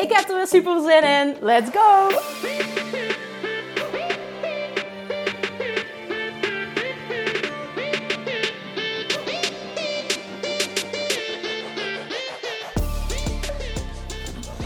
Ik 0.00 0.12
heb 0.12 0.28
er 0.28 0.36
weer 0.36 0.46
super 0.46 0.80
zin 0.80 1.02
in. 1.02 1.36
Let's 1.40 1.70
go! 1.72 2.08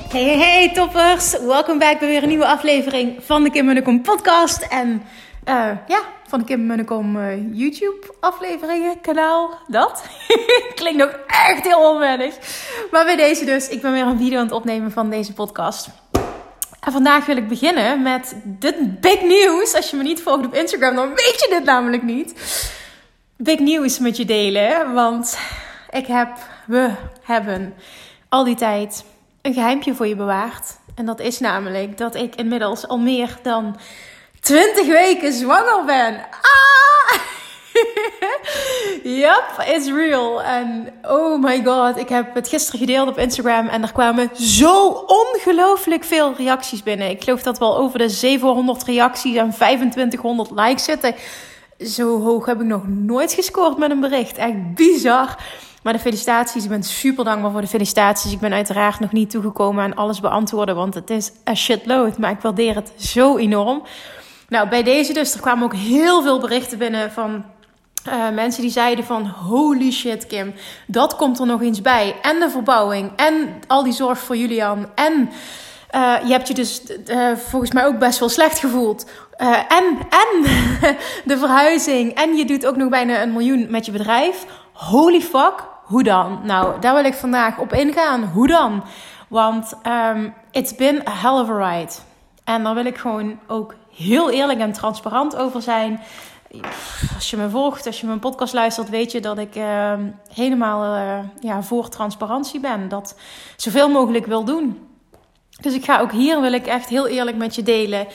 Hey, 0.09 0.38
hey, 0.38 0.73
toppers! 0.73 1.38
Welkom 1.38 1.79
bij 1.79 1.96
weer 2.01 2.23
een 2.23 2.29
nieuwe 2.29 2.46
aflevering 2.46 3.16
van 3.24 3.43
de 3.43 3.51
Kim 3.51 3.65
Munnekom 3.65 4.02
podcast. 4.02 4.62
En 4.62 5.02
uh, 5.48 5.71
ja, 5.87 6.01
van 6.34 6.45
Kim 6.45 6.66
Munnekom 6.66 7.16
uh, 7.16 7.52
YouTube 7.52 8.15
afleveringen, 8.20 9.01
kanaal, 9.01 9.59
dat. 9.66 10.04
Klinkt 10.74 10.99
nog 10.99 11.18
echt 11.27 11.65
heel 11.65 11.90
onwennig. 11.90 12.35
Maar 12.90 13.04
bij 13.04 13.16
deze 13.16 13.45
dus, 13.45 13.68
ik 13.68 13.82
ben 13.82 13.93
weer 13.93 14.07
een 14.07 14.18
video 14.18 14.38
aan 14.38 14.45
het 14.45 14.55
opnemen 14.55 14.93
van 14.93 15.10
deze 15.10 15.32
podcast. 15.32 15.88
En 16.80 16.93
vandaag 16.93 17.27
wil 17.27 17.37
ik 17.37 17.49
beginnen 17.49 18.02
met 18.02 18.37
dit 18.45 19.01
big 19.01 19.23
news. 19.23 19.74
Als 19.74 19.90
je 19.90 19.96
me 19.96 20.02
niet 20.02 20.23
volgt 20.23 20.46
op 20.46 20.55
Instagram, 20.55 20.95
dan 20.95 21.09
weet 21.09 21.37
je 21.40 21.46
dit 21.51 21.65
namelijk 21.65 22.02
niet. 22.02 22.35
Big 23.37 23.59
news 23.59 23.99
met 23.99 24.16
je 24.16 24.24
delen, 24.24 24.93
want 24.93 25.38
ik 25.90 26.07
heb, 26.07 26.29
we 26.66 26.90
hebben 27.23 27.74
al 28.29 28.45
die 28.45 28.57
tijd 28.57 29.05
een 29.43 29.55
geheimpje 29.55 29.95
voor 29.95 30.07
je 30.07 30.16
bewaard. 30.16 30.79
En 30.95 31.07
dat 31.07 31.21
is 31.21 31.40
namelijk 31.40 31.99
dat 31.99 32.15
ik 32.15 32.35
inmiddels 32.35 32.88
al 32.88 32.99
meer 32.99 33.38
dan 33.43 33.77
20 34.45 34.87
weken 34.87 35.32
zwanger 35.32 35.84
ben. 35.84 36.26
Ah! 36.30 37.18
yep, 39.23 39.66
it's 39.66 39.88
real. 39.88 40.42
En 40.42 40.92
oh 41.02 41.42
my 41.42 41.64
god, 41.64 41.96
ik 41.96 42.09
heb 42.09 42.34
het 42.34 42.48
gisteren 42.48 42.80
gedeeld 42.80 43.09
op 43.09 43.18
Instagram 43.18 43.68
en 43.68 43.82
er 43.82 43.92
kwamen 43.92 44.30
zo 44.34 44.88
ongelooflijk 45.06 46.04
veel 46.04 46.34
reacties 46.37 46.82
binnen. 46.82 47.10
Ik 47.10 47.24
geloof 47.24 47.42
dat 47.42 47.59
wel 47.59 47.76
over 47.76 47.98
de 47.98 48.09
700 48.09 48.82
reacties 48.82 49.37
en 49.37 49.50
2500 49.50 50.50
likes 50.50 50.84
zitten. 50.84 51.15
Zo 51.78 52.20
hoog 52.22 52.46
heb 52.46 52.60
ik 52.60 52.66
nog 52.66 52.88
nooit 52.88 53.32
gescoord 53.32 53.78
met 53.78 53.90
een 53.90 54.00
bericht. 54.00 54.37
Echt 54.37 54.74
bizar. 54.74 55.37
Maar 55.82 55.92
de 55.92 55.98
felicitaties, 55.98 56.65
ik 56.65 56.70
ben 56.70 56.82
super 56.82 57.24
dankbaar 57.24 57.50
voor 57.50 57.60
de 57.60 57.66
felicitaties. 57.66 58.32
Ik 58.32 58.40
ben 58.40 58.52
uiteraard 58.52 59.00
nog 59.00 59.12
niet 59.12 59.30
toegekomen 59.30 59.84
aan 59.84 59.95
alles 59.95 60.20
beantwoorden, 60.20 60.74
want 60.74 60.95
het 60.95 61.10
is 61.10 61.32
a 61.48 61.54
shitload. 61.54 62.18
Maar 62.18 62.30
ik 62.30 62.40
waardeer 62.40 62.74
het 62.74 62.92
zo 62.96 63.37
enorm. 63.37 63.82
Nou, 64.55 64.69
bij 64.69 64.83
deze 64.83 65.12
dus, 65.12 65.34
er 65.34 65.41
kwamen 65.41 65.65
ook 65.65 65.75
heel 65.75 66.22
veel 66.22 66.41
berichten 66.41 66.78
binnen 66.78 67.12
van 67.12 67.44
uh, 68.09 68.31
mensen 68.31 68.62
die 68.62 68.71
zeiden 68.71 69.05
van 69.05 69.27
holy 69.27 69.91
shit 69.91 70.27
Kim, 70.27 70.55
dat 70.87 71.16
komt 71.16 71.38
er 71.38 71.47
nog 71.47 71.62
eens 71.62 71.81
bij. 71.81 72.16
En 72.22 72.41
de 72.41 72.51
verbouwing 72.51 73.11
en 73.17 73.61
al 73.67 73.83
die 73.83 73.93
zorg 73.93 74.19
voor 74.19 74.37
Julian 74.37 74.87
en... 74.95 75.31
Uh, 75.95 76.15
je 76.25 76.33
hebt 76.33 76.49
je 76.49 76.55
dus 76.55 76.83
uh, 77.06 77.37
volgens 77.37 77.73
mij 77.73 77.87
ook 77.87 77.99
best 77.99 78.19
wel 78.19 78.28
slecht 78.28 78.59
gevoeld. 78.59 79.11
en, 79.69 79.99
en 79.99 80.43
de 81.31 81.39
verhuizing. 81.39 82.15
En 82.15 82.37
je 82.37 82.45
doet 82.45 82.67
ook 82.67 82.77
nog 82.77 82.89
bijna 82.89 83.23
een 83.23 83.33
miljoen 83.33 83.67
met 83.71 83.87
je 83.87 83.93
bedrijf. 83.93 84.47
Holy 84.73 85.21
fuck, 85.21 85.55
hoe 85.84 86.03
dan? 86.03 86.41
Nou, 86.43 86.81
daar 86.81 86.95
wil 86.95 87.05
ik 87.05 87.15
vandaag 87.15 87.59
op 87.59 87.73
ingaan. 87.73 88.25
Hoe 88.25 88.47
dan? 88.47 88.84
Want 89.28 89.75
um, 90.15 90.34
it's 90.51 90.75
been 90.75 91.09
a 91.09 91.12
hell 91.12 91.41
of 91.41 91.49
a 91.49 91.71
ride. 91.71 91.93
En 92.45 92.62
daar 92.62 92.75
wil 92.75 92.84
ik 92.84 92.99
gewoon 92.99 93.39
ook 93.47 93.75
heel 93.97 94.31
eerlijk 94.31 94.59
en 94.59 94.72
transparant 94.72 95.37
over 95.37 95.62
zijn. 95.62 96.00
Als 97.15 97.31
je 97.31 97.37
me 97.37 97.50
volgt, 97.50 97.87
als 97.87 98.00
je 98.00 98.06
mijn 98.06 98.19
podcast 98.19 98.55
luistert, 98.55 98.88
weet 98.88 99.12
je 99.12 99.21
dat 99.21 99.38
ik 99.38 99.56
uh, 99.56 99.93
helemaal 100.32 100.97
uh, 100.97 101.19
ja, 101.41 101.62
voor 101.62 101.88
transparantie 101.88 102.60
ben. 102.60 102.88
Dat 102.88 103.16
zoveel 103.56 103.88
mogelijk 103.88 104.27
wil 104.27 104.44
doen. 104.44 104.88
Dus 105.60 105.75
ik 105.75 105.84
ga 105.84 106.00
ook 106.00 106.12
hier, 106.12 106.41
wil 106.41 106.53
ik 106.53 106.66
echt 106.66 106.88
heel 106.88 107.06
eerlijk 107.06 107.37
met 107.37 107.54
je 107.54 107.62
delen 107.62 108.06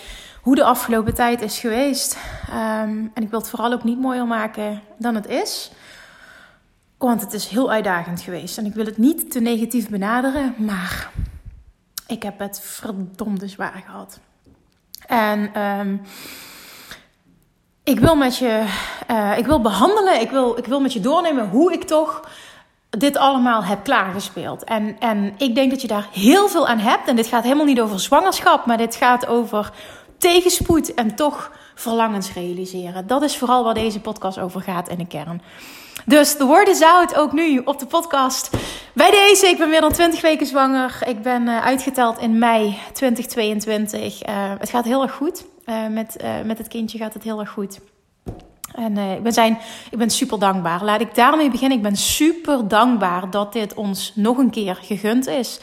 hoe 0.42 0.56
de 0.56 0.64
afgelopen 0.64 1.14
tijd 1.14 1.42
is 1.42 1.60
geweest. 1.60 2.18
Um, 2.50 3.12
en 3.14 3.24
ik 3.24 3.30
wil 3.30 3.40
het 3.40 3.50
vooral 3.50 3.74
ook 3.74 3.84
niet 3.84 4.00
mooier 4.00 4.28
maken 4.28 4.82
dan 4.98 5.16
het 5.16 5.28
is. 5.28 5.72
Want 6.98 7.22
het 7.22 7.34
is 7.34 7.48
heel 7.48 7.72
uitdagend 7.72 8.22
geweest. 8.22 8.58
En 8.58 8.66
ik 8.66 8.74
wil 8.74 8.86
het 8.86 8.98
niet 8.98 9.32
te 9.32 9.40
negatief 9.40 9.90
benaderen, 9.90 10.56
maar 10.58 11.12
ik 12.08 12.24
heb 12.24 12.40
het 12.40 12.62
verdomde 12.64 13.48
zwaar 13.48 13.84
gehad. 13.86 14.20
En 15.10 15.62
um, 15.62 16.02
ik 17.84 18.00
wil 18.00 18.16
met 18.16 18.38
je, 18.38 18.66
uh, 19.12 19.38
ik 19.38 19.46
wil 19.46 19.62
behandelen, 19.62 20.22
ik 20.22 20.30
wil, 20.30 20.58
ik 20.58 20.66
wil 20.66 20.80
met 20.80 20.94
je 20.94 21.00
doornemen 21.00 21.50
hoe 21.50 21.74
ik 21.74 21.84
toch 21.84 22.30
dit 22.90 23.18
allemaal 23.18 23.64
heb 23.64 23.84
klaargespeeld. 23.84 24.64
En, 24.64 25.00
en 25.00 25.34
ik 25.38 25.56
denk 25.56 25.72
dat 25.72 25.82
je 25.82 25.88
daar 25.88 26.08
heel 26.12 26.48
veel 26.48 26.68
aan 26.68 26.80
hebt. 26.80 27.08
En 27.08 27.16
dit 27.16 27.28
gaat 27.28 27.44
helemaal 27.44 27.66
niet 27.66 27.82
over 27.82 28.00
zwangerschap, 28.00 28.66
maar 28.66 28.78
dit 28.78 28.96
gaat 28.96 29.28
over 29.28 29.72
tegenspoed 30.18 30.94
en 30.94 31.16
toch 31.16 31.52
verlangens 31.76 32.34
realiseren. 32.34 33.08
Dat 33.08 33.22
is 33.22 33.38
vooral 33.38 33.64
waar 33.64 33.74
deze 33.74 34.00
podcast 34.00 34.40
over 34.40 34.62
gaat 34.62 34.90
in 34.90 34.98
de 34.98 35.08
kern. 35.08 35.42
Dus 36.06 36.38
de 36.38 36.46
word 36.46 36.68
is 36.68 36.82
out, 36.82 37.16
ook 37.16 37.32
nu 37.32 37.62
op 37.66 37.80
de 37.80 37.86
podcast. 37.86 38.50
Bij 38.94 39.12
deze, 39.12 39.48
ik 39.48 39.58
ben 39.58 39.70
meer 39.70 39.82
dan 39.82 39.92
20 39.92 40.22
weken 40.22 40.46
zwanger. 40.46 41.00
Ik 41.06 41.22
ben 41.22 41.48
uh, 41.48 41.66
uitgeteld 41.66 42.20
in 42.20 42.38
mei 42.38 42.78
2022. 42.94 44.28
Uh, 44.28 44.54
het 44.60 44.70
gaat 44.70 44.86
heel 44.86 45.02
erg 45.02 45.12
goed. 45.12 45.46
Uh, 45.66 45.88
met, 45.88 46.24
met 46.46 46.58
het 46.58 46.68
kindje 46.68 46.98
gaat 46.98 47.14
het 47.14 47.24
heel 47.24 47.40
erg 47.40 47.50
goed. 47.50 47.80
En 48.74 48.98
ik, 48.98 49.24
ben 49.24 49.34
zijn, 49.34 49.58
ik 49.92 49.98
ben 49.98 50.10
super 50.10 50.40
dankbaar. 50.40 50.84
Laat 50.84 51.02
ik 51.02 51.16
daarmee 51.16 51.52
beginnen. 51.52 51.78
Ik 51.78 51.84
ben 51.84 51.96
super 51.96 52.68
dankbaar 52.68 53.30
dat 53.30 53.54
dit 53.54 53.74
ons 53.74 54.12
nog 54.16 54.38
een 54.38 54.50
keer 54.50 54.76
gegund 54.76 55.28
is. 55.28 55.60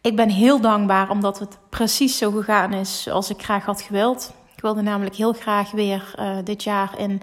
Ik 0.00 0.16
ben 0.16 0.28
heel 0.28 0.60
dankbaar 0.60 1.10
omdat 1.10 1.38
het 1.38 1.58
precies 1.70 2.18
zo 2.18 2.30
gegaan 2.30 2.72
is 2.72 3.02
zoals 3.02 3.30
ik 3.30 3.42
graag 3.42 3.64
had 3.64 3.82
gewild. 3.82 4.32
Ik 4.56 4.62
wilde 4.62 4.82
namelijk 4.82 5.16
heel 5.16 5.32
graag 5.32 5.70
weer 5.70 6.14
dit 6.44 6.62
jaar 6.62 6.90
in 6.98 7.22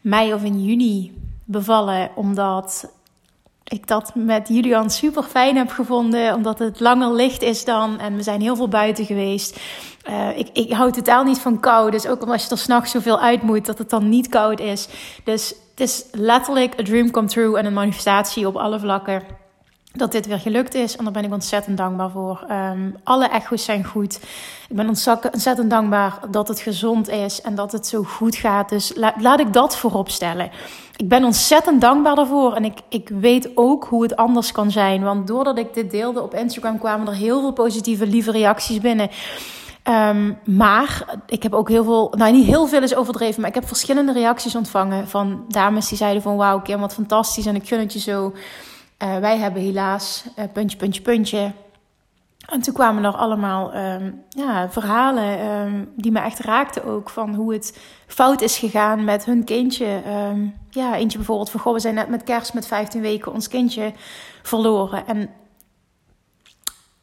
mei 0.00 0.34
of 0.34 0.42
in 0.42 0.64
juni 0.64 1.12
bevallen. 1.44 2.10
Omdat 2.14 2.92
ik 3.64 3.86
dat 3.86 4.14
met 4.14 4.48
Julian 4.48 4.90
super 4.90 5.22
fijn 5.22 5.56
heb 5.56 5.70
gevonden. 5.70 6.34
Omdat 6.34 6.58
het 6.58 6.80
langer 6.80 7.12
licht 7.14 7.42
is 7.42 7.64
dan. 7.64 7.98
En 7.98 8.16
we 8.16 8.22
zijn 8.22 8.40
heel 8.40 8.56
veel 8.56 8.68
buiten 8.68 9.04
geweest. 9.04 9.60
Uh, 10.08 10.38
ik, 10.38 10.48
ik 10.52 10.72
hou 10.72 10.92
totaal 10.92 11.24
niet 11.24 11.38
van 11.38 11.60
kou. 11.60 11.90
Dus 11.90 12.06
ook 12.06 12.22
als 12.22 12.44
je 12.44 12.50
er 12.50 12.58
s'nachts 12.58 12.90
zoveel 12.90 13.20
uit 13.20 13.42
moet, 13.42 13.66
dat 13.66 13.78
het 13.78 13.90
dan 13.90 14.08
niet 14.08 14.28
koud 14.28 14.60
is. 14.60 14.88
Dus 15.24 15.54
het 15.70 15.80
is 15.80 16.04
letterlijk 16.12 16.78
een 16.78 16.84
dream 16.84 17.10
come 17.10 17.26
true 17.26 17.58
en 17.58 17.66
een 17.66 17.72
manifestatie 17.72 18.46
op 18.46 18.56
alle 18.56 18.80
vlakken 18.80 19.22
dat 19.96 20.12
dit 20.12 20.26
weer 20.26 20.38
gelukt 20.38 20.74
is. 20.74 20.96
En 20.96 21.04
daar 21.04 21.12
ben 21.12 21.24
ik 21.24 21.32
ontzettend 21.32 21.76
dankbaar 21.76 22.10
voor. 22.10 22.46
Um, 22.50 22.96
alle 23.04 23.28
echo's 23.28 23.64
zijn 23.64 23.84
goed. 23.84 24.20
Ik 24.68 24.76
ben 24.76 24.88
ontzettend 24.88 25.70
dankbaar 25.70 26.18
dat 26.30 26.48
het 26.48 26.60
gezond 26.60 27.08
is 27.08 27.40
en 27.40 27.54
dat 27.54 27.72
het 27.72 27.86
zo 27.86 28.02
goed 28.02 28.36
gaat. 28.36 28.68
Dus 28.68 28.92
la 28.96 29.14
laat 29.18 29.40
ik 29.40 29.52
dat 29.52 29.76
voorop 29.76 30.10
stellen. 30.10 30.50
Ik 30.96 31.08
ben 31.08 31.24
ontzettend 31.24 31.80
dankbaar 31.80 32.14
daarvoor. 32.14 32.54
En 32.54 32.64
ik, 32.64 32.78
ik 32.88 33.08
weet 33.08 33.50
ook 33.54 33.84
hoe 33.84 34.02
het 34.02 34.16
anders 34.16 34.52
kan 34.52 34.70
zijn. 34.70 35.02
Want 35.02 35.26
doordat 35.26 35.58
ik 35.58 35.74
dit 35.74 35.90
deelde 35.90 36.22
op 36.22 36.34
Instagram 36.34 36.78
kwamen 36.78 37.06
er 37.06 37.14
heel 37.14 37.40
veel 37.40 37.52
positieve, 37.52 38.06
lieve 38.06 38.30
reacties 38.30 38.80
binnen. 38.80 39.10
Um, 39.88 40.38
maar 40.44 41.04
ik 41.26 41.42
heb 41.42 41.54
ook 41.54 41.68
heel 41.68 41.84
veel, 41.84 42.12
nou 42.16 42.32
niet 42.32 42.46
heel 42.46 42.66
veel 42.66 42.82
is 42.82 42.94
overdreven, 42.94 43.40
maar 43.40 43.48
ik 43.48 43.54
heb 43.54 43.66
verschillende 43.66 44.12
reacties 44.12 44.54
ontvangen 44.54 45.08
van 45.08 45.44
dames 45.48 45.88
die 45.88 45.98
zeiden 45.98 46.22
van 46.22 46.36
wauw 46.36 46.60
Kim, 46.60 46.80
wat 46.80 46.94
fantastisch 46.94 47.46
en 47.46 47.54
ik 47.54 47.68
gun 47.68 47.78
het 47.78 47.92
je 47.92 47.98
zo. 47.98 48.32
Uh, 49.02 49.18
wij 49.18 49.38
hebben 49.38 49.62
helaas 49.62 50.24
uh, 50.38 50.44
puntje, 50.52 50.76
puntje, 50.76 51.02
puntje. 51.02 51.52
En 52.46 52.60
toen 52.60 52.74
kwamen 52.74 53.04
er 53.04 53.16
allemaal 53.16 53.76
um, 53.76 54.24
ja, 54.28 54.70
verhalen 54.70 55.46
um, 55.46 55.92
die 55.96 56.12
me 56.12 56.20
echt 56.20 56.38
raakten 56.38 56.84
ook. 56.84 57.10
Van 57.10 57.34
hoe 57.34 57.52
het 57.52 57.78
fout 58.06 58.40
is 58.40 58.58
gegaan 58.58 59.04
met 59.04 59.24
hun 59.24 59.44
kindje. 59.44 60.02
Um, 60.30 60.54
ja, 60.70 60.96
eentje 60.96 61.18
bijvoorbeeld 61.18 61.50
van... 61.50 61.60
Goh, 61.60 61.72
we 61.72 61.80
zijn 61.80 61.94
net 61.94 62.08
met 62.08 62.22
kerst 62.22 62.54
met 62.54 62.66
15 62.66 63.00
weken 63.00 63.32
ons 63.32 63.48
kindje 63.48 63.92
verloren. 64.42 65.06
En 65.06 65.30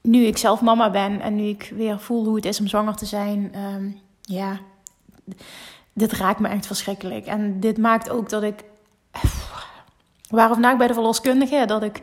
nu 0.02 0.26
ik 0.26 0.38
zelf 0.38 0.62
mama 0.62 0.92
ben 0.92 1.22
en 1.22 1.36
nu 1.36 1.44
ik 1.44 1.74
weer 1.76 2.00
voel 2.00 2.26
hoe 2.26 2.36
het 2.36 2.46
is 2.46 2.60
om 2.60 2.68
zwanger 2.68 2.96
te 2.96 3.06
zijn... 3.06 3.56
ja, 4.22 4.60
dit 5.94 6.12
raakt 6.12 6.40
me 6.40 6.48
echt 6.48 6.66
verschrikkelijk. 6.66 7.26
En 7.26 7.60
dit 7.60 7.78
maakt 7.78 8.10
ook 8.10 8.30
dat 8.30 8.44
ik... 8.44 8.64
Waarom 10.32 10.66
ik 10.66 10.78
bij 10.78 10.88
de 10.88 10.94
verloskundige, 10.94 11.64
dat 11.66 11.84
ik 11.84 12.02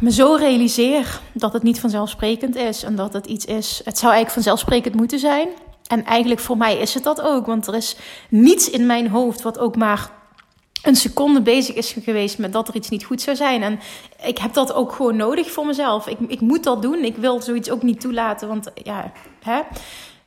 me 0.00 0.12
zo 0.12 0.34
realiseer 0.34 1.20
dat 1.32 1.52
het 1.52 1.62
niet 1.62 1.80
vanzelfsprekend 1.80 2.56
is 2.56 2.82
en 2.82 2.96
dat 2.96 3.12
het 3.12 3.26
iets 3.26 3.44
is. 3.44 3.80
Het 3.84 3.98
zou 3.98 4.12
eigenlijk 4.12 4.30
vanzelfsprekend 4.30 4.94
moeten 4.94 5.18
zijn. 5.18 5.48
En 5.86 6.04
eigenlijk 6.04 6.40
voor 6.40 6.56
mij 6.56 6.78
is 6.78 6.94
het 6.94 7.02
dat 7.02 7.20
ook, 7.20 7.46
want 7.46 7.66
er 7.66 7.74
is 7.74 7.96
niets 8.28 8.70
in 8.70 8.86
mijn 8.86 9.08
hoofd 9.08 9.42
wat 9.42 9.58
ook 9.58 9.76
maar 9.76 10.10
een 10.82 10.96
seconde 10.96 11.42
bezig 11.42 11.74
is 11.74 11.96
geweest 12.02 12.38
met 12.38 12.52
dat 12.52 12.68
er 12.68 12.74
iets 12.74 12.88
niet 12.88 13.04
goed 13.04 13.20
zou 13.20 13.36
zijn. 13.36 13.62
En 13.62 13.80
ik 14.24 14.38
heb 14.38 14.52
dat 14.52 14.72
ook 14.72 14.92
gewoon 14.92 15.16
nodig 15.16 15.50
voor 15.50 15.66
mezelf. 15.66 16.06
Ik, 16.06 16.18
ik 16.26 16.40
moet 16.40 16.64
dat 16.64 16.82
doen. 16.82 17.04
Ik 17.04 17.16
wil 17.16 17.42
zoiets 17.42 17.70
ook 17.70 17.82
niet 17.82 18.00
toelaten, 18.00 18.48
want 18.48 18.70
ja, 18.82 19.12
hè. 19.42 19.60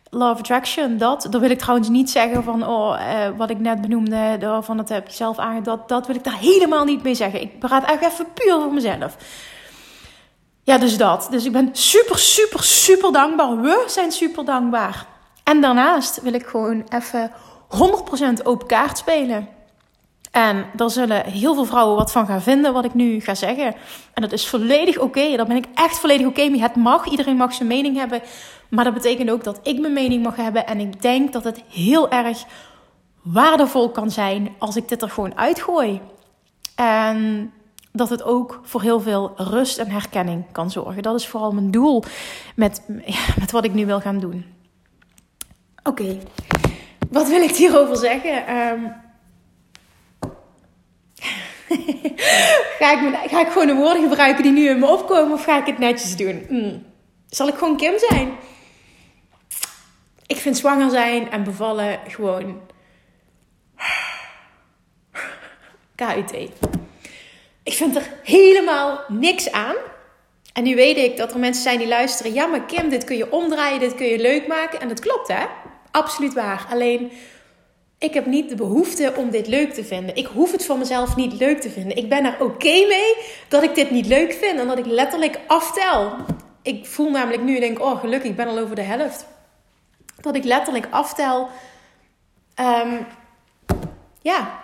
Love 0.10 0.40
Attraction, 0.40 0.98
dat. 0.98 1.28
Dan 1.30 1.42
wil 1.42 1.50
ik 1.50 1.60
trouwens 1.60 1.90
niet 1.90 2.10
zeggen 2.10 2.44
van, 2.44 2.68
oh, 2.68 3.00
eh, 3.00 3.38
wat 3.38 3.50
ik 3.50 3.60
net 3.60 3.82
benoemde, 3.82 4.60
van 4.62 4.78
het 4.78 4.90
heb 4.90 5.08
je 5.08 5.14
zelf 5.14 5.38
aan. 5.38 5.64
Dat, 5.64 5.90
dat 5.90 6.08
wil 6.08 6.16
ik 6.16 6.24
daar 6.24 6.38
helemaal 6.38 6.84
niet 6.84 7.04
mee 7.04 7.16
zeggen. 7.16 7.42
Ik 7.42 7.60
praat 7.60 7.84
eigenlijk 7.84 8.14
even 8.14 8.34
puur 8.34 8.62
voor 8.62 8.74
mezelf. 8.74 9.18
Ja, 10.64 10.78
dus 10.78 10.98
dat. 10.98 11.28
Dus 11.32 11.46
ik 11.46 11.52
ben 11.52 11.70
super, 11.72 12.20
super, 12.20 12.64
super 12.64 13.12
dankbaar. 13.12 13.62
We 13.62 13.84
zijn 13.88 14.12
super 14.12 14.46
dankbaar. 14.46 15.06
En 15.44 15.62
daarnaast 15.62 16.22
wil 16.22 16.34
ik 16.34 16.46
gewoon 16.46 16.86
even 16.90 17.32
100% 18.40 18.44
open 18.44 18.68
kaart 18.68 18.98
spelen. 18.98 19.48
En 20.38 20.66
daar 20.74 20.90
zullen 20.90 21.26
heel 21.26 21.54
veel 21.54 21.66
vrouwen 21.66 21.96
wat 21.96 22.12
van 22.12 22.26
gaan 22.26 22.42
vinden, 22.42 22.74
wat 22.74 22.86
ik 22.86 22.94
nu 22.94 23.20
ga 23.20 23.36
zeggen. 23.36 23.76
En 24.14 24.22
dat 24.22 24.32
is 24.32 24.48
volledig 24.48 24.98
oké. 24.98 25.36
Daar 25.36 25.46
ben 25.46 25.56
ik 25.56 25.66
echt 25.74 26.00
volledig 26.00 26.28
oké 26.28 26.50
mee. 26.50 26.62
Het 26.62 26.76
mag, 26.76 27.06
iedereen 27.06 27.36
mag 27.36 27.54
zijn 27.54 27.68
mening 27.68 27.98
hebben. 27.98 28.22
Maar 28.70 28.84
dat 28.84 28.94
betekent 28.94 29.30
ook 29.30 29.44
dat 29.44 29.60
ik 29.64 29.80
mijn 29.80 29.94
mening 29.94 30.24
mag 30.24 30.36
hebben. 30.36 30.68
En 30.68 30.80
ik 30.80 31.02
denk 31.02 31.34
dat 31.34 31.44
het 31.44 31.64
heel 31.70 32.10
erg 32.10 32.44
waardevol 33.22 33.90
kan 33.90 34.12
zijn 34.12 34.56
als 34.58 34.76
ik 34.76 34.90
dit 34.90 35.02
er 35.02 35.10
gewoon 35.10 35.38
uitgooi. 35.38 36.02
En 36.76 37.52
dat 37.92 38.10
het 38.10 38.24
ook 38.24 38.62
voor 38.64 38.82
heel 38.82 39.02
veel 39.02 39.34
rust 39.36 39.78
en 39.78 39.90
herkenning 39.90 40.44
kan 40.52 40.72
zorgen. 40.72 41.04
Dat 41.04 41.20
is 41.20 41.28
vooral 41.28 41.52
mijn 41.52 41.72
doel 41.72 42.04
met, 42.56 42.82
met 43.40 43.52
wat 43.52 43.64
ik 43.64 43.74
nu 43.74 43.86
wil 43.86 44.00
gaan 44.00 44.20
doen. 44.20 44.46
Oké, 45.84 46.18
wat 47.10 47.28
wil 47.28 47.42
ik 47.42 47.56
hierover 47.56 47.98
zeggen? 47.98 48.56
Um, 48.56 49.06
ga, 52.80 53.22
ik, 53.24 53.30
ga 53.30 53.46
gewoon 53.46 53.68
de 53.68 53.74
woorden 53.74 54.02
gebruiken 54.02 54.44
die 54.44 54.52
nu 54.52 54.70
in 54.70 54.80
me 54.80 54.88
opkomen 54.88 55.34
of 55.34 55.44
ga 55.44 55.60
ik 55.60 55.66
het 55.66 55.78
netjes 55.78 56.16
doen? 56.16 56.46
Hmm. 56.48 56.86
Zal 57.30 57.48
ik 57.48 57.56
gewoon 57.56 57.78
Kim 57.78 57.94
zijn? 57.98 58.38
Ik 60.28 60.38
vind 60.38 60.58
zwanger 60.58 60.90
zijn 60.90 61.32
en 61.32 61.44
bevallen 61.44 62.00
gewoon. 62.08 62.62
KUT. 65.96 66.50
Ik 67.64 67.74
vind 67.74 67.96
er 67.96 68.10
helemaal 68.24 69.04
niks 69.08 69.52
aan. 69.52 69.76
En 70.54 70.64
nu 70.64 70.76
weet 70.76 70.98
ik 70.98 71.18
dat 71.18 71.34
er 71.34 71.40
mensen 71.40 71.64
zijn 71.64 71.78
die 71.78 71.88
luisteren. 71.88 72.34
Ja, 72.34 72.46
maar 72.46 72.66
Kim, 72.66 72.90
dit 72.90 73.04
kun 73.04 73.18
je 73.18 73.32
omdraaien, 73.32 73.80
dit 73.80 73.96
kun 73.96 74.06
je 74.06 74.20
leuk 74.20 74.48
maken. 74.48 74.82
En 74.82 74.88
dat 74.88 75.00
klopt, 75.00 75.28
hè? 75.28 75.46
Absoluut 75.92 76.34
waar. 76.34 76.68
Alleen 76.72 77.12
ik 77.98 78.14
heb 78.14 78.26
niet 78.26 78.50
de 78.50 78.56
behoefte 78.56 79.14
om 79.16 79.30
dit 79.30 79.48
leuk 79.48 79.74
te 79.74 79.84
vinden. 79.84 80.16
Ik 80.16 80.26
hoef 80.26 80.52
het 80.52 80.66
voor 80.66 80.78
mezelf 80.78 81.16
niet 81.16 81.34
leuk 81.34 81.62
te 81.62 81.70
vinden. 81.70 81.98
Ik 81.98 82.10
ben 82.10 82.26
er 82.26 82.42
oké 82.42 82.86
mee 82.88 83.16
dat 83.48 83.64
ik 83.64 83.76
dit 83.76 83.92
niet 83.92 84.06
leuk 84.06 84.34
vind 84.34 84.60
en 84.60 84.68
dat 84.68 84.78
ik 84.78 84.86
letterlijk 84.86 85.40
aftel. 85.48 86.16
Ik 86.62 86.86
voel 86.86 87.10
namelijk 87.10 87.44
nu, 87.44 87.60
denk 87.60 87.80
oh 87.80 88.00
gelukkig, 88.00 88.30
ik 88.30 88.36
ben 88.36 88.48
al 88.48 88.58
over 88.58 88.76
de 88.76 88.82
helft. 88.82 89.26
Dat 90.22 90.36
ik 90.36 90.44
letterlijk 90.44 90.88
aftel. 90.90 91.50
Um, 92.60 93.06
ja, 94.22 94.60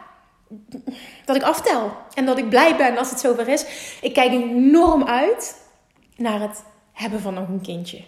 dat 1.26 1.36
ik 1.36 1.44
aftel. 1.44 1.92
En 2.14 2.26
dat 2.26 2.38
ik 2.38 2.50
blij 2.50 2.76
ben 2.76 2.98
als 2.98 3.10
het 3.10 3.20
zover 3.20 3.48
is. 3.48 3.66
Ik 4.02 4.14
kijk 4.14 4.32
enorm 4.32 5.04
uit 5.04 5.62
naar 6.16 6.40
het 6.40 6.64
hebben 6.92 7.20
van 7.20 7.34
nog 7.34 7.48
een 7.48 7.62
kindje. 7.62 8.04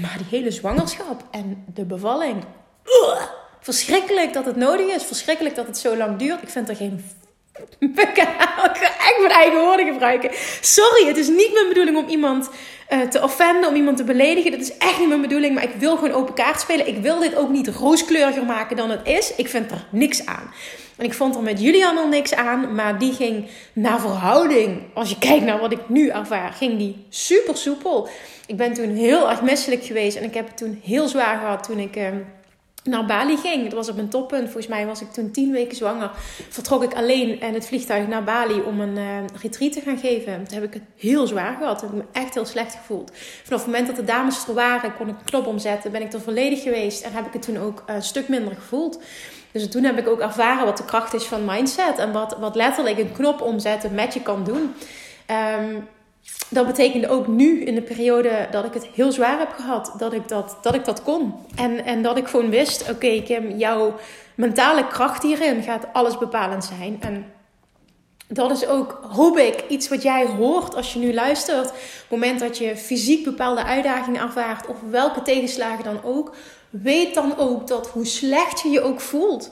Maar 0.00 0.16
die 0.18 0.38
hele 0.38 0.50
zwangerschap 0.50 1.24
en 1.30 1.64
de 1.74 1.84
bevalling. 1.84 2.44
Verschrikkelijk 3.60 4.32
dat 4.32 4.44
het 4.44 4.56
nodig 4.56 4.94
is. 4.94 5.02
Verschrikkelijk 5.02 5.54
dat 5.54 5.66
het 5.66 5.78
zo 5.78 5.96
lang 5.96 6.18
duurt. 6.18 6.42
Ik 6.42 6.48
vind 6.48 6.68
er 6.68 6.76
geen. 6.76 7.04
Ik 7.78 9.18
mijn 9.20 9.32
eigen 9.32 9.60
woorden 9.60 9.86
gebruiken. 9.92 10.30
Sorry, 10.60 11.06
het 11.06 11.16
is 11.16 11.28
niet 11.28 11.52
mijn 11.52 11.68
bedoeling 11.68 11.96
om 11.96 12.08
iemand 12.08 12.50
uh, 12.92 13.00
te 13.00 13.22
offenden, 13.22 13.68
om 13.68 13.74
iemand 13.74 13.96
te 13.96 14.04
beledigen. 14.04 14.50
Dat 14.50 14.60
is 14.60 14.76
echt 14.76 14.98
niet 14.98 15.08
mijn 15.08 15.20
bedoeling. 15.20 15.54
Maar 15.54 15.62
ik 15.62 15.74
wil 15.78 15.96
gewoon 15.96 16.12
open 16.12 16.34
kaart 16.34 16.60
spelen. 16.60 16.88
Ik 16.88 16.96
wil 16.96 17.18
dit 17.18 17.36
ook 17.36 17.48
niet 17.48 17.68
rooskleuriger 17.68 18.44
maken 18.44 18.76
dan 18.76 18.90
het 18.90 19.06
is. 19.06 19.34
Ik 19.36 19.48
vind 19.48 19.70
er 19.70 19.86
niks 19.90 20.26
aan. 20.26 20.52
En 20.96 21.04
ik 21.04 21.14
vond 21.14 21.34
er 21.34 21.42
met 21.42 21.60
Julian 21.60 21.96
al 21.96 22.08
niks 22.08 22.34
aan. 22.34 22.74
Maar 22.74 22.98
die 22.98 23.12
ging 23.12 23.46
naar 23.72 24.00
verhouding. 24.00 24.80
Als 24.94 25.08
je 25.08 25.18
kijkt 25.18 25.44
naar 25.44 25.58
wat 25.58 25.72
ik 25.72 25.88
nu 25.88 26.08
ervaar, 26.08 26.52
ging 26.52 26.78
die 26.78 27.06
super 27.08 27.56
soepel. 27.56 28.08
Ik 28.46 28.56
ben 28.56 28.72
toen 28.72 28.94
heel 28.94 29.30
erg 29.30 29.42
misselijk 29.42 29.84
geweest. 29.84 30.16
En 30.16 30.24
ik 30.24 30.34
heb 30.34 30.46
het 30.46 30.56
toen 30.56 30.80
heel 30.84 31.08
zwaar 31.08 31.38
gehad 31.38 31.64
toen 31.64 31.78
ik. 31.78 31.96
Uh, 31.96 32.04
naar 32.88 33.06
Bali 33.06 33.36
ging. 33.36 33.62
Dat 33.64 33.72
was 33.72 33.88
op 33.88 33.96
mijn 33.96 34.08
toppunt. 34.08 34.44
Volgens 34.44 34.66
mij 34.66 34.86
was 34.86 35.00
ik 35.00 35.12
toen 35.12 35.30
tien 35.30 35.50
weken 35.50 35.76
zwanger. 35.76 36.10
Vertrok 36.48 36.82
ik 36.82 36.94
alleen 36.94 37.40
in 37.40 37.54
het 37.54 37.66
vliegtuig 37.66 38.06
naar 38.06 38.24
Bali 38.24 38.60
om 38.60 38.80
een 38.80 38.96
uh, 38.96 39.04
retreat 39.40 39.72
te 39.72 39.80
gaan 39.80 39.98
geven. 39.98 40.44
Toen 40.44 40.54
heb 40.54 40.62
ik 40.62 40.74
het 40.74 40.82
heel 40.96 41.26
zwaar 41.26 41.56
gehad. 41.56 41.78
Toen 41.78 41.88
heb 41.88 41.98
ik 41.98 42.04
me 42.04 42.20
echt 42.20 42.34
heel 42.34 42.46
slecht 42.46 42.74
gevoeld. 42.74 43.10
Vanaf 43.44 43.64
het 43.64 43.70
moment 43.70 43.86
dat 43.86 43.96
de 43.96 44.04
dames 44.04 44.46
er 44.48 44.54
waren, 44.54 44.96
kon 44.96 45.08
ik 45.08 45.14
een 45.18 45.24
knop 45.24 45.46
omzetten. 45.46 45.92
Ben 45.92 46.02
ik 46.02 46.12
er 46.12 46.20
volledig 46.20 46.62
geweest. 46.62 47.04
En 47.04 47.12
heb 47.12 47.26
ik 47.26 47.32
het 47.32 47.42
toen 47.42 47.58
ook 47.58 47.82
een 47.86 48.02
stuk 48.02 48.28
minder 48.28 48.54
gevoeld. 48.54 49.00
Dus 49.52 49.68
toen 49.68 49.84
heb 49.84 49.98
ik 49.98 50.08
ook 50.08 50.20
ervaren 50.20 50.64
wat 50.64 50.76
de 50.76 50.84
kracht 50.84 51.14
is 51.14 51.24
van 51.24 51.44
mindset. 51.44 51.98
En 51.98 52.12
wat, 52.12 52.36
wat 52.38 52.54
letterlijk 52.54 52.98
een 52.98 53.12
knop 53.12 53.40
omzetten 53.40 53.94
met 53.94 54.14
je 54.14 54.22
kan 54.22 54.44
doen. 54.44 54.74
Um, 55.60 55.88
dat 56.48 56.66
betekende 56.66 57.08
ook 57.08 57.26
nu 57.26 57.64
in 57.64 57.74
de 57.74 57.82
periode 57.82 58.48
dat 58.50 58.64
ik 58.64 58.74
het 58.74 58.86
heel 58.94 59.12
zwaar 59.12 59.38
heb 59.38 59.52
gehad, 59.56 59.92
dat 59.98 60.12
ik 60.12 60.28
dat, 60.28 60.56
dat, 60.62 60.74
ik 60.74 60.84
dat 60.84 61.02
kon. 61.02 61.34
En, 61.56 61.84
en 61.84 62.02
dat 62.02 62.16
ik 62.16 62.28
gewoon 62.28 62.50
wist: 62.50 62.82
oké, 62.82 62.90
okay, 62.90 63.22
Kim, 63.22 63.56
jouw 63.56 63.94
mentale 64.34 64.86
kracht 64.86 65.22
hierin 65.22 65.62
gaat 65.62 65.86
alles 65.92 66.18
bepalend 66.18 66.64
zijn. 66.64 66.96
En 67.00 67.26
dat 68.28 68.50
is 68.50 68.66
ook, 68.66 69.00
hoop 69.10 69.38
ik, 69.38 69.64
iets 69.68 69.88
wat 69.88 70.02
jij 70.02 70.26
hoort 70.26 70.74
als 70.74 70.92
je 70.92 70.98
nu 70.98 71.14
luistert. 71.14 71.66
Op 71.66 71.74
het 71.74 72.10
moment 72.10 72.40
dat 72.40 72.58
je 72.58 72.76
fysiek 72.76 73.24
bepaalde 73.24 73.64
uitdagingen 73.64 74.22
ervaart, 74.22 74.66
of 74.66 74.76
welke 74.90 75.22
tegenslagen 75.22 75.84
dan 75.84 76.02
ook, 76.04 76.34
weet 76.70 77.14
dan 77.14 77.36
ook 77.36 77.66
dat 77.66 77.88
hoe 77.88 78.06
slecht 78.06 78.60
je 78.60 78.68
je 78.68 78.80
ook 78.80 79.00
voelt, 79.00 79.50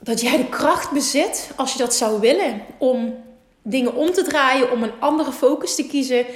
dat 0.00 0.20
jij 0.20 0.36
de 0.36 0.48
kracht 0.48 0.90
bezit, 0.90 1.50
als 1.56 1.72
je 1.72 1.78
dat 1.78 1.94
zou 1.94 2.20
willen, 2.20 2.62
om 2.78 3.24
dingen 3.68 3.94
om 3.94 4.12
te 4.12 4.22
draaien, 4.22 4.70
om 4.70 4.82
een 4.82 5.00
andere 5.00 5.32
focus 5.32 5.74
te 5.74 5.86
kiezen. 5.86 6.26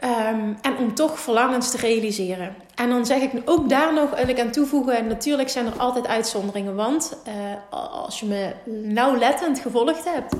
Ehm, 0.00 0.52
en 0.62 0.76
om 0.78 0.94
toch 0.94 1.20
verlangens 1.20 1.70
te 1.70 1.76
realiseren. 1.76 2.54
En 2.74 2.88
dan 2.88 3.06
zeg 3.06 3.22
ik 3.22 3.30
ook 3.44 3.68
daar 3.68 3.94
nog 3.94 4.08
eigenlijk 4.08 4.40
aan 4.40 4.52
toevoegen. 4.52 4.96
En 4.96 5.06
natuurlijk 5.06 5.48
zijn 5.48 5.66
er 5.66 5.78
altijd 5.78 6.06
uitzonderingen. 6.06 6.74
Want 6.74 7.16
uh, 7.28 7.78
als 8.04 8.20
je 8.20 8.26
me 8.26 8.52
nauwlettend 8.82 9.58
gevolgd 9.58 10.04
hebt, 10.04 10.34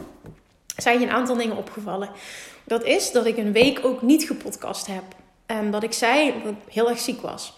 zijn 0.76 1.00
je 1.00 1.06
een 1.06 1.12
aantal 1.12 1.36
dingen 1.36 1.56
opgevallen. 1.56 2.08
Dat 2.64 2.84
is 2.84 3.12
dat 3.12 3.26
ik 3.26 3.36
een 3.36 3.52
week 3.52 3.84
ook 3.84 4.02
niet 4.02 4.24
gepodcast 4.24 4.86
heb. 4.86 5.02
En 5.46 5.70
dat 5.70 5.82
ik 5.82 5.92
zei 5.92 6.34
dat 6.42 6.52
ik 6.52 6.72
heel 6.72 6.88
erg 6.88 6.98
ziek 6.98 7.20
was. 7.20 7.56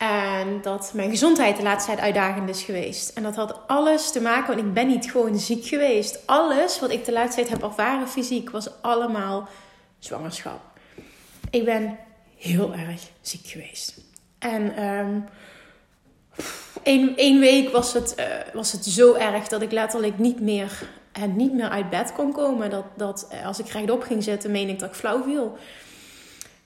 En 0.00 0.60
dat 0.62 0.90
mijn 0.94 1.10
gezondheid 1.10 1.56
de 1.56 1.62
laatste 1.62 1.90
tijd 1.90 2.02
uitdagend 2.04 2.48
is 2.48 2.62
geweest. 2.62 3.08
En 3.08 3.22
dat 3.22 3.36
had 3.36 3.60
alles 3.66 4.12
te 4.12 4.20
maken, 4.20 4.54
want 4.54 4.66
ik 4.66 4.74
ben 4.74 4.86
niet 4.86 5.10
gewoon 5.10 5.38
ziek 5.38 5.66
geweest. 5.66 6.18
Alles 6.26 6.80
wat 6.80 6.90
ik 6.90 7.04
de 7.04 7.12
laatste 7.12 7.34
tijd 7.36 7.48
heb 7.48 7.62
ervaren 7.62 8.08
fysiek 8.08 8.50
was 8.50 8.82
allemaal 8.82 9.48
zwangerschap. 9.98 10.60
Ik 11.50 11.64
ben 11.64 11.98
heel 12.36 12.74
erg 12.74 13.00
ziek 13.20 13.46
geweest. 13.46 14.00
En 14.38 14.84
um, 14.84 15.24
één, 17.16 17.40
week 17.40 17.72
was 17.72 17.92
het, 17.92 18.14
uh, 18.18 18.24
was 18.54 18.72
het 18.72 18.84
zo 18.84 19.14
erg 19.14 19.48
dat 19.48 19.62
ik 19.62 19.72
letterlijk 19.72 20.18
niet 20.18 20.40
meer, 20.40 20.88
uh, 21.18 21.24
niet 21.24 21.52
meer 21.52 21.68
uit 21.68 21.90
bed 21.90 22.12
kon 22.12 22.32
komen. 22.32 22.70
Dat, 22.70 22.84
dat 22.96 23.28
uh, 23.32 23.46
als 23.46 23.58
ik 23.58 23.68
rechtop 23.68 24.02
ging 24.02 24.22
zitten, 24.22 24.50
meen 24.50 24.68
ik 24.68 24.78
dat 24.78 24.88
ik 24.88 24.94
flauw 24.94 25.22
viel. 25.22 25.58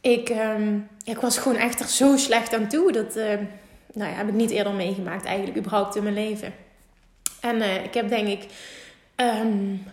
Ik, 0.04 0.28
um, 0.28 0.88
ik 1.04 1.18
was 1.18 1.38
gewoon 1.38 1.58
echt 1.58 1.80
er 1.80 1.88
zo 1.88 2.16
slecht 2.16 2.54
aan 2.54 2.68
toe. 2.68 2.92
Dat 2.92 3.16
uh, 3.16 3.24
nou 3.92 4.10
ja, 4.10 4.16
heb 4.16 4.28
ik 4.28 4.34
niet 4.34 4.50
eerder 4.50 4.72
meegemaakt 4.72 5.24
eigenlijk, 5.24 5.58
überhaupt 5.58 5.96
in 5.96 6.02
mijn 6.02 6.14
leven. 6.14 6.54
En 7.40 7.56
uh, 7.56 7.84
ik 7.84 7.94
heb 7.94 8.08
denk 8.08 8.28
ik... 8.28 8.46
Um, 9.16 9.84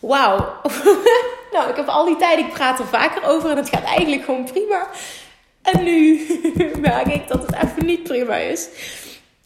Wauw. 0.00 0.60
nou, 1.52 1.70
ik 1.70 1.76
heb 1.76 1.86
al 1.86 2.04
die 2.04 2.16
tijd, 2.16 2.38
ik 2.38 2.52
praat 2.52 2.78
er 2.78 2.86
vaker 2.86 3.24
over 3.24 3.50
en 3.50 3.56
het 3.56 3.68
gaat 3.68 3.84
eigenlijk 3.84 4.24
gewoon 4.24 4.44
prima. 4.44 4.88
En 5.62 5.84
nu 5.84 6.26
merk 6.80 7.06
ik 7.06 7.28
dat 7.28 7.46
het 7.46 7.54
even 7.54 7.86
niet 7.86 8.02
prima 8.02 8.36
is. 8.36 8.68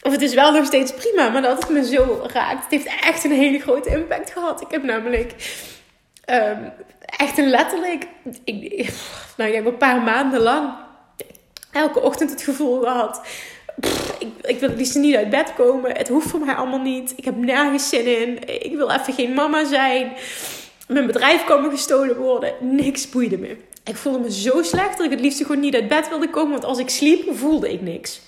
Of 0.03 0.13
het 0.13 0.23
is 0.23 0.35
wel 0.35 0.53
nog 0.53 0.67
steeds 0.67 0.95
prima, 0.95 1.29
maar 1.29 1.43
dat 1.43 1.59
het 1.59 1.69
me 1.69 1.85
zo 1.85 2.27
raakt. 2.33 2.63
Het 2.63 2.71
heeft 2.71 3.01
echt 3.05 3.25
een 3.25 3.33
hele 3.33 3.59
grote 3.59 3.91
impact 3.91 4.31
gehad. 4.31 4.61
Ik 4.61 4.71
heb 4.71 4.83
namelijk 4.83 5.35
um, 6.31 6.73
echt 7.01 7.37
letterlijk, 7.37 8.07
ik, 8.45 8.93
nou, 9.37 9.51
ik 9.51 9.57
heb 9.57 9.67
een 9.67 9.77
paar 9.77 10.03
maanden 10.03 10.41
lang 10.41 10.73
elke 11.73 12.01
ochtend 12.01 12.31
het 12.31 12.43
gevoel 12.43 12.81
gehad. 12.81 13.21
ik, 14.19 14.29
ik 14.43 14.61
wil 14.61 14.69
liefst 14.77 14.95
niet 14.95 15.17
uit 15.17 15.31
bed 15.31 15.55
komen. 15.55 15.97
Het 15.97 16.09
hoeft 16.09 16.29
voor 16.29 16.41
mij 16.41 16.55
allemaal 16.55 16.81
niet. 16.81 17.13
Ik 17.17 17.25
heb 17.25 17.37
nergens 17.37 17.89
zin 17.89 18.21
in. 18.21 18.49
Ik 18.63 18.77
wil 18.77 18.91
even 18.91 19.13
geen 19.13 19.33
mama 19.33 19.65
zijn. 19.65 20.13
Mijn 20.89 21.07
bedrijf 21.07 21.45
kan 21.45 21.63
me 21.63 21.71
gestolen 21.71 22.17
worden. 22.17 22.55
Niks 22.61 23.09
boeide 23.09 23.39
me. 23.39 23.57
Ik 23.85 23.97
voelde 23.97 24.19
me 24.19 24.33
zo 24.33 24.63
slecht 24.63 24.97
dat 24.97 25.07
ik 25.07 25.11
het 25.11 25.21
liefst 25.21 25.43
gewoon 25.43 25.61
niet 25.61 25.75
uit 25.75 25.89
bed 25.89 26.09
wilde 26.09 26.31
komen. 26.31 26.51
Want 26.51 26.65
als 26.65 26.79
ik 26.79 26.91
sliep, 26.91 27.37
voelde 27.37 27.73
ik 27.73 27.81
niks. 27.81 28.21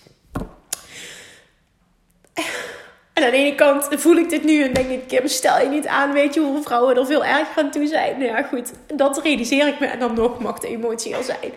En 3.13 3.25
aan 3.25 3.31
de 3.31 3.37
ene 3.37 3.55
kant 3.55 3.89
voel 3.91 4.17
ik 4.17 4.29
dit 4.29 4.45
nu 4.45 4.63
en 4.63 4.73
denk 4.73 4.91
ik, 4.91 5.09
Kim, 5.09 5.29
stel 5.29 5.61
je 5.61 5.69
niet 5.69 5.87
aan, 5.87 6.13
weet 6.13 6.35
je 6.35 6.41
hoeveel 6.41 6.63
vrouwen 6.63 6.97
er 6.97 7.07
veel 7.07 7.25
erger 7.25 7.63
aan 7.63 7.71
toe 7.71 7.87
zijn. 7.87 8.19
Nou 8.19 8.31
ja, 8.31 8.43
goed, 8.43 8.73
dat 8.95 9.23
realiseer 9.23 9.67
ik 9.67 9.81
me 9.81 9.87
en 9.87 9.99
dan 9.99 10.15
nog 10.15 10.39
mag 10.39 10.59
de 10.59 10.69
emotie 10.69 11.17
al 11.17 11.23
zijn. 11.23 11.53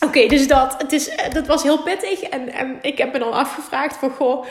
Oké, 0.00 0.26
dus 0.26 0.48
dat, 0.48 0.74
het 0.78 0.92
is, 0.92 1.10
dat 1.32 1.46
was 1.46 1.62
heel 1.62 1.82
pittig 1.82 2.22
en, 2.22 2.52
en 2.52 2.78
ik 2.82 2.98
heb 2.98 3.12
me 3.12 3.18
dan 3.18 3.32
afgevraagd 3.32 3.96
van, 3.96 4.10
goh, 4.10 4.46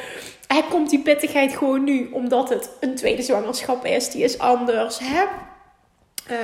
komt 0.69 0.89
die 0.89 1.01
pittigheid 1.01 1.57
gewoon 1.57 1.83
nu 1.83 2.09
omdat 2.11 2.49
het 2.49 2.69
een 2.79 2.95
tweede 2.95 3.21
zwangerschap 3.21 3.85
is, 3.85 4.09
die 4.09 4.23
is 4.23 4.39
anders, 4.39 4.99
hè? 4.99 5.23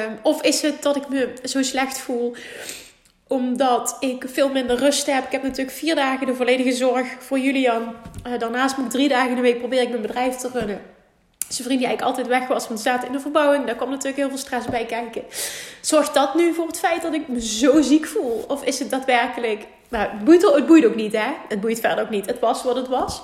Um, 0.05 0.19
of 0.21 0.41
is 0.41 0.61
het 0.61 0.81
dat 0.81 0.95
ik 0.95 1.09
me 1.09 1.33
zo 1.43 1.61
slecht 1.61 1.97
voel 1.97 2.35
omdat 3.27 3.97
ik 3.99 4.25
veel 4.27 4.49
minder 4.49 4.77
rust 4.77 5.05
heb. 5.05 5.25
Ik 5.25 5.31
heb 5.31 5.43
natuurlijk 5.43 5.77
vier 5.77 5.95
dagen 5.95 6.25
de 6.25 6.35
volledige 6.35 6.71
zorg 6.71 7.07
voor 7.19 7.39
Julian. 7.39 7.95
Uh, 8.27 8.39
daarnaast 8.39 8.77
moet 8.77 8.85
ik 8.85 8.91
drie 8.91 9.09
dagen 9.09 9.29
in 9.29 9.35
de 9.35 9.41
week 9.41 9.59
probeer 9.59 9.81
ik 9.81 9.89
mijn 9.89 10.01
bedrijf 10.01 10.35
te 10.35 10.49
runnen. 10.53 10.81
Zijn 11.47 11.67
vriend 11.67 11.79
die 11.79 11.87
eigenlijk 11.87 12.17
altijd 12.17 12.39
weg 12.39 12.47
was, 12.47 12.67
want 12.67 12.79
staat 12.79 13.03
in 13.03 13.11
de 13.11 13.19
verbouwing. 13.19 13.65
Daar 13.65 13.75
kwam 13.75 13.89
natuurlijk 13.89 14.17
heel 14.17 14.29
veel 14.29 14.37
stress 14.37 14.67
bij 14.67 14.85
kijken. 14.85 15.23
Zorgt 15.81 16.13
dat 16.13 16.35
nu 16.35 16.53
voor 16.53 16.67
het 16.67 16.79
feit 16.79 17.01
dat 17.01 17.13
ik 17.13 17.27
me 17.27 17.41
zo 17.41 17.81
ziek 17.81 18.05
voel? 18.05 18.45
Of 18.47 18.63
is 18.63 18.79
het 18.79 18.89
daadwerkelijk... 18.89 19.65
Nou, 19.89 20.09
het 20.09 20.23
boeit, 20.23 20.41
het 20.41 20.65
boeit 20.65 20.85
ook 20.85 20.95
niet, 20.95 21.13
hè? 21.13 21.31
Het 21.49 21.61
boeit 21.61 21.79
verder 21.79 22.03
ook 22.03 22.09
niet. 22.09 22.25
Het 22.25 22.39
was 22.39 22.63
wat 22.63 22.75
het 22.75 22.87
was. 22.87 23.21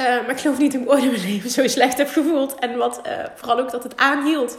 Uh, 0.00 0.06
maar 0.06 0.30
ik 0.30 0.38
geloof 0.38 0.58
niet 0.58 0.72
dat 0.72 0.80
ik 0.80 0.90
ooit 0.90 1.02
in 1.02 1.10
mijn 1.10 1.22
leven 1.22 1.50
zo 1.50 1.66
slecht 1.66 1.98
heb 1.98 2.08
gevoeld. 2.08 2.54
En 2.54 2.76
wat, 2.76 3.00
uh, 3.06 3.12
vooral 3.34 3.58
ook 3.58 3.70
dat 3.70 3.82
het 3.82 3.96
aanhield. 3.96 4.58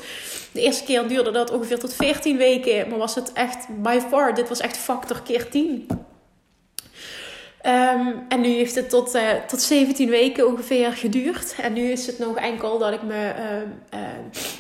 De 0.51 0.61
eerste 0.61 0.83
keer 0.83 1.07
duurde 1.07 1.31
dat 1.31 1.51
ongeveer 1.51 1.79
tot 1.79 1.93
14 1.93 2.37
weken. 2.37 2.89
Maar 2.89 2.97
was 2.97 3.15
het 3.15 3.33
echt 3.33 3.67
by 3.81 3.99
far, 4.09 4.33
dit 4.33 4.49
was 4.49 4.59
echt 4.59 4.77
factor 4.77 5.21
keer 5.21 5.49
10. 5.49 5.87
Um, 7.65 7.71
ehm, 7.71 8.07
en 8.29 8.41
nu 8.41 8.47
heeft 8.47 8.75
het 8.75 8.89
tot, 8.89 9.15
uh, 9.15 9.31
tot 9.47 9.61
17 9.61 10.09
weken 10.09 10.47
ongeveer 10.47 10.91
geduurd. 10.91 11.55
En 11.61 11.73
nu 11.73 11.91
is 11.91 12.07
het 12.07 12.19
nog 12.19 12.37
enkel 12.37 12.77
dat 12.77 12.93
ik 12.93 13.01
me. 13.01 13.33
Uh, 13.93 13.99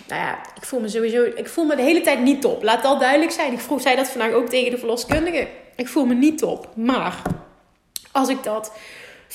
nou 0.07 0.21
ja, 0.21 0.39
ik 0.55 0.63
voel 0.63 0.79
me 0.79 0.87
sowieso. 0.87 1.23
Ik 1.23 1.49
voel 1.49 1.65
me 1.65 1.75
de 1.75 1.81
hele 1.81 2.01
tijd 2.01 2.21
niet 2.21 2.41
top. 2.41 2.63
Laat 2.63 2.83
dat 2.83 2.99
duidelijk 2.99 3.31
zijn. 3.31 3.53
Ik 3.53 3.59
vroeg, 3.59 3.81
zei 3.81 3.95
dat 3.95 4.07
vandaag 4.07 4.31
ook 4.31 4.49
tegen 4.49 4.71
de 4.71 4.77
verloskundige. 4.77 5.47
Ik 5.75 5.87
voel 5.87 6.05
me 6.05 6.13
niet 6.13 6.37
top. 6.37 6.69
Maar 6.75 7.21
als 8.11 8.29
ik 8.29 8.43
dat 8.43 8.71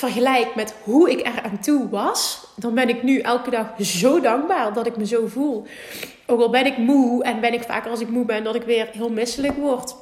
vergelijk 0.01 0.55
met 0.55 0.75
hoe 0.83 1.11
ik 1.11 1.27
er 1.27 1.43
aan 1.43 1.61
toe 1.61 1.89
was, 1.89 2.47
dan 2.57 2.75
ben 2.75 2.89
ik 2.89 3.03
nu 3.03 3.19
elke 3.19 3.51
dag 3.51 3.67
zo 3.79 4.21
dankbaar 4.21 4.73
dat 4.73 4.87
ik 4.87 4.97
me 4.97 5.07
zo 5.07 5.27
voel. 5.27 5.67
Ook 6.27 6.41
al 6.41 6.51
ben 6.51 6.67
ik 6.67 6.77
moe 6.77 7.25
en 7.25 7.41
ben 7.41 7.53
ik 7.53 7.63
vaker 7.63 7.91
als 7.91 8.01
ik 8.01 8.09
moe 8.09 8.25
ben 8.25 8.45
dat 8.45 8.55
ik 8.55 8.63
weer 8.63 8.89
heel 8.93 9.11
misselijk 9.11 9.57
word. 9.57 9.95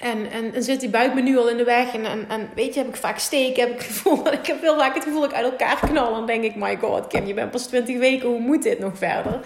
En, 0.00 0.30
en, 0.30 0.54
en 0.54 0.62
zit 0.62 0.80
die 0.80 0.88
buik 0.88 1.14
me 1.14 1.20
nu 1.20 1.38
al 1.38 1.48
in 1.48 1.56
de 1.56 1.64
weg. 1.64 1.94
En, 1.94 2.28
en, 2.28 2.50
weet 2.54 2.74
je, 2.74 2.80
heb 2.80 2.88
ik 2.88 2.96
vaak 2.96 3.18
steken. 3.18 3.62
Heb 3.62 3.72
ik, 3.72 3.78
het 3.78 3.86
gevoel, 3.86 4.32
ik 4.40 4.46
heb 4.46 4.60
heel 4.60 4.78
vaak 4.78 4.94
het 4.94 5.04
gevoel 5.04 5.20
dat 5.20 5.30
ik 5.30 5.36
uit 5.36 5.50
elkaar 5.50 5.78
knal. 5.88 6.14
Dan 6.14 6.26
denk 6.26 6.44
ik, 6.44 6.56
my 6.56 6.76
god, 6.76 7.06
Kim, 7.06 7.26
je 7.26 7.34
bent 7.34 7.50
pas 7.50 7.66
20 7.66 7.98
weken. 7.98 8.28
Hoe 8.28 8.40
moet 8.40 8.62
dit 8.62 8.78
nog 8.78 8.98
verder? 8.98 9.40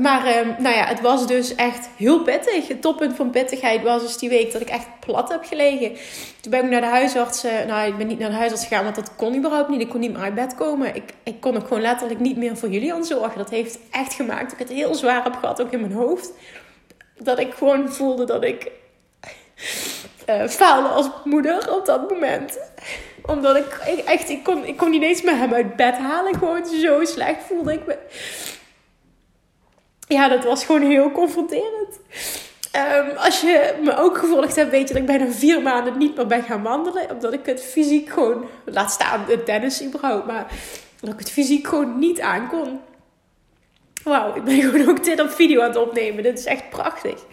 Maar 0.00 0.26
uh, 0.26 0.58
nou 0.58 0.76
ja, 0.76 0.84
het 0.84 1.00
was 1.00 1.26
dus 1.26 1.54
echt 1.54 1.88
heel 1.96 2.22
pittig. 2.22 2.68
Het 2.68 2.82
toppunt 2.82 3.16
van 3.16 3.30
pittigheid 3.30 3.82
was 3.82 4.02
dus 4.02 4.18
die 4.18 4.28
week 4.28 4.52
dat 4.52 4.60
ik 4.60 4.68
echt 4.68 4.86
plat 5.00 5.28
heb 5.28 5.44
gelegen. 5.44 5.96
Toen 6.40 6.50
ben 6.50 6.64
ik 6.64 6.70
naar 6.70 6.80
de 6.80 6.86
huisarts. 6.86 7.44
Uh, 7.44 7.52
nou, 7.66 7.88
ik 7.88 7.96
ben 7.96 8.06
niet 8.06 8.18
naar 8.18 8.30
de 8.30 8.36
huisarts 8.36 8.66
gegaan, 8.66 8.84
want 8.84 8.96
dat 8.96 9.16
kon 9.16 9.36
überhaupt 9.36 9.68
niet. 9.68 9.80
Ik 9.80 9.88
kon 9.88 10.00
niet 10.00 10.12
meer 10.12 10.22
uit 10.22 10.34
bed 10.34 10.54
komen. 10.54 10.94
Ik, 10.94 11.12
ik 11.22 11.40
kon 11.40 11.56
ook 11.56 11.66
gewoon 11.66 11.82
letterlijk 11.82 12.20
niet 12.20 12.36
meer 12.36 12.56
voor 12.56 12.68
jullie 12.68 12.94
aan 12.94 13.04
zorgen. 13.04 13.38
Dat 13.38 13.50
heeft 13.50 13.78
echt 13.90 14.14
gemaakt 14.14 14.42
dat 14.42 14.52
ik 14.52 14.68
het 14.68 14.76
heel 14.76 14.94
zwaar 14.94 15.24
heb 15.24 15.34
gehad, 15.34 15.62
ook 15.62 15.72
in 15.72 15.80
mijn 15.80 15.92
hoofd. 15.92 16.32
Dat 17.18 17.38
ik 17.38 17.54
gewoon 17.54 17.92
voelde 17.92 18.24
dat 18.24 18.44
ik 18.44 18.70
uh, 20.28 20.46
faalde 20.46 20.88
als 20.88 21.10
moeder 21.24 21.74
op 21.74 21.86
dat 21.86 22.10
moment. 22.10 22.58
Omdat 23.22 23.56
ik, 23.56 23.78
ik 23.86 23.98
echt, 23.98 24.28
ik 24.28 24.44
kon, 24.44 24.64
ik 24.64 24.76
kon 24.76 24.90
niet 24.90 25.02
eens 25.02 25.22
meer 25.22 25.36
hem 25.36 25.54
uit 25.54 25.76
bed 25.76 25.96
halen. 25.96 26.34
Gewoon 26.34 26.66
zo 26.66 27.04
slecht 27.04 27.42
voelde 27.48 27.72
ik 27.72 27.86
me 27.86 27.96
ja, 30.06 30.28
dat 30.28 30.44
was 30.44 30.64
gewoon 30.64 30.82
heel 30.82 31.12
confronterend. 31.12 32.00
Um, 32.76 33.16
als 33.16 33.40
je 33.40 33.74
me 33.82 33.96
ook 33.96 34.18
gevolgd 34.18 34.56
hebt, 34.56 34.70
weet 34.70 34.88
je 34.88 34.94
dat 34.94 35.02
ik 35.02 35.08
bijna 35.08 35.32
vier 35.32 35.62
maanden 35.62 35.98
niet 35.98 36.16
meer 36.16 36.26
ben 36.26 36.42
gaan 36.42 36.62
wandelen. 36.62 37.10
Omdat 37.10 37.32
ik 37.32 37.46
het 37.46 37.62
fysiek 37.62 38.10
gewoon, 38.10 38.44
laat 38.64 38.90
staan 38.90 39.24
het 39.28 39.44
tennis 39.46 39.82
überhaupt, 39.82 40.26
maar 40.26 40.46
dat 41.00 41.12
ik 41.12 41.18
het 41.18 41.30
fysiek 41.30 41.66
gewoon 41.66 41.98
niet 41.98 42.20
aankon. 42.20 42.80
Wauw, 44.04 44.34
ik 44.34 44.44
ben 44.44 44.60
gewoon 44.70 44.88
ook 44.88 45.04
dit 45.04 45.20
op 45.20 45.30
video 45.30 45.60
aan 45.60 45.68
het 45.68 45.76
opnemen. 45.76 46.22
Dit 46.22 46.38
is 46.38 46.44
echt 46.44 46.70
prachtig. 46.70 47.24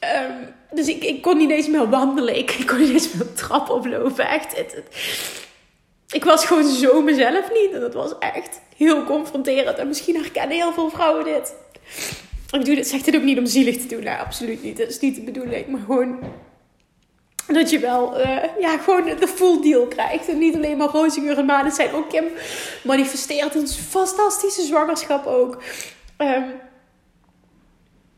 Um, 0.00 0.54
dus 0.70 0.88
ik, 0.88 1.04
ik 1.04 1.22
kon 1.22 1.36
niet 1.36 1.50
eens 1.50 1.68
meer 1.68 1.88
wandelen. 1.88 2.36
Ik, 2.38 2.50
ik 2.50 2.66
kon 2.66 2.78
niet 2.78 2.92
eens 2.92 3.12
meer 3.12 3.32
trap 3.32 3.70
oplopen. 3.70 4.28
Echt. 4.28 4.56
Het, 4.56 4.72
het, 4.74 4.86
ik 6.14 6.24
was 6.24 6.46
gewoon 6.46 6.68
zo 6.68 7.02
mezelf 7.02 7.52
niet. 7.52 7.72
En 7.72 7.80
dat 7.80 7.94
was 7.94 8.18
echt 8.18 8.60
heel 8.76 9.04
confronterend. 9.04 9.78
En 9.78 9.88
misschien 9.88 10.16
herkennen 10.16 10.56
heel 10.56 10.72
veel 10.72 10.90
vrouwen 10.90 11.24
dit. 11.24 11.54
Ik 12.50 12.64
doe 12.64 12.74
dit, 12.74 12.88
zeg 12.88 13.02
dit 13.02 13.16
ook 13.16 13.22
niet 13.22 13.38
om 13.38 13.46
zielig 13.46 13.76
te 13.76 13.86
doen. 13.86 14.04
Nou, 14.04 14.20
absoluut 14.20 14.62
niet. 14.62 14.76
Dat 14.76 14.88
is 14.88 15.00
niet 15.00 15.14
de 15.14 15.22
bedoeling. 15.22 15.66
Maar 15.66 15.80
gewoon 15.80 16.18
dat 17.46 17.70
je 17.70 17.78
wel 17.78 18.20
uh, 18.20 18.42
ja, 18.60 18.78
gewoon 18.78 19.04
de 19.04 19.28
full 19.28 19.60
deal 19.62 19.86
krijgt. 19.86 20.28
En 20.28 20.38
niet 20.38 20.54
alleen 20.54 20.76
maar 20.76 20.88
roze 20.88 21.20
uren 21.20 21.44
maanden 21.44 21.72
zijn. 21.72 21.92
Ook 21.92 22.08
Kim 22.08 22.24
manifesteert 22.84 23.54
een 23.54 23.68
fantastische 23.68 24.62
zwangerschap 24.62 25.26
ook. 25.26 25.62
Um, 26.18 26.44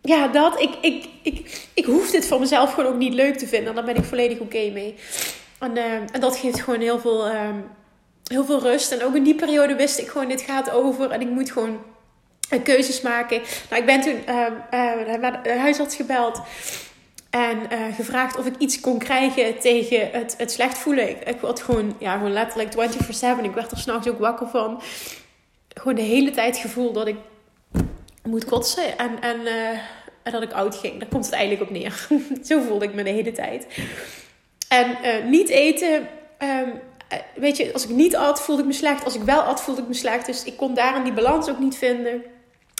ja, 0.02 0.28
dat. 0.28 0.60
Ik, 0.60 0.74
ik, 0.80 1.04
ik, 1.22 1.66
ik 1.74 1.84
hoef 1.84 2.10
dit 2.10 2.26
voor 2.26 2.40
mezelf 2.40 2.72
gewoon 2.72 2.92
ook 2.92 2.98
niet 2.98 3.14
leuk 3.14 3.36
te 3.38 3.46
vinden. 3.46 3.74
Daar 3.74 3.84
ben 3.84 3.96
ik 3.96 4.04
volledig 4.04 4.38
oké 4.38 4.70
mee. 4.70 4.94
En, 5.58 5.76
uh, 5.76 5.92
en 5.92 6.20
dat 6.20 6.36
geeft 6.36 6.60
gewoon 6.60 6.80
heel 6.80 6.98
veel... 6.98 7.28
Um, 7.28 7.64
heel 8.26 8.45
veel 8.45 8.61
rust. 8.61 8.92
En 8.92 9.04
ook 9.04 9.14
in 9.14 9.23
die 9.23 9.35
periode 9.35 9.75
wist 9.75 9.99
ik 9.99 10.09
gewoon, 10.09 10.28
dit 10.28 10.40
gaat 10.40 10.71
over. 10.71 11.11
En 11.11 11.21
ik 11.21 11.30
moet 11.30 11.50
gewoon 11.50 11.78
uh, 12.50 12.62
keuzes 12.62 13.00
maken. 13.00 13.42
Nou, 13.71 13.80
ik 13.80 13.87
ben 13.87 14.00
toen 14.00 14.23
uh, 14.28 14.47
uh, 15.21 15.42
de 15.42 15.59
huisarts 15.59 15.97
gebeld. 15.97 16.40
En 17.30 17.59
gevraagd 17.95 18.37
of 18.38 18.47
ik 18.47 18.56
iets 18.59 18.80
kon 18.80 18.99
krijgen 18.99 19.59
tegen 19.59 20.11
het, 20.12 20.35
het 20.38 20.52
slecht 20.52 20.78
voelen. 20.78 21.09
Ik, 21.09 21.28
ik 21.28 21.40
had 21.40 21.62
gewoon, 21.62 21.97
ja, 21.99 22.12
gewoon 22.12 22.33
letterlijk 22.33 22.73
24-7. 22.73 23.42
Ik 23.42 23.54
werd 23.54 23.71
er 23.71 23.78
s'nachts 23.78 24.09
ook 24.09 24.18
wakker 24.18 24.49
van. 24.49 24.83
Gewoon 25.68 25.95
de 25.95 26.02
hele 26.02 26.30
tijd 26.30 26.56
gevoel 26.56 26.92
dat 26.92 27.06
ik 27.06 27.16
moet 28.23 28.45
kotsen. 28.45 28.99
En, 28.99 29.21
en, 29.21 29.40
dat 30.33 30.42
ik 30.42 30.52
oud 30.52 30.76
ging. 30.76 30.99
Daar 30.99 31.09
komt 31.09 31.25
het 31.25 31.35
eigenlijk 31.35 31.71
op 31.71 31.76
neer. 31.76 32.09
Zo 32.49 32.61
voelde 32.61 32.85
ik 32.85 32.95
me 32.95 33.02
de 33.02 33.11
hele 33.11 33.33
tijd. 33.33 33.66
En 34.68 34.97
niet 35.30 35.49
eten... 35.49 35.95
Um, 35.95 36.09
eh, 36.38 36.62
weet 37.34 37.56
je, 37.56 37.72
als 37.72 37.84
ik 37.84 37.90
niet 37.90 38.16
at, 38.16 38.40
voelde 38.40 38.62
ik 38.62 38.68
me 38.68 38.75
slecht. 38.75 39.04
Als 39.04 39.14
ik 39.14 39.22
wel 39.22 39.40
at, 39.40 39.62
voelde 39.62 39.80
ik 39.80 39.88
me 39.88 39.94
slecht. 39.94 40.26
Dus 40.26 40.44
ik 40.44 40.56
kon 40.56 40.75
daarin 40.75 41.04
die 41.04 41.12
balans 41.12 41.48
ook 41.48 41.58
niet 41.58 41.76
vinden. 41.76 42.22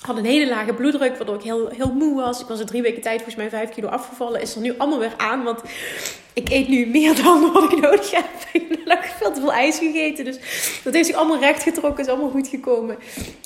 Had 0.03 0.17
een 0.17 0.25
hele 0.25 0.49
lage 0.49 0.75
bloeddruk, 0.75 1.17
waardoor 1.17 1.35
ik 1.35 1.43
heel, 1.43 1.69
heel 1.69 1.93
moe 1.93 2.15
was. 2.15 2.41
Ik 2.41 2.47
was 2.47 2.61
in 2.61 2.67
drie 2.67 2.83
weken 2.83 3.03
tijd 3.03 3.17
volgens 3.17 3.37
mij 3.37 3.49
vijf 3.49 3.71
kilo 3.71 3.89
afgevallen. 3.89 4.41
Is 4.41 4.55
er 4.55 4.61
nu 4.61 4.75
allemaal 4.79 4.99
weer 4.99 5.15
aan, 5.17 5.43
want 5.43 5.61
ik 6.33 6.49
eet 6.49 6.69
nu 6.69 6.87
meer 6.87 7.17
dan 7.23 7.53
wat 7.53 7.73
ik 7.73 7.81
nodig 7.81 8.11
heb. 8.11 8.25
Ik 8.53 8.79
heb 8.85 9.05
veel 9.05 9.33
te 9.33 9.41
veel 9.41 9.53
ijs 9.53 9.79
gegeten. 9.79 10.25
Dus 10.25 10.39
dat 10.85 10.95
heeft 10.95 11.07
zich 11.07 11.17
allemaal 11.17 11.39
recht 11.39 11.63
getrokken. 11.63 12.05
Is 12.05 12.11
allemaal 12.11 12.31
goed 12.31 12.49
gekomen. 12.49 12.97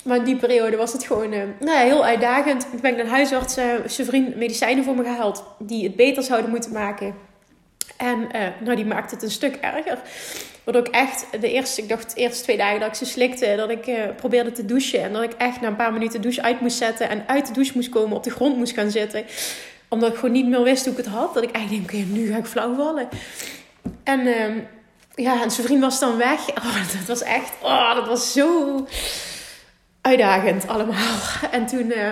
Maar 0.03 0.17
in 0.17 0.23
die 0.23 0.35
periode 0.35 0.77
was 0.77 0.93
het 0.93 1.03
gewoon 1.03 1.33
uh, 1.33 1.43
nou 1.59 1.77
ja, 1.77 1.83
heel 1.83 2.05
uitdagend. 2.05 2.67
Ik 2.71 2.81
ben 2.81 2.95
naar 2.95 3.05
huisarts, 3.05 3.57
uh, 3.57 3.65
zijn 3.85 4.07
vriend, 4.07 4.35
medicijnen 4.35 4.83
voor 4.83 4.95
me 4.95 5.03
gehaald. 5.03 5.43
Die 5.59 5.83
het 5.83 5.95
beter 5.95 6.23
zouden 6.23 6.49
moeten 6.49 6.71
maken. 6.71 7.15
En 8.01 8.19
uh, 8.35 8.47
nou, 8.59 8.75
die 8.75 8.85
maakte 8.85 9.15
het 9.15 9.23
een 9.23 9.31
stuk 9.31 9.55
erger. 9.55 9.99
Waardoor 10.63 10.87
ik 10.87 10.93
echt 10.93 11.25
de 11.41 11.51
eerste, 11.51 11.81
ik 11.81 11.89
dacht 11.89 12.15
de 12.15 12.21
eerste 12.21 12.43
twee 12.43 12.57
dagen 12.57 12.79
dat 12.79 12.89
ik 12.89 12.95
ze 12.95 13.05
slikte, 13.05 13.53
dat 13.57 13.69
ik 13.69 13.87
uh, 13.87 13.95
probeerde 14.15 14.51
te 14.51 14.65
douchen. 14.65 15.01
En 15.01 15.13
dat 15.13 15.23
ik 15.23 15.33
echt 15.37 15.61
na 15.61 15.67
een 15.67 15.75
paar 15.75 15.93
minuten 15.93 16.21
douche 16.21 16.41
uit 16.41 16.61
moest 16.61 16.77
zetten 16.77 17.09
en 17.09 17.23
uit 17.27 17.47
de 17.47 17.53
douche 17.53 17.71
moest 17.75 17.89
komen, 17.89 18.17
op 18.17 18.23
de 18.23 18.29
grond 18.29 18.57
moest 18.57 18.73
gaan 18.73 18.91
zitten. 18.91 19.25
Omdat 19.87 20.09
ik 20.09 20.15
gewoon 20.15 20.31
niet 20.31 20.47
meer 20.47 20.63
wist 20.63 20.83
hoe 20.83 20.91
ik 20.91 21.03
het 21.03 21.13
had. 21.13 21.33
Dat 21.33 21.43
ik 21.43 21.51
eigenlijk 21.51 21.91
denk, 21.91 22.03
oké, 22.03 22.19
nu 22.19 22.31
ga 22.31 22.37
ik 22.37 22.45
flauw 22.45 22.75
vallen. 22.75 23.09
En 24.03 24.19
uh, 24.19 24.55
ja, 25.15 25.41
en 25.43 25.51
zijn 25.51 25.67
vriend 25.67 25.81
was 25.81 25.99
dan 25.99 26.17
weg. 26.17 26.39
Oh, 26.65 26.75
dat 26.75 27.07
was 27.07 27.21
echt, 27.21 27.51
oh, 27.61 27.95
dat 27.95 28.07
was 28.07 28.31
zo 28.33 28.87
uitdagend 30.01 30.67
allemaal. 30.67 31.17
En 31.51 31.65
toen... 31.65 31.85
Uh, 31.85 32.11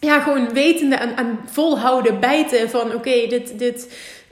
ja, 0.00 0.20
gewoon 0.20 0.52
wetende 0.52 0.96
en, 0.96 1.16
en 1.16 1.38
volhouden, 1.46 2.20
bijten 2.20 2.70
van 2.70 2.94
oké, 2.94 3.26
dit, 3.28 3.58
dit, 3.58 3.88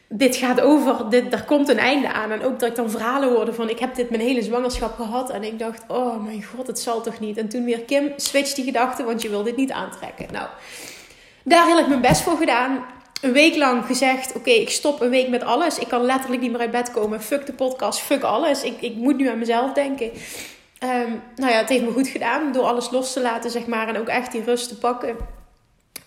dit 0.08 0.36
gaat 0.36 0.60
over, 0.60 1.10
dit, 1.10 1.32
er 1.32 1.44
komt 1.44 1.68
een 1.68 1.78
einde 1.78 2.12
aan. 2.12 2.30
En 2.30 2.44
ook 2.44 2.60
dat 2.60 2.68
ik 2.68 2.76
dan 2.76 2.90
verhalen 2.90 3.32
hoorde 3.32 3.52
van, 3.52 3.68
ik 3.68 3.78
heb 3.78 3.94
dit 3.94 4.10
mijn 4.10 4.22
hele 4.22 4.42
zwangerschap 4.42 4.96
gehad. 4.96 5.30
En 5.30 5.42
ik 5.42 5.58
dacht, 5.58 5.82
oh 5.88 6.24
mijn 6.24 6.44
god, 6.44 6.66
het 6.66 6.78
zal 6.78 7.00
toch 7.00 7.20
niet. 7.20 7.36
En 7.36 7.48
toen 7.48 7.64
weer, 7.64 7.80
Kim, 7.80 8.12
switch 8.16 8.52
die 8.52 8.64
gedachte, 8.64 9.04
want 9.04 9.22
je 9.22 9.28
wil 9.28 9.42
dit 9.42 9.56
niet 9.56 9.72
aantrekken. 9.72 10.26
Nou, 10.32 10.48
daar 11.44 11.68
heb 11.68 11.78
ik 11.78 11.88
mijn 11.88 12.00
best 12.00 12.22
voor 12.22 12.36
gedaan. 12.36 12.84
Een 13.20 13.32
week 13.32 13.56
lang 13.56 13.86
gezegd, 13.86 14.34
oké, 14.34 14.50
ik 14.50 14.70
stop 14.70 15.00
een 15.00 15.10
week 15.10 15.28
met 15.28 15.44
alles. 15.44 15.78
Ik 15.78 15.88
kan 15.88 16.04
letterlijk 16.04 16.42
niet 16.42 16.50
meer 16.50 16.60
uit 16.60 16.70
bed 16.70 16.90
komen. 16.90 17.22
Fuck 17.22 17.46
de 17.46 17.52
podcast, 17.52 18.00
fuck 18.00 18.22
alles. 18.22 18.62
Ik, 18.62 18.80
ik 18.80 18.94
moet 18.94 19.16
nu 19.16 19.28
aan 19.28 19.38
mezelf 19.38 19.72
denken. 19.72 20.10
Um, 20.84 21.22
nou 21.36 21.52
ja, 21.52 21.58
het 21.58 21.68
heeft 21.68 21.84
me 21.84 21.90
goed 21.90 22.08
gedaan 22.08 22.52
door 22.52 22.64
alles 22.64 22.90
los 22.90 23.12
te 23.12 23.20
laten, 23.20 23.50
zeg 23.50 23.66
maar. 23.66 23.88
En 23.88 23.98
ook 23.98 24.08
echt 24.08 24.32
die 24.32 24.42
rust 24.42 24.68
te 24.68 24.78
pakken. 24.78 25.16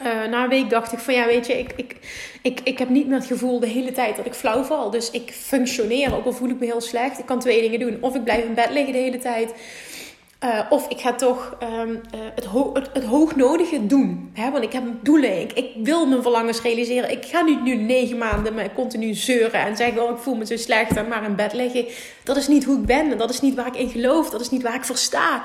Uh, 0.01 0.25
na 0.29 0.43
een 0.43 0.49
week 0.49 0.69
dacht 0.69 0.91
ik 0.91 0.99
van 0.99 1.13
ja, 1.13 1.25
weet 1.25 1.47
je, 1.47 1.59
ik, 1.59 1.73
ik, 1.75 1.95
ik, 2.41 2.59
ik 2.63 2.79
heb 2.79 2.89
niet 2.89 3.07
meer 3.07 3.17
het 3.17 3.27
gevoel 3.27 3.59
de 3.59 3.67
hele 3.67 3.91
tijd 3.91 4.15
dat 4.15 4.25
ik 4.25 4.33
flauw 4.33 4.63
val. 4.63 4.89
Dus 4.89 5.11
ik 5.11 5.31
functioneer, 5.31 6.15
ook 6.15 6.25
al 6.25 6.33
voel 6.33 6.49
ik 6.49 6.59
me 6.59 6.65
heel 6.65 6.81
slecht. 6.81 7.19
Ik 7.19 7.25
kan 7.25 7.39
twee 7.39 7.61
dingen 7.61 7.79
doen. 7.79 7.97
Of 8.01 8.15
ik 8.15 8.23
blijf 8.23 8.43
in 8.43 8.53
bed 8.53 8.69
liggen 8.69 8.93
de 8.93 8.99
hele 8.99 9.17
tijd. 9.17 9.53
Uh, 10.43 10.59
of 10.69 10.89
ik 10.89 10.99
ga 10.99 11.13
toch 11.13 11.57
um, 11.63 11.89
uh, 11.89 11.99
het, 12.35 12.89
het, 12.93 13.03
hoognodige 13.03 13.85
doen. 13.85 14.29
Hè? 14.33 14.51
Want 14.51 14.63
ik 14.63 14.73
heb 14.73 14.83
doelen. 15.01 15.41
Ik, 15.41 15.53
ik 15.53 15.69
wil 15.83 16.07
mijn 16.07 16.21
verlangens 16.21 16.61
realiseren. 16.61 17.11
Ik 17.11 17.25
ga 17.25 17.41
niet 17.41 17.63
nu 17.63 17.75
negen 17.75 18.17
maanden 18.17 18.53
me 18.53 18.69
continu 18.75 19.13
zeuren 19.13 19.65
en 19.65 19.75
zeggen: 19.75 20.03
Oh, 20.03 20.09
ik 20.09 20.17
voel 20.17 20.35
me 20.35 20.45
zo 20.45 20.57
slecht 20.57 20.97
en 20.97 21.07
maar 21.07 21.23
in 21.23 21.35
bed 21.35 21.53
liggen. 21.53 21.85
Dat 22.23 22.37
is 22.37 22.47
niet 22.47 22.63
hoe 22.63 22.77
ik 22.77 22.85
ben. 22.85 23.17
Dat 23.17 23.29
is 23.29 23.41
niet 23.41 23.55
waar 23.55 23.67
ik 23.67 23.75
in 23.75 23.89
geloof. 23.89 24.29
Dat 24.29 24.41
is 24.41 24.49
niet 24.49 24.63
waar 24.63 24.75
ik 24.75 24.85
voor 24.85 24.97
sta. 24.97 25.43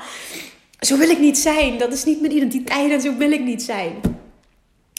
Zo 0.79 0.97
wil 0.97 1.09
ik 1.09 1.19
niet 1.19 1.37
zijn. 1.37 1.77
Dat 1.77 1.93
is 1.93 2.03
niet 2.03 2.21
mijn 2.21 2.35
identiteit 2.35 2.91
en 2.91 3.01
zo 3.01 3.17
wil 3.17 3.31
ik 3.31 3.43
niet 3.43 3.63
zijn. 3.63 3.93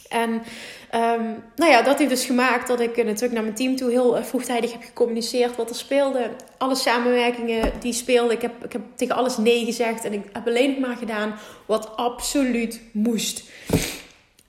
En 0.09 0.31
um, 0.31 1.45
nou 1.57 1.71
ja, 1.71 1.83
dat 1.83 1.99
heeft 1.99 2.11
dus 2.11 2.25
gemaakt 2.25 2.69
dat 2.69 2.81
ik 2.81 2.97
natuurlijk 2.97 3.33
naar 3.33 3.43
mijn 3.43 3.55
team 3.55 3.77
toe 3.77 3.91
heel 3.91 4.25
vroegtijdig 4.25 4.73
heb 4.73 4.83
gecommuniceerd 4.83 5.57
wat 5.57 5.71
er 5.71 5.77
speelde. 5.77 6.31
Alle 6.59 6.75
samenwerkingen 6.75 7.73
die 7.81 7.93
speelden. 7.93 8.37
Ik 8.37 8.43
heb, 8.43 8.65
ik 8.65 8.73
heb 8.73 8.83
tegen 8.95 9.17
alles 9.17 9.37
nee 9.37 9.65
gezegd. 9.65 10.05
En 10.05 10.13
ik 10.13 10.25
heb 10.33 10.47
alleen 10.47 10.81
maar 10.81 10.97
gedaan 10.97 11.35
wat 11.67 11.97
absoluut 11.97 12.81
moest. 12.93 13.45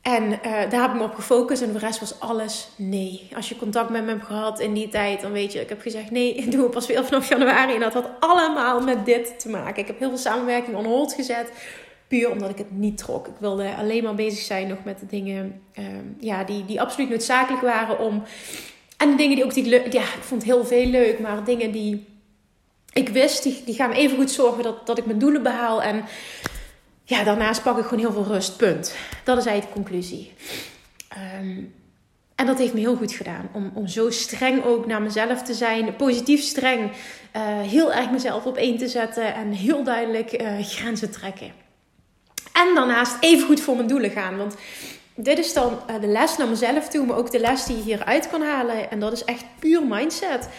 En 0.08 0.24
uh, 0.24 0.40
daar 0.42 0.82
heb 0.82 0.92
ik 0.92 0.98
me 0.98 1.04
op 1.04 1.16
gefocust 1.16 1.62
en 1.62 1.72
de 1.72 1.80
rest 1.80 2.00
was 2.00 2.20
alles 2.20 2.68
nee. 2.76 3.30
Als 3.36 3.50
je 3.50 3.56
contact 3.56 3.90
met 3.90 4.04
me 4.04 4.10
hebt 4.10 4.26
gehad 4.26 4.60
in 4.60 4.74
die 4.74 4.88
tijd, 4.88 5.22
dan 5.22 5.32
weet 5.32 5.54
je, 5.54 5.62
ik 5.62 5.70
heb 5.70 5.82
gezegd 5.82 6.12
nee, 6.12 6.34
ik 6.34 6.52
doe 6.52 6.62
het 6.62 6.72
pas 6.72 6.88
weer 6.88 7.06
vanaf 7.06 7.30
januari. 7.30 7.74
En 7.74 7.80
dat 7.80 7.94
had 7.94 8.10
allemaal 8.20 8.82
met 8.82 9.06
dit 9.06 9.40
te 9.40 9.50
maken. 9.50 9.82
Ik 9.82 9.88
heb 9.88 10.00
heel 10.00 10.10
veel 10.10 10.18
samenwerking 10.18 10.76
on 10.76 10.86
hold 10.86 11.14
gezet. 11.14 11.52
Puur 12.08 12.32
omdat 12.32 12.50
ik 12.50 12.58
het 12.58 12.72
niet 12.72 12.98
trok. 12.98 13.28
Ik 13.28 13.34
wilde 13.40 13.76
alleen 13.76 14.04
maar 14.04 14.16
bezig 14.16 14.40
zijn 14.40 14.68
nog 14.68 14.84
met 14.84 15.00
de 15.00 15.06
dingen 15.06 15.62
ehm, 15.74 16.06
ja, 16.20 16.44
die, 16.44 16.66
die 16.66 16.82
absoluut 16.82 17.10
noodzakelijk 17.10 17.64
waren 17.64 18.00
om. 18.00 18.24
En 18.98 19.10
de 19.10 19.16
dingen 19.16 19.36
die 19.36 19.46
ook 19.46 19.54
ik 19.54 19.66
leuk. 19.66 19.94
Ja, 19.94 20.02
ik 20.02 20.22
vond 20.22 20.44
heel 20.44 20.66
veel 20.66 20.86
leuk, 20.86 21.20
maar 21.20 21.44
dingen 21.44 21.72
die 21.72 22.06
ik 22.94 23.10
wist, 23.10 23.44
die, 23.44 23.62
die 23.66 23.76
gaan 23.76 23.90
me 23.90 23.96
even 23.96 24.18
goed 24.18 24.32
zorgen 24.32 24.64
dat, 24.64 24.88
dat 24.88 24.98
ik 24.98 25.06
mijn 25.06 25.20
doelen 25.20 25.44
behaal. 25.44 25.84
En 25.84 26.04
ja, 27.04 27.24
daarnaast 27.24 27.64
pak 27.64 27.78
ik 27.78 27.84
gewoon 27.84 28.00
heel 28.00 28.12
veel 28.12 28.34
rust. 28.34 28.58
Punt. 28.58 28.96
Dat 29.24 29.38
is 29.38 29.46
eigenlijk 29.46 29.76
de 29.76 29.82
conclusie. 29.84 30.32
Ehm, 31.08 31.64
en 32.36 32.46
dat 32.46 32.58
heeft 32.58 32.74
me 32.74 32.80
heel 32.80 32.96
goed 32.96 33.12
gedaan. 33.12 33.50
Om, 33.54 33.72
om 33.74 33.88
zo 33.88 34.10
streng 34.10 34.64
ook 34.64 34.86
naar 34.86 35.02
mezelf 35.02 35.44
te 35.44 35.54
zijn. 35.54 35.96
Positief 35.96 36.42
streng. 36.42 36.92
Uh, 37.36 37.62
heel 37.62 37.94
erg 37.94 38.12
mezelf 38.12 38.46
op 38.46 38.58
één 38.58 38.78
te 38.78 38.88
zetten. 38.88 39.34
En 39.34 39.52
heel 39.52 39.84
duidelijk 39.84 40.42
uh, 40.42 40.60
grenzen 40.60 41.12
trekken. 41.12 41.52
En 42.66 42.76
daarnaast 42.76 43.18
even 43.20 43.46
goed 43.48 43.62
voor 43.62 43.76
mijn 43.76 43.88
doelen 43.88 44.12
gaan. 44.12 44.38
Want 44.38 44.56
dit 45.16 45.38
is 45.38 45.54
dan 45.54 45.80
eh, 45.88 46.02
de 46.02 46.08
les 46.08 46.38
naar 46.38 46.48
mezelf 46.48 46.88
toe, 46.88 47.06
maar 47.06 47.18
ook 47.18 47.32
de 47.32 47.40
les 47.40 47.66
die 47.66 47.78
je 47.78 47.84
hieruit 47.84 48.30
kan 48.30 48.42
halen. 48.42 48.92
En 48.92 49.00
dat 49.00 49.12
is 49.12 49.24
echt 49.24 49.44
puur 49.60 49.84
mindset. 49.84 50.50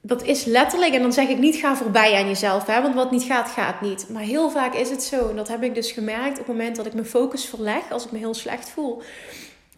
Dat 0.00 0.22
is 0.22 0.44
letterlijk, 0.44 0.94
en 0.94 1.02
dan 1.02 1.12
zeg 1.12 1.28
ik 1.28 1.38
niet 1.38 1.56
ga 1.56 1.76
voorbij 1.76 2.14
aan 2.14 2.28
jezelf, 2.28 2.66
hè, 2.66 2.82
want 2.82 2.94
wat 2.94 3.10
niet 3.10 3.22
gaat, 3.22 3.48
gaat 3.48 3.80
niet. 3.80 4.06
Maar 4.08 4.22
heel 4.22 4.50
vaak 4.50 4.74
is 4.74 4.90
het 4.90 5.02
zo, 5.02 5.28
en 5.28 5.36
dat 5.36 5.48
heb 5.48 5.62
ik 5.62 5.74
dus 5.74 5.92
gemerkt 5.92 6.40
op 6.40 6.46
het 6.46 6.56
moment 6.56 6.76
dat 6.76 6.86
ik 6.86 6.94
mijn 6.94 7.06
focus 7.06 7.44
verleg, 7.44 7.90
als 7.90 8.04
ik 8.04 8.10
me 8.12 8.18
heel 8.18 8.34
slecht 8.34 8.68
voel. 8.68 9.02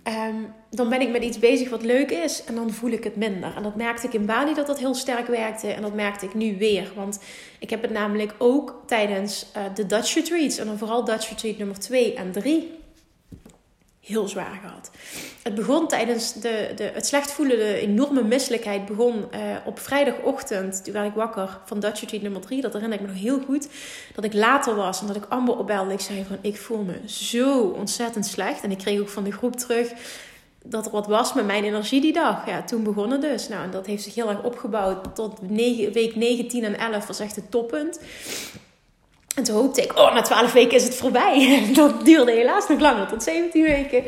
Um, 0.09 0.55
dan 0.71 0.89
ben 0.89 1.01
ik 1.01 1.11
met 1.11 1.23
iets 1.23 1.39
bezig 1.39 1.71
wat 1.71 1.83
leuk 1.83 2.11
is 2.11 2.45
en 2.45 2.55
dan 2.55 2.71
voel 2.71 2.91
ik 2.91 3.05
het 3.05 3.17
minder. 3.17 3.57
En 3.57 3.63
dat 3.63 3.77
merkte 3.77 4.07
ik 4.07 4.13
in 4.13 4.27
Bali 4.27 4.55
dat 4.55 4.67
dat 4.67 4.79
heel 4.79 4.95
sterk 4.95 5.27
werkte 5.27 5.69
en 5.69 5.83
dat 5.83 5.95
merkte 5.95 6.27
ik 6.27 6.35
nu 6.35 6.59
weer. 6.59 6.93
Want 6.95 7.21
ik 7.59 7.71
heb 7.71 7.83
het 7.83 7.91
namelijk 7.91 8.35
ook 8.39 8.83
tijdens 8.87 9.47
uh, 9.57 9.63
de 9.75 9.87
Dutch 9.87 10.15
Retreats 10.15 10.59
en 10.59 10.67
dan 10.67 10.79
vooral 10.79 11.05
Dutch 11.05 11.29
Retreat 11.29 11.59
nummer 11.59 11.79
2 11.79 12.15
en 12.15 12.33
3 12.33 12.76
heel 14.07 14.29
zwaar 14.29 14.59
gehad. 14.63 14.91
Het 15.43 15.55
begon 15.55 15.89
tijdens 15.89 16.33
de, 16.33 16.73
de, 16.77 16.91
het 16.95 17.07
slecht 17.07 17.33
voelen, 17.33 17.59
de 17.59 17.75
enorme 17.75 18.23
misselijkheid 18.23 18.87
begon 18.87 19.15
uh, 19.15 19.41
op 19.65 19.79
vrijdagochtend. 19.79 20.85
Toen 20.85 20.93
werd 20.93 21.07
ik 21.07 21.15
wakker 21.15 21.59
van 21.65 21.81
Dutch 21.81 22.01
Retreat 22.01 22.23
nummer 22.23 22.41
3. 22.41 22.61
Dat 22.61 22.73
herinner 22.73 22.99
ik 22.99 23.07
me 23.07 23.13
nog 23.13 23.23
heel 23.23 23.41
goed. 23.41 23.69
Dat 24.15 24.25
ik 24.25 24.33
later 24.33 24.75
was 24.75 25.01
en 25.01 25.07
dat 25.07 25.17
ik 25.17 25.25
Amber 25.29 25.57
opbelde. 25.57 25.93
Ik 25.93 26.01
zei 26.01 26.25
van, 26.29 26.39
ik 26.41 26.57
voel 26.57 26.83
me 26.83 27.01
zo 27.07 27.61
ontzettend 27.61 28.27
slecht. 28.27 28.63
En 28.63 28.71
ik 28.71 28.79
kreeg 28.79 29.01
ook 29.01 29.09
van 29.09 29.25
de 29.25 29.33
groep 29.33 29.57
terug 29.57 29.93
dat 30.63 30.87
er 30.87 30.93
wat 30.93 31.07
was 31.07 31.35
met 31.35 31.47
mijn 31.47 31.65
energie 31.65 32.01
die 32.01 32.13
dag. 32.13 32.47
Ja, 32.47 32.63
toen 32.63 32.83
begonnen 32.83 33.21
dus. 33.21 33.49
Nou, 33.49 33.65
en 33.65 33.71
dat 33.71 33.87
heeft 33.87 34.03
zich 34.03 34.15
heel 34.15 34.29
erg 34.29 34.43
opgebouwd 34.43 35.15
tot 35.15 35.51
9, 35.51 35.93
week 35.93 36.15
9, 36.15 36.49
10 36.49 36.65
en 36.65 36.79
11 36.79 37.07
was 37.07 37.21
echt 37.21 37.37
het 37.37 37.51
toppunt. 37.51 38.01
En 39.37 39.45
toen 39.45 39.55
hoopte 39.55 39.83
ik, 39.83 39.99
oh, 39.99 40.15
na 40.15 40.23
12 40.23 40.53
weken 40.53 40.77
is 40.77 40.85
het 40.85 40.95
voorbij. 40.95 41.63
Dat 41.75 42.05
duurde 42.05 42.33
helaas 42.33 42.69
nog 42.69 42.81
langer, 42.81 43.07
tot 43.07 43.23
17 43.23 43.63
weken. 43.63 44.05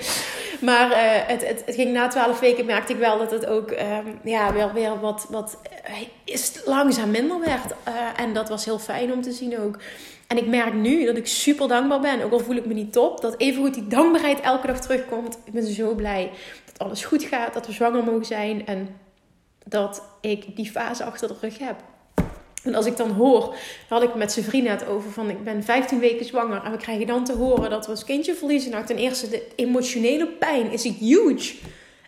Maar 0.60 0.90
uh, 0.90 0.96
het, 1.26 1.46
het, 1.46 1.62
het, 1.66 1.74
ging 1.74 1.92
na 1.92 2.08
12 2.08 2.40
weken, 2.40 2.66
merkte 2.66 2.92
ik 2.92 2.98
wel 2.98 3.18
dat 3.18 3.30
het 3.30 3.46
ook 3.46 3.70
um, 3.70 4.20
ja, 4.24 4.52
weer, 4.52 4.72
weer 4.72 5.00
wat, 5.00 5.26
wat 5.30 5.58
uh, 5.90 5.96
is 6.24 6.52
langzaam 6.64 7.10
minder 7.10 7.40
werd. 7.40 7.72
Uh, 7.88 7.94
en 8.16 8.34
dat 8.34 8.48
was 8.48 8.64
heel 8.64 8.78
fijn 8.78 9.12
om 9.12 9.22
te 9.22 9.32
zien 9.32 9.58
ook. 9.58 9.78
En 10.26 10.36
ik 10.36 10.46
merk 10.46 10.74
nu 10.74 11.04
dat 11.04 11.16
ik 11.16 11.26
super 11.26 11.68
dankbaar 11.68 12.00
ben, 12.00 12.22
ook 12.22 12.32
al 12.32 12.40
voel 12.40 12.56
ik 12.56 12.66
me 12.66 12.74
niet 12.74 12.92
top, 12.92 13.20
dat 13.20 13.34
evengoed 13.38 13.74
die 13.74 13.86
dankbaarheid 13.86 14.40
elke 14.40 14.66
dag 14.66 14.80
terugkomt. 14.80 15.38
Ik 15.44 15.52
ben 15.52 15.66
zo 15.66 15.94
blij 15.94 16.30
dat 16.66 16.78
alles 16.78 17.04
goed 17.04 17.22
gaat, 17.22 17.54
dat 17.54 17.66
we 17.66 17.72
zwanger 17.72 18.04
mogen 18.04 18.26
zijn 18.26 18.66
en 18.66 18.96
dat 19.64 20.02
ik 20.20 20.56
die 20.56 20.70
fase 20.70 21.04
achter 21.04 21.28
de 21.28 21.34
rug 21.40 21.58
heb. 21.58 21.76
En 22.62 22.74
als 22.74 22.86
ik 22.86 22.96
dan 22.96 23.10
hoor, 23.10 23.54
had 23.88 24.02
ik 24.02 24.14
met 24.14 24.32
zijn 24.32 24.44
vriend 24.44 24.64
net 24.64 24.86
over 24.86 25.10
van 25.10 25.30
ik 25.30 25.44
ben 25.44 25.64
15 25.64 25.98
weken 25.98 26.26
zwanger 26.26 26.62
en 26.64 26.70
we 26.70 26.76
krijgen 26.76 27.06
dan 27.06 27.24
te 27.24 27.32
horen 27.32 27.70
dat 27.70 27.84
we 27.84 27.90
ons 27.90 28.04
kindje 28.04 28.34
verliezen. 28.34 28.70
Nou, 28.70 28.84
ten 28.84 28.96
eerste 28.96 29.28
de 29.28 29.42
emotionele 29.56 30.26
pijn 30.26 30.70
is 30.70 30.84
huge. 30.84 31.54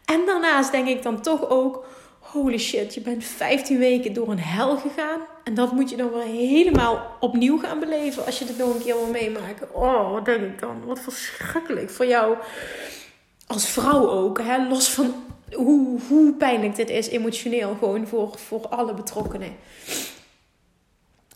En 0.04 0.26
daarnaast 0.26 0.72
denk 0.72 0.88
ik 0.88 1.02
dan 1.02 1.22
toch 1.22 1.48
ook, 1.48 1.84
holy 2.18 2.58
shit, 2.58 2.94
je 2.94 3.00
bent 3.00 3.24
15 3.24 3.78
weken 3.78 4.12
door 4.12 4.30
een 4.30 4.40
hel 4.40 4.76
gegaan. 4.76 5.20
En 5.44 5.54
dat 5.54 5.72
moet 5.72 5.90
je 5.90 5.96
dan 5.96 6.10
wel 6.10 6.20
helemaal 6.20 7.16
opnieuw 7.20 7.58
gaan 7.58 7.80
beleven 7.80 8.26
als 8.26 8.38
je 8.38 8.44
het 8.44 8.58
nog 8.58 8.74
een 8.74 8.82
keer 8.82 8.94
wil 8.94 9.06
meemaken. 9.06 9.74
Oh, 9.74 10.12
wat 10.12 10.24
denk 10.24 10.40
ik 10.40 10.60
dan? 10.60 10.84
Wat 10.84 11.00
verschrikkelijk 11.00 11.90
voor 11.90 12.06
jou 12.06 12.36
als 13.46 13.68
vrouw 13.68 14.08
ook. 14.08 14.40
Hè? 14.42 14.68
Los 14.68 14.88
van 14.88 15.14
hoe, 15.52 16.00
hoe 16.08 16.34
pijnlijk 16.34 16.76
dit 16.76 16.90
is 16.90 17.08
emotioneel 17.08 17.76
gewoon 17.78 18.06
voor, 18.06 18.30
voor 18.38 18.68
alle 18.68 18.94
betrokkenen. 18.94 19.56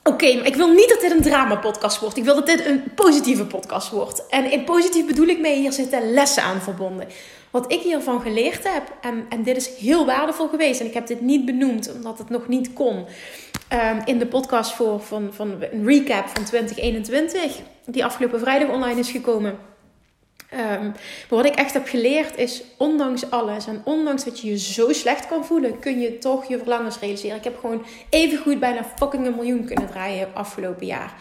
Oké, 0.06 0.36
maar 0.36 0.46
ik 0.46 0.56
wil 0.56 0.68
niet 0.68 0.88
dat 0.88 1.00
dit 1.00 1.10
een 1.10 1.22
drama-podcast 1.22 2.00
wordt. 2.00 2.16
Ik 2.16 2.24
wil 2.24 2.34
dat 2.34 2.46
dit 2.46 2.66
een 2.66 2.82
positieve 2.94 3.46
podcast 3.46 3.90
wordt. 3.90 4.26
En 4.26 4.50
in 4.50 4.64
positief 4.64 5.06
bedoel 5.06 5.26
ik 5.26 5.40
mee, 5.40 5.58
hier 5.58 5.72
zitten 5.72 6.12
lessen 6.12 6.42
aan 6.42 6.60
verbonden. 6.60 7.08
Wat 7.50 7.72
ik 7.72 7.80
hiervan 7.80 8.20
geleerd 8.20 8.72
heb, 8.72 8.82
en, 9.00 9.26
en 9.28 9.42
dit 9.42 9.56
is 9.56 9.68
heel 9.78 10.06
waardevol 10.06 10.48
geweest, 10.48 10.80
en 10.80 10.86
ik 10.86 10.94
heb 10.94 11.06
dit 11.06 11.20
niet 11.20 11.44
benoemd 11.44 11.92
omdat 11.94 12.18
het 12.18 12.30
nog 12.30 12.48
niet 12.48 12.72
kon. 12.72 12.96
Um, 13.72 14.02
in 14.04 14.18
de 14.18 14.26
podcast 14.26 14.72
voor, 14.72 15.00
van, 15.00 15.28
van 15.32 15.54
een 15.72 15.86
recap 15.86 16.28
van 16.28 16.44
2021, 16.44 17.60
die 17.86 18.04
afgelopen 18.04 18.40
vrijdag 18.40 18.68
online 18.68 19.00
is 19.00 19.10
gekomen. 19.10 19.58
Um, 20.54 20.92
maar 21.28 21.38
wat 21.38 21.44
ik 21.44 21.54
echt 21.54 21.72
heb 21.72 21.86
geleerd 21.86 22.36
is, 22.36 22.62
ondanks 22.76 23.30
alles 23.30 23.66
en 23.66 23.82
ondanks 23.84 24.24
dat 24.24 24.40
je 24.40 24.48
je 24.48 24.58
zo 24.58 24.92
slecht 24.92 25.26
kan 25.26 25.44
voelen, 25.44 25.78
kun 25.78 26.00
je 26.00 26.18
toch 26.18 26.48
je 26.48 26.58
verlangens 26.58 26.98
realiseren. 26.98 27.36
Ik 27.36 27.44
heb 27.44 27.58
gewoon 27.60 27.84
even 28.10 28.38
goed 28.38 28.60
bijna 28.60 28.84
fucking 28.96 29.26
een 29.26 29.34
miljoen 29.34 29.64
kunnen 29.64 29.86
draaien 29.86 30.28
afgelopen 30.34 30.86
jaar. 30.86 31.14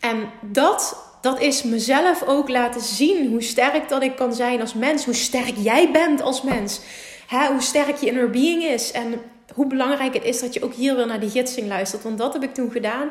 En 0.00 0.30
dat, 0.40 0.96
dat 1.20 1.40
is 1.40 1.62
mezelf 1.62 2.22
ook 2.26 2.48
laten 2.48 2.80
zien 2.80 3.28
hoe 3.28 3.42
sterk 3.42 3.88
dat 3.88 4.02
ik 4.02 4.16
kan 4.16 4.34
zijn 4.34 4.60
als 4.60 4.74
mens. 4.74 5.04
Hoe 5.04 5.14
sterk 5.14 5.54
jij 5.56 5.90
bent 5.92 6.22
als 6.22 6.42
mens. 6.42 6.80
Hè, 7.26 7.46
hoe 7.46 7.60
sterk 7.60 7.96
je 7.96 8.06
inner 8.06 8.30
being 8.30 8.62
is. 8.62 8.90
En 8.90 9.20
hoe 9.54 9.66
belangrijk 9.66 10.14
het 10.14 10.24
is 10.24 10.40
dat 10.40 10.54
je 10.54 10.64
ook 10.64 10.74
hier 10.74 10.96
weer 10.96 11.06
naar 11.06 11.20
die 11.20 11.30
gidsing 11.30 11.68
luistert. 11.68 12.02
Want 12.02 12.18
dat 12.18 12.32
heb 12.32 12.42
ik 12.42 12.54
toen 12.54 12.70
gedaan 12.70 13.10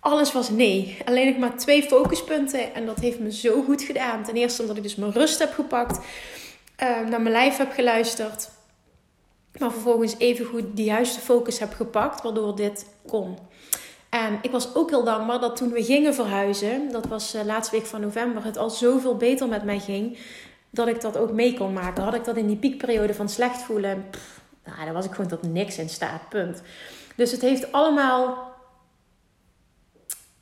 alles 0.00 0.32
was 0.32 0.50
nee. 0.50 0.98
Alleen 1.04 1.26
nog 1.26 1.36
maar 1.36 1.56
twee 1.56 1.82
focuspunten. 1.82 2.74
En 2.74 2.86
dat 2.86 2.98
heeft 2.98 3.18
me 3.18 3.32
zo 3.32 3.62
goed 3.62 3.82
gedaan. 3.82 4.24
Ten 4.24 4.34
eerste 4.34 4.62
omdat 4.62 4.76
ik 4.76 4.82
dus 4.82 4.96
mijn 4.96 5.12
rust 5.12 5.38
heb 5.38 5.52
gepakt. 5.52 5.96
Uh, 5.96 7.08
naar 7.08 7.20
mijn 7.20 7.30
lijf 7.30 7.56
heb 7.56 7.72
geluisterd. 7.72 8.50
Maar 9.58 9.70
vervolgens 9.70 10.14
even 10.18 10.44
goed 10.44 10.76
de 10.76 10.84
juiste 10.84 11.20
focus 11.20 11.58
heb 11.58 11.74
gepakt. 11.74 12.22
Waardoor 12.22 12.56
dit 12.56 12.86
kon. 13.06 13.38
En 14.08 14.38
ik 14.42 14.50
was 14.50 14.74
ook 14.74 14.90
heel 14.90 15.04
dankbaar 15.04 15.40
dat 15.40 15.56
toen 15.56 15.70
we 15.70 15.84
gingen 15.84 16.14
verhuizen. 16.14 16.92
Dat 16.92 17.06
was 17.06 17.30
de 17.30 17.38
uh, 17.38 17.44
laatste 17.44 17.76
week 17.76 17.86
van 17.86 18.00
november. 18.00 18.44
Het 18.44 18.56
al 18.56 18.70
zoveel 18.70 19.16
beter 19.16 19.48
met 19.48 19.64
mij 19.64 19.78
ging. 19.78 20.18
Dat 20.70 20.88
ik 20.88 21.00
dat 21.00 21.16
ook 21.16 21.32
mee 21.32 21.54
kon 21.54 21.72
maken. 21.72 22.02
Had 22.02 22.14
ik 22.14 22.24
dat 22.24 22.36
in 22.36 22.46
die 22.46 22.56
piekperiode 22.56 23.14
van 23.14 23.28
slecht 23.28 23.62
voelen. 23.62 24.04
Nou, 24.64 24.84
dan 24.84 24.94
was 24.94 25.04
ik 25.04 25.12
gewoon 25.12 25.30
tot 25.30 25.42
niks 25.42 25.78
in 25.78 25.88
staat. 25.88 26.28
Punt. 26.28 26.62
Dus 27.16 27.30
het 27.30 27.40
heeft 27.40 27.72
allemaal 27.72 28.47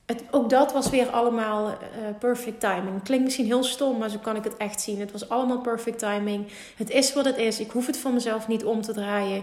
het, 0.07 0.23
ook 0.31 0.51
dat 0.51 0.73
was 0.73 0.91
weer 0.91 1.09
allemaal 1.09 1.69
uh, 1.69 1.77
perfect 2.19 2.61
timing. 2.61 3.03
Klinkt 3.03 3.25
misschien 3.25 3.47
heel 3.47 3.65
stom, 3.65 3.99
maar 3.99 4.11
zo 4.11 4.19
kan 4.19 4.37
ik 4.37 4.45
het 4.45 4.57
echt 4.57 4.81
zien. 4.81 5.01
Het 5.01 5.13
was 5.13 5.29
allemaal 5.29 5.61
perfect 5.61 5.99
timing. 5.99 6.47
Het 6.77 6.91
is 6.91 7.13
wat 7.13 7.25
het 7.25 7.37
is. 7.37 7.61
Ik 7.61 7.71
hoef 7.71 7.87
het 7.87 7.97
van 7.97 8.15
mezelf 8.15 8.49
niet 8.49 8.65
om 8.65 8.81
te 8.83 8.93
draaien. 8.93 9.43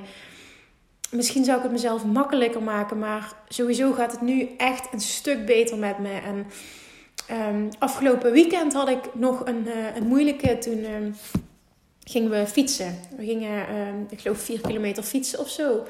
misschien 1.11 1.43
zou 1.43 1.57
ik 1.57 1.63
het 1.63 1.71
mezelf 1.71 2.05
makkelijker 2.05 2.63
maken. 2.63 2.99
Maar 2.99 3.33
sowieso 3.47 3.93
gaat 3.93 4.11
het 4.11 4.21
nu 4.21 4.49
echt 4.57 4.93
een 4.93 5.01
stuk 5.01 5.45
beter 5.45 5.77
met 5.77 5.99
me. 5.99 6.19
En 6.19 6.45
um, 7.55 7.69
afgelopen 7.79 8.31
weekend 8.31 8.73
had 8.73 8.89
ik 8.89 9.15
nog 9.15 9.45
een, 9.45 9.67
uh, 9.67 9.95
een 9.95 10.07
moeilijke. 10.07 10.57
Toen 10.57 10.85
um, 10.85 11.15
gingen 12.03 12.29
we 12.29 12.47
fietsen. 12.47 12.99
We 13.17 13.25
gingen, 13.25 13.75
um, 13.75 14.07
ik 14.09 14.19
geloof, 14.19 14.39
vier 14.39 14.61
kilometer 14.61 15.03
fietsen 15.03 15.39
of 15.39 15.49
zo. 15.49 15.85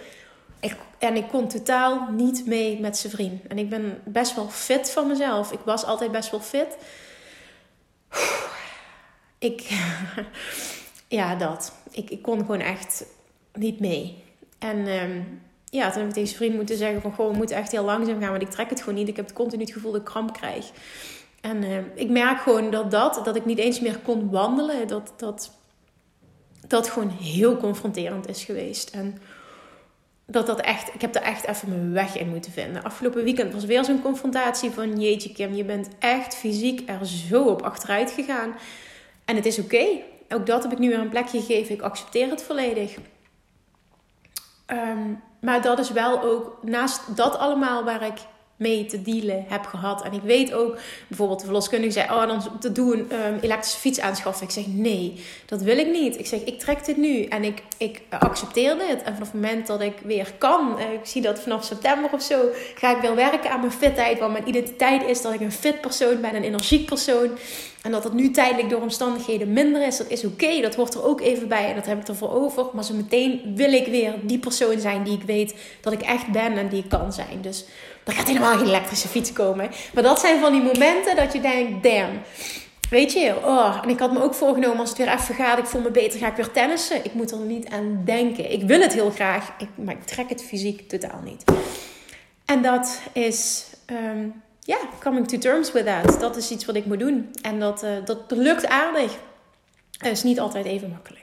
En 1.04 1.16
ik 1.16 1.28
kon 1.28 1.48
totaal 1.48 2.08
niet 2.12 2.46
mee 2.46 2.80
met 2.80 2.98
zijn 2.98 3.14
vriend. 3.14 3.48
En 3.48 3.58
ik 3.58 3.70
ben 3.70 4.02
best 4.06 4.36
wel 4.36 4.50
fit 4.50 4.92
van 4.92 5.08
mezelf. 5.08 5.52
Ik 5.52 5.60
was 5.66 5.86
altijd 5.86 6.12
best 6.12 6.32
wel 6.32 6.40
fit. 6.40 6.78
Ik, 9.38 9.70
ja, 11.20 11.36
dat. 11.36 11.74
Ik, 11.92 12.10
ik 12.10 12.22
kon 12.22 12.40
gewoon 12.40 12.60
echt 12.60 13.06
niet 13.54 13.80
mee. 13.80 14.24
En 14.60 14.88
um, 14.88 15.42
ja, 15.70 15.90
toen 15.90 16.00
heb 16.00 16.10
ik 16.10 16.16
deze 16.16 16.36
vriend 16.36 16.56
moeten 16.56 16.78
zeggen 16.78 17.02
van... 17.02 17.28
We 17.28 17.38
moeten 17.38 17.56
echt 17.56 17.72
heel 17.72 17.84
langzaam 17.84 18.20
gaan, 18.20 18.32
want 18.32 18.42
ik 18.42 18.50
trek 18.50 18.70
het 18.70 18.80
gewoon 18.80 18.96
niet. 18.96 19.08
Ik 19.08 19.16
heb 19.16 19.34
continu 19.34 19.64
het 19.64 19.74
gevoel 19.74 19.92
dat 19.92 20.02
ik 20.02 20.08
kramp 20.08 20.34
krijg. 20.34 20.72
En 21.42 21.64
uh, 21.64 21.78
ik 21.96 22.10
merk 22.10 22.40
gewoon 22.40 22.72
dat 22.72 22.92
dat, 22.92 23.22
dat 23.24 23.36
ik 23.36 23.46
niet 23.46 23.58
eens 23.58 23.80
meer 23.80 24.00
kon 24.00 24.30
wandelen... 24.30 24.88
dat 24.88 25.14
dat, 25.18 25.52
dat 26.68 26.90
gewoon 26.90 27.10
heel 27.10 27.58
confronterend 27.58 28.28
is 28.28 28.44
geweest. 28.44 28.90
En 28.90 29.18
dat 30.26 30.46
dat 30.46 30.62
echt... 30.62 30.94
Ik 30.94 31.02
heb 31.02 31.16
er 31.16 31.22
echt 31.22 31.48
even 31.48 31.70
mijn 31.70 31.94
weg 31.94 32.18
in 32.18 32.30
moeten 32.30 32.52
vinden. 32.52 32.84
Afgelopen 32.84 33.24
weekend 33.24 33.54
was 33.54 33.66
weer 33.66 33.86
zo'n 33.86 34.02
confrontatie 34.02 34.72
van... 34.72 35.00
Jeetje 35.00 35.34
Kim, 35.34 35.54
je 35.54 35.64
bent 35.64 35.90
echt 36.00 36.36
fysiek 36.36 36.90
er 36.90 37.06
zo 37.06 37.44
op 37.44 37.62
achteruit 37.62 38.12
gegaan. 38.12 38.56
En 39.26 39.36
het 39.36 39.46
is 39.46 39.60
oké. 39.60 39.86
Ook 40.30 40.46
dat 40.46 40.64
heb 40.64 40.72
ik 40.72 40.80
nu 40.80 40.90
weer 40.90 41.00
een 41.00 41.10
plekje 41.10 41.40
gegeven. 41.40 41.76
Ik 41.76 41.82
accepteer 41.82 42.30
het 42.30 42.44
volledig. 42.44 42.96
Um, 44.68 45.22
maar 45.42 45.62
dat 45.62 45.80
is 45.80 45.92
wel 45.92 46.22
ook 46.22 46.58
naast 46.62 47.16
dat 47.16 47.38
allemaal 47.38 47.84
waar 47.84 48.04
ik 48.04 48.18
mee 48.56 48.86
te 48.86 49.02
dealen 49.02 49.46
heb 49.48 49.66
gehad. 49.66 50.04
En 50.04 50.14
ik 50.14 50.22
weet 50.24 50.54
ook, 50.54 50.78
bijvoorbeeld 51.08 51.40
de 51.40 51.46
verloskundige 51.46 51.92
zei, 51.92 52.10
oh 52.10 52.28
dan 52.28 52.60
te 52.60 52.72
doen 52.72 53.00
um, 53.00 53.40
elektrische 53.42 53.80
fiets 53.80 54.00
aanschaffen. 54.00 54.46
Ik 54.46 54.52
zeg, 54.52 54.68
nee, 54.68 55.24
dat 55.46 55.62
wil 55.62 55.78
ik 55.78 55.88
niet. 55.88 56.20
Ik 56.20 56.26
zeg, 56.26 56.40
ik 56.44 56.60
trek 56.60 56.86
dit 56.86 56.98
nu 56.98 57.24
en 57.24 57.44
ik, 57.44 57.64
ik 57.78 58.02
accepteer 58.10 58.78
dit. 58.78 59.04
En 59.04 59.14
vanaf 59.14 59.32
het 59.32 59.34
moment 59.34 59.68
dat 59.68 59.82
ik 59.82 59.94
weer 60.04 60.34
kan, 60.38 60.80
ik 60.80 61.06
zie 61.06 61.22
dat 61.22 61.40
vanaf 61.40 61.64
september 61.64 62.12
of 62.14 62.22
zo, 62.22 62.40
ga 62.76 62.96
ik 62.96 63.02
weer 63.02 63.16
werken 63.16 63.52
aan 63.52 63.60
mijn 63.60 63.72
fitheid. 63.72 64.20
Want 64.20 64.32
mijn 64.32 64.48
identiteit 64.48 65.08
is 65.08 65.22
dat 65.22 65.34
ik 65.34 65.42
een 65.42 65.52
fit 65.52 65.82
persoon 65.82 66.22
ben, 66.22 66.36
een 66.36 66.44
energiek 66.44 66.86
persoon. 66.86 67.30
En 67.84 67.92
dat 67.92 68.04
het 68.04 68.14
nu 68.14 68.32
tijdelijk 68.32 68.70
door 68.70 68.82
omstandigheden 68.82 69.54
minder 69.54 69.88
is, 69.88 69.98
dat 69.98 70.10
is 70.10 70.26
oké. 70.26 70.62
Dat 70.62 70.76
hoort 70.76 70.94
er 70.94 71.04
ook 71.04 71.22
even 71.22 71.48
bij 71.48 71.70
en 71.70 71.76
dat 71.76 71.86
heb 71.86 72.00
ik 72.00 72.08
ervoor 72.08 72.32
over. 72.34 72.66
Maar 72.74 72.84
zo 72.84 72.94
meteen 72.94 73.54
wil 73.56 73.74
ik 73.74 73.88
weer 73.88 74.14
die 74.22 74.40
persoon 74.40 74.80
zijn 74.80 75.04
die 75.04 75.14
ik 75.14 75.24
weet 75.24 75.56
dat 75.82 75.94
ik 75.94 76.02
echt 76.02 76.32
ben 76.32 76.58
en 76.58 76.70
die 76.70 76.84
ik 76.84 76.90
kan 76.90 77.14
zijn. 77.14 77.42
Dus 77.42 77.66
er 78.06 78.14
gaat 78.14 78.28
helemaal 78.28 78.58
geen 78.58 78.68
elektrische 78.68 79.08
fiets 79.08 79.34
komen. 79.34 79.70
Maar 79.94 80.04
dat 80.04 80.20
zijn 80.20 80.40
van 80.40 80.52
die 80.52 80.62
momenten 80.62 81.16
dat 81.16 81.34
je 81.34 81.42
denkt, 81.42 81.84
damn. 81.84 82.22
Weet 82.90 83.14
je, 83.14 83.36
oh, 83.44 83.80
en 83.84 83.90
ik 83.90 84.00
had 84.00 84.12
me 84.12 84.24
ook 84.24 84.34
voorgenomen 84.34 84.80
als 84.80 84.90
het 84.90 84.98
weer 84.98 85.14
even 85.14 85.36
gaat, 85.36 85.58
ik 85.58 85.66
voel 85.66 85.82
me 85.82 85.92
beter, 85.92 86.20
ga 86.20 86.28
ik 86.28 86.36
weer 86.36 86.52
tennissen. 86.52 87.06
Ik 87.06 87.14
moet 87.14 87.32
er 87.32 87.38
niet 87.38 87.70
aan 87.70 88.02
denken. 88.06 88.52
Ik 88.52 88.64
wil 88.64 88.82
het 88.82 88.94
heel 88.94 89.10
graag, 89.10 89.52
maar 89.76 89.94
ik 89.94 90.04
trek 90.04 90.30
het 90.30 90.44
fysiek 90.44 90.90
totaal 90.90 91.20
niet. 91.24 91.44
En 92.46 92.62
dat 92.62 93.02
is 93.14 93.66
um, 93.92 94.42
ja, 94.60 94.78
coming 95.00 95.28
to 95.28 95.38
terms 95.38 95.72
with 95.72 95.86
that. 95.86 96.20
Dat 96.20 96.36
is 96.36 96.52
iets 96.52 96.66
wat 96.66 96.76
ik 96.76 96.86
moet 96.86 97.00
doen. 97.00 97.32
En 97.42 97.60
dat, 97.60 97.84
uh, 97.84 97.90
dat 98.06 98.20
lukt 98.28 98.68
aardig. 98.68 99.18
Het 99.98 100.12
is 100.12 100.24
niet 100.24 100.40
altijd 100.40 100.66
even 100.66 100.90
makkelijk. 100.90 101.23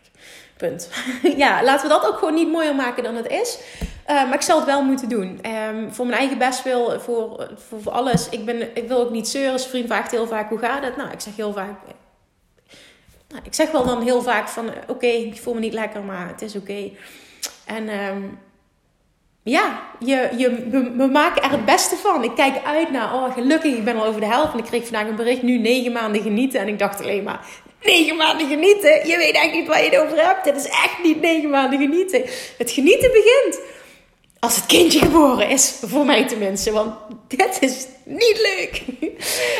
Punt. 0.61 0.91
ja, 1.43 1.63
laten 1.63 1.89
we 1.89 1.95
dat 1.95 2.07
ook 2.07 2.19
gewoon 2.19 2.35
niet 2.35 2.51
mooier 2.51 2.75
maken 2.75 3.03
dan 3.03 3.15
het 3.15 3.29
is. 3.29 3.59
Uh, 3.81 4.25
maar 4.25 4.35
ik 4.35 4.41
zal 4.41 4.57
het 4.57 4.67
wel 4.67 4.83
moeten 4.83 5.09
doen. 5.09 5.41
Um, 5.47 5.95
voor 5.95 6.07
mijn 6.07 6.19
eigen 6.19 6.39
bestwil, 6.39 7.01
voor, 7.01 7.51
voor, 7.83 7.93
alles. 7.93 8.29
Ik, 8.29 8.45
ben, 8.45 8.77
ik 8.77 8.89
wil 8.89 9.01
ook 9.01 9.11
niet 9.11 9.29
zeuren. 9.29 9.61
Vriend 9.61 9.87
vraagt 9.87 10.11
heel 10.11 10.27
vaak, 10.27 10.49
hoe 10.49 10.59
gaat 10.59 10.85
het? 10.85 10.97
Nou, 10.97 11.11
ik 11.11 11.21
zeg 11.21 11.37
heel 11.37 11.53
vaak... 11.53 11.79
Nou, 13.29 13.43
ik 13.45 13.55
zeg 13.55 13.71
wel 13.71 13.85
dan 13.85 14.03
heel 14.03 14.23
vaak 14.23 14.49
van, 14.49 14.69
oké, 14.69 14.91
okay, 14.91 15.11
ik 15.11 15.41
voel 15.41 15.55
me 15.55 15.61
niet 15.61 15.73
lekker, 15.73 16.03
maar 16.03 16.29
het 16.29 16.43
is 16.43 16.57
oké. 16.57 16.91
En... 17.67 17.89
Um, 17.89 18.39
ja, 19.43 19.81
je, 19.99 20.29
je, 20.37 20.69
we, 20.97 21.07
maken 21.07 21.43
er 21.43 21.51
het 21.51 21.65
beste 21.65 21.97
van. 21.97 22.25
Ik 22.25 22.35
kijk 22.35 22.65
uit 22.65 22.91
naar, 22.91 23.15
oh 23.15 23.33
gelukkig, 23.33 23.77
ik 23.77 23.85
ben 23.85 23.97
al 23.97 24.05
over 24.05 24.21
de 24.21 24.27
helft. 24.27 24.53
En 24.53 24.59
ik 24.59 24.65
kreeg 24.65 24.83
vandaag 24.83 25.09
een 25.09 25.17
bericht, 25.17 25.43
nu 25.43 25.59
negen 25.59 25.93
maanden 25.93 26.23
genieten. 26.23 26.61
En 26.61 26.69
ik 26.69 26.79
dacht 26.79 27.01
alleen 27.01 27.23
maar, 27.23 27.47
negen 27.83 28.17
maanden 28.17 28.49
genieten? 28.49 28.91
Je 28.91 29.17
weet 29.17 29.35
eigenlijk 29.35 29.53
niet 29.53 29.67
waar 29.67 29.85
je 29.85 29.91
het 29.91 29.99
over 29.99 30.27
hebt. 30.27 30.45
Dit 30.45 30.57
is 30.57 30.67
echt 30.67 31.03
niet 31.03 31.21
negen 31.21 31.51
maanden 31.51 31.79
genieten. 31.79 32.23
Het 32.59 32.71
genieten 32.71 33.11
begint 33.11 33.61
als 34.41 34.57
het 34.57 34.67
kindje 34.67 34.99
geboren 34.99 35.49
is. 35.49 35.75
Voor 35.83 36.05
mij 36.05 36.27
tenminste, 36.27 36.73
want 36.73 36.95
dit 37.29 37.57
is 37.61 37.87
niet 38.05 38.41
leuk. 38.41 38.83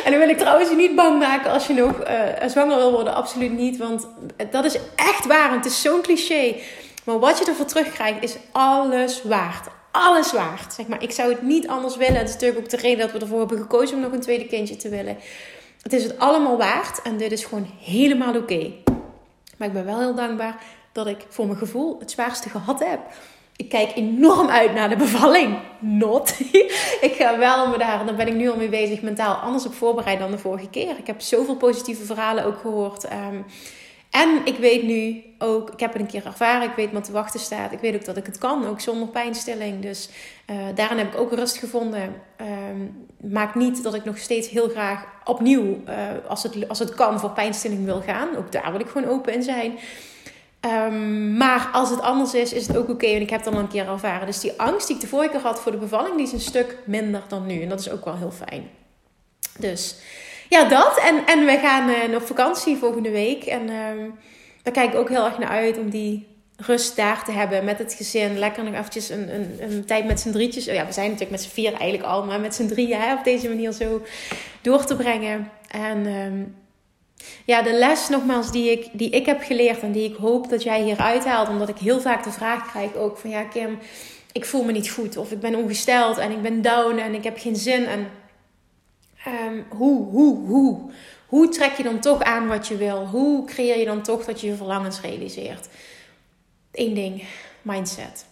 En 0.05 0.11
dan 0.11 0.21
wil 0.21 0.29
ik 0.29 0.39
trouwens 0.39 0.71
je 0.71 0.77
niet 0.77 0.95
bang 0.95 1.19
maken 1.19 1.51
als 1.51 1.67
je 1.67 1.73
nog 1.73 2.09
uh, 2.09 2.23
zwanger 2.47 2.77
wil 2.77 2.93
worden. 2.93 3.15
Absoluut 3.15 3.53
niet, 3.53 3.77
want 3.77 4.07
dat 4.51 4.65
is 4.65 4.77
echt 4.97 5.27
waar. 5.27 5.53
Het 5.53 5.65
is 5.65 5.83
zo'n 5.83 6.03
cliché. 6.03 6.55
Maar 7.05 7.19
wat 7.19 7.39
je 7.39 7.45
ervoor 7.45 7.65
terugkrijgt 7.65 8.23
is 8.23 8.37
alles 8.53 9.23
waard. 9.23 9.67
Alles 9.91 10.33
waard. 10.33 10.73
Zeg 10.73 10.87
maar, 10.87 11.03
ik 11.03 11.13
zou 11.13 11.33
het 11.33 11.43
niet 11.43 11.69
anders 11.69 11.97
willen. 11.97 12.17
Het 12.17 12.29
is 12.29 12.33
natuurlijk 12.33 12.61
ook 12.61 12.71
de 12.71 12.77
reden 12.77 12.99
dat 12.99 13.13
we 13.13 13.19
ervoor 13.19 13.39
hebben 13.39 13.59
gekozen 13.59 13.97
om 13.97 14.03
nog 14.03 14.13
een 14.13 14.21
tweede 14.21 14.47
kindje 14.47 14.77
te 14.77 14.89
willen. 14.89 15.19
Het 15.83 15.93
is 15.93 16.03
het 16.03 16.19
allemaal 16.19 16.57
waard 16.57 17.03
en 17.03 17.17
dit 17.17 17.33
is 17.33 17.45
gewoon 17.45 17.67
helemaal 17.81 18.37
oké. 18.37 18.71
Maar 19.57 19.69
ik 19.69 19.75
ben 19.75 19.85
wel 19.85 19.99
heel 19.99 20.15
dankbaar 20.15 20.63
dat 20.93 21.07
ik 21.07 21.27
voor 21.29 21.47
mijn 21.47 21.59
gevoel 21.59 21.97
het 21.99 22.11
zwaarste 22.11 22.49
gehad 22.49 22.79
heb. 22.79 23.01
Ik 23.57 23.69
kijk 23.69 23.97
enorm 23.97 24.49
uit 24.49 24.75
naar 24.75 24.89
de 24.89 24.97
bevalling. 24.97 25.59
Not. 25.79 26.39
ik 27.09 27.15
ga 27.19 27.39
wel 27.39 27.69
me 27.69 27.79
daar, 27.79 28.07
daar 28.07 28.15
ben 28.15 28.27
ik 28.29 28.35
nu 28.35 28.51
al 28.51 28.57
mee 28.57 28.69
bezig, 28.69 29.03
mentaal 29.03 29.35
anders 29.35 29.67
op 29.67 29.75
voorbereid 29.75 30.19
dan 30.19 30.31
de 30.31 30.39
vorige 30.39 30.69
keer. 30.69 30.99
Ik 30.99 31.07
heb 31.07 31.21
zoveel 31.21 31.57
positieve 31.57 32.05
verhalen 32.05 32.45
ook 32.45 32.59
gehoord. 32.59 33.05
Um, 33.05 33.45
en 34.11 34.41
ik 34.45 34.57
weet 34.57 34.83
nu 34.83 35.23
ook, 35.39 35.71
ik 35.71 35.81
heb 35.81 35.93
het 35.93 36.03
een 36.03 36.09
keer 36.09 36.27
ervaren, 36.27 36.69
ik 36.69 36.77
weet 36.77 36.93
wat 36.93 37.05
te 37.05 37.13
wachten 37.13 37.41
staat. 37.41 37.73
Ik 37.73 37.79
weet 37.79 37.95
ook 37.95 38.05
dat 38.05 38.17
ik 38.17 38.27
het 38.27 38.39
kan, 38.39 38.67
ook 38.67 38.81
zonder 38.81 39.09
pijnstilling. 39.09 39.83
Dus 39.83 40.09
uh, 40.51 40.57
daarin 40.75 40.99
heb 40.99 41.13
ik 41.13 41.21
ook 41.21 41.33
rust 41.33 41.57
gevonden. 41.57 42.15
Um, 42.41 43.07
maakt 43.21 43.55
niet 43.55 43.83
dat 43.83 43.95
ik 43.95 44.05
nog 44.05 44.19
steeds 44.19 44.49
heel 44.49 44.69
graag 44.69 45.05
opnieuw, 45.25 45.83
uh, 45.89 45.95
als, 46.29 46.43
het, 46.43 46.69
als 46.69 46.79
het 46.79 46.95
kan, 46.95 47.21
voor 47.21 47.31
pijnstilling 47.31 47.85
wil 47.85 48.01
gaan. 48.01 48.37
Ook 48.37 48.53
daar 48.53 48.71
wil 48.71 48.81
ik 48.81 48.89
gewoon 48.89 49.09
open 49.09 49.35
in 49.35 49.43
zijn. 49.43 49.79
Um, 50.61 51.37
maar 51.37 51.69
als 51.73 51.91
het 51.91 52.01
anders 52.01 52.35
is, 52.35 52.53
is 52.53 52.67
het 52.67 52.77
ook 52.77 52.89
oké. 52.89 53.07
En 53.07 53.21
ik 53.21 53.31
heb 53.31 53.45
het 53.45 53.53
dan 53.53 53.63
een 53.63 53.69
keer 53.69 53.89
ervaren. 53.89 54.27
Dus 54.27 54.41
die 54.41 54.61
angst 54.61 54.87
die 54.87 54.97
ik 54.97 55.03
de 55.03 55.09
vorige 55.09 55.31
keer 55.31 55.41
had 55.41 55.61
voor 55.61 55.73
de 55.73 55.79
bevalling, 55.79 56.17
die 56.17 56.27
is 56.27 56.33
een 56.33 56.41
stuk 56.41 56.79
minder 56.85 57.23
dan 57.29 57.47
nu. 57.47 57.63
En 57.63 57.69
dat 57.69 57.81
is 57.81 57.91
ook 57.91 58.05
wel 58.05 58.17
heel 58.17 58.33
fijn. 58.47 58.69
Dus 59.59 59.97
ja, 60.51 60.65
dat. 60.65 60.99
En, 60.99 61.27
en 61.27 61.45
we 61.45 61.59
gaan 61.59 61.89
uh, 61.89 62.15
op 62.15 62.27
vakantie 62.27 62.77
volgende 62.77 63.11
week. 63.11 63.45
En 63.45 63.63
uh, 63.63 64.13
daar 64.63 64.73
kijk 64.73 64.93
ik 64.93 64.99
ook 64.99 65.09
heel 65.09 65.25
erg 65.25 65.39
naar 65.39 65.49
uit 65.49 65.79
om 65.79 65.91
die 65.91 66.29
rust 66.57 66.97
daar 66.97 67.25
te 67.25 67.33
hebben 67.33 67.65
met 67.65 67.79
het 67.79 67.95
gezin. 67.95 68.39
Lekker 68.39 68.65
nog 68.65 68.75
eventjes 68.75 69.09
een, 69.09 69.35
een, 69.35 69.57
een 69.61 69.85
tijd 69.85 70.07
met 70.07 70.21
z'n 70.21 70.31
drietjes. 70.31 70.69
Oh 70.69 70.75
ja, 70.75 70.87
we 70.87 70.93
zijn 70.93 71.07
natuurlijk 71.07 71.31
met 71.31 71.43
z'n 71.43 71.55
vier 71.55 71.73
eigenlijk 71.73 72.03
al, 72.03 72.25
maar 72.25 72.41
met 72.41 72.55
z'n 72.55 72.67
drieën 72.67 73.01
hè, 73.01 73.15
op 73.15 73.25
deze 73.25 73.49
manier 73.49 73.73
zo 73.73 74.03
door 74.61 74.85
te 74.85 74.97
brengen. 74.97 75.51
En 75.69 76.07
um, 76.07 76.57
ja, 77.45 77.63
de 77.63 77.73
les 77.73 78.09
nogmaals 78.09 78.53
die 78.53 78.71
ik, 78.71 78.89
die 78.93 79.11
ik 79.11 79.27
heb 79.27 79.43
geleerd 79.43 79.81
en 79.81 79.93
die 79.93 80.11
ik 80.11 80.17
hoop 80.17 80.51
dat 80.51 80.63
jij 80.63 80.83
hier 80.83 80.99
uithaalt. 80.99 81.49
Omdat 81.49 81.69
ik 81.69 81.79
heel 81.79 82.01
vaak 82.01 82.25
de 82.25 82.33
vraag 82.33 82.71
krijg 82.71 82.95
ook 82.95 83.19
van 83.19 83.31
ja 83.31 83.43
Kim, 83.43 83.79
ik 84.33 84.45
voel 84.45 84.65
me 84.65 84.73
niet 84.73 84.91
goed. 84.91 85.17
Of 85.17 85.33
ik 85.33 85.41
ben 85.41 85.55
ongesteld 85.55 86.19
en 86.19 86.31
ik 86.31 86.43
ben 86.43 86.63
down 86.63 86.99
en 86.99 87.15
ik 87.15 87.25
heb 87.25 87.39
geen 87.39 87.57
zin. 87.57 87.87
En 87.87 88.07
Um, 89.27 89.65
hoe, 89.69 90.05
hoe, 90.05 90.47
hoe? 90.47 90.91
Hoe 91.27 91.49
trek 91.49 91.77
je 91.77 91.83
dan 91.83 92.01
toch 92.01 92.23
aan 92.23 92.49
wat 92.49 92.69
je 92.69 92.77
wil? 92.77 93.07
Hoe 93.07 93.45
creëer 93.47 93.79
je 93.79 93.85
dan 93.85 94.03
toch 94.03 94.25
dat 94.25 94.41
je 94.41 94.47
je 94.47 94.55
verlangens 94.55 95.01
realiseert? 95.01 95.69
Eén 96.73 96.95
ding, 96.95 97.25
mindset. 97.63 98.27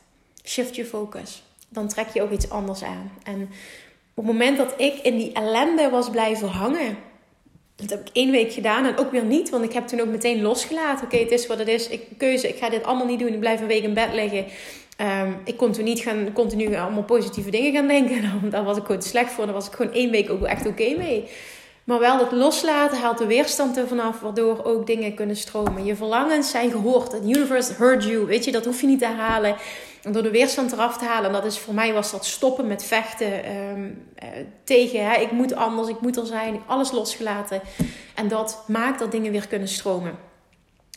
Shift 0.44 0.76
je 0.76 0.84
focus. 0.84 1.42
Dan 1.68 1.88
trek 1.88 2.08
je 2.08 2.22
ook 2.22 2.30
iets 2.30 2.50
anders 2.50 2.82
aan. 2.82 3.12
En 3.22 3.42
op 4.14 4.24
het 4.24 4.26
moment 4.26 4.56
dat 4.56 4.74
ik 4.76 4.94
in 4.94 5.16
die 5.16 5.32
ellende 5.32 5.90
was 5.90 6.10
blijven 6.10 6.48
hangen, 6.48 6.96
dat 7.76 7.90
heb 7.90 8.00
ik 8.00 8.08
één 8.12 8.30
week 8.30 8.52
gedaan 8.52 8.84
en 8.84 8.96
ook 8.96 9.10
weer 9.10 9.24
niet, 9.24 9.50
want 9.50 9.64
ik 9.64 9.72
heb 9.72 9.86
toen 9.86 10.00
ook 10.00 10.08
meteen 10.08 10.42
losgelaten. 10.42 11.04
Oké, 11.04 11.16
het 11.16 11.30
is 11.30 11.46
wat 11.46 11.58
het 11.58 11.68
is. 11.68 11.88
Ik, 11.88 12.02
keuze, 12.16 12.48
ik 12.48 12.56
ga 12.56 12.68
dit 12.68 12.84
allemaal 12.84 13.06
niet 13.06 13.18
doen. 13.18 13.32
Ik 13.32 13.40
blijf 13.40 13.60
een 13.60 13.66
week 13.66 13.82
in 13.82 13.94
bed 13.94 14.12
liggen. 14.12 14.46
Um, 15.00 15.40
ik 15.44 15.56
kon 15.56 15.72
toen 15.72 15.84
niet 15.84 16.00
gaan, 16.00 16.32
continu 16.32 16.76
allemaal 16.76 17.02
positieve 17.02 17.50
dingen 17.50 17.72
gaan 17.72 17.88
denken. 17.88 18.32
Daar 18.50 18.64
was 18.64 18.76
ik 18.76 18.84
gewoon 18.84 19.02
slecht 19.02 19.32
voor. 19.32 19.44
Daar 19.44 19.54
was 19.54 19.66
ik 19.66 19.72
gewoon 19.72 19.92
één 19.92 20.10
week 20.10 20.30
ook 20.30 20.42
echt 20.42 20.66
oké 20.66 20.94
mee. 20.96 21.28
Maar 21.84 21.98
wel 21.98 22.18
het 22.18 22.32
loslaten 22.32 22.98
haalt 22.98 23.18
de 23.18 23.26
weerstand 23.26 23.76
er 23.76 23.88
vanaf, 23.88 24.20
waardoor 24.20 24.64
ook 24.64 24.86
dingen 24.86 25.14
kunnen 25.14 25.36
stromen. 25.36 25.84
Je 25.84 25.96
verlangens 25.96 26.50
zijn 26.50 26.70
gehoord. 26.70 27.10
The 27.10 27.20
universe 27.22 27.72
heard 27.72 28.04
you. 28.04 28.26
Weet 28.26 28.44
je, 28.44 28.52
dat 28.52 28.64
hoef 28.64 28.80
je 28.80 28.86
niet 28.86 28.98
te 28.98 29.06
herhalen. 29.06 29.56
En 30.02 30.12
door 30.12 30.22
de 30.22 30.30
weerstand 30.30 30.72
eraf 30.72 30.98
te 30.98 31.04
halen, 31.04 31.26
en 31.26 31.32
dat 31.32 31.44
is 31.44 31.58
voor 31.58 31.74
mij 31.74 31.92
was 31.92 32.10
dat 32.10 32.26
stoppen 32.26 32.66
met 32.66 32.84
vechten 32.84 33.56
um, 33.56 34.06
uh, 34.22 34.28
tegen. 34.64 35.10
Hè, 35.10 35.20
ik 35.20 35.30
moet 35.30 35.54
anders, 35.54 35.88
ik 35.88 36.00
moet 36.00 36.16
er 36.16 36.26
zijn. 36.26 36.60
Alles 36.66 36.90
losgelaten. 36.90 37.60
En 38.14 38.28
dat 38.28 38.64
maakt 38.66 38.98
dat 38.98 39.12
dingen 39.12 39.32
weer 39.32 39.48
kunnen 39.48 39.68
stromen. 39.68 40.18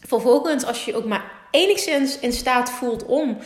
Vervolgens, 0.07 0.65
als 0.65 0.85
je 0.85 0.95
ook 0.95 1.05
maar 1.05 1.31
enigszins 1.51 2.19
in 2.19 2.33
staat 2.33 2.69
voelt 2.69 3.05
om 3.05 3.37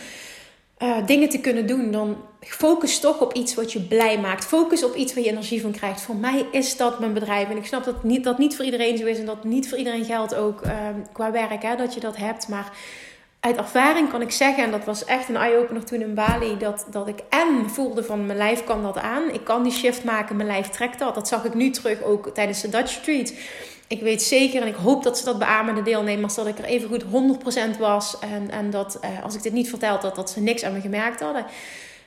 uh, 0.79 0.97
dingen 1.05 1.29
te 1.29 1.39
kunnen 1.39 1.67
doen, 1.67 1.91
dan 1.91 2.17
focus 2.39 2.99
toch 2.99 3.21
op 3.21 3.33
iets 3.33 3.55
wat 3.55 3.71
je 3.71 3.81
blij 3.81 4.19
maakt. 4.19 4.45
Focus 4.45 4.83
op 4.83 4.95
iets 4.95 5.13
waar 5.13 5.23
je 5.23 5.29
energie 5.29 5.61
van 5.61 5.71
krijgt. 5.71 6.01
Voor 6.01 6.15
mij 6.15 6.45
is 6.51 6.77
dat 6.77 6.99
mijn 6.99 7.13
bedrijf. 7.13 7.49
En 7.49 7.57
ik 7.57 7.65
snap 7.65 7.83
dat 7.83 8.03
niet, 8.03 8.23
dat 8.23 8.38
niet 8.38 8.55
voor 8.55 8.65
iedereen 8.65 8.97
zo 8.97 9.05
is. 9.05 9.19
En 9.19 9.25
dat 9.25 9.43
niet 9.43 9.69
voor 9.69 9.77
iedereen 9.77 10.05
geldt 10.05 10.35
ook 10.35 10.65
uh, 10.65 10.71
qua 11.11 11.31
werk, 11.31 11.61
hè, 11.61 11.75
dat 11.75 11.93
je 11.93 11.99
dat 11.99 12.17
hebt. 12.17 12.47
Maar 12.47 12.71
uit 13.39 13.57
ervaring 13.57 14.09
kan 14.09 14.21
ik 14.21 14.31
zeggen, 14.31 14.63
en 14.63 14.71
dat 14.71 14.85
was 14.85 15.05
echt 15.05 15.29
een 15.29 15.35
eye-opener 15.35 15.85
toen 15.85 16.01
in 16.01 16.13
Bali, 16.13 16.57
dat, 16.57 16.88
dat 16.91 17.07
ik 17.07 17.19
en 17.29 17.69
voelde 17.69 18.03
van 18.03 18.25
mijn 18.25 18.38
lijf 18.38 18.63
kan 18.63 18.83
dat 18.83 18.97
aan. 18.97 19.29
Ik 19.29 19.43
kan 19.43 19.63
die 19.63 19.71
shift 19.71 20.03
maken, 20.03 20.35
mijn 20.35 20.47
lijf 20.47 20.67
trekt 20.67 20.99
dat. 20.99 21.15
Dat 21.15 21.27
zag 21.27 21.45
ik 21.45 21.53
nu 21.53 21.69
terug 21.69 22.03
ook 22.03 22.29
tijdens 22.33 22.61
de 22.61 22.69
Dutch 22.69 22.95
Retreat. 22.95 23.33
Ik 23.88 24.02
weet 24.02 24.21
zeker 24.21 24.62
en 24.62 24.67
ik 24.67 24.76
hoop 24.76 25.04
dat 25.04 25.17
ze 25.17 25.26
dat 25.26 25.39
beamen, 25.39 25.76
de 25.76 25.82
deelnemers, 25.82 26.36
dat 26.36 26.48
ik 26.48 26.58
er 26.58 26.63
even 26.63 26.89
goed 26.89 27.04
100% 27.76 27.80
was. 27.80 28.19
En, 28.19 28.52
en 28.52 28.69
dat 28.69 29.00
uh, 29.04 29.24
als 29.24 29.36
ik 29.36 29.43
dit 29.43 29.54
niet 29.54 29.69
verteld 29.69 30.02
had, 30.02 30.15
dat 30.15 30.30
ze 30.30 30.39
niks 30.39 30.63
aan 30.63 30.74
me 30.74 30.82
gemerkt 30.82 31.19
hadden. 31.19 31.45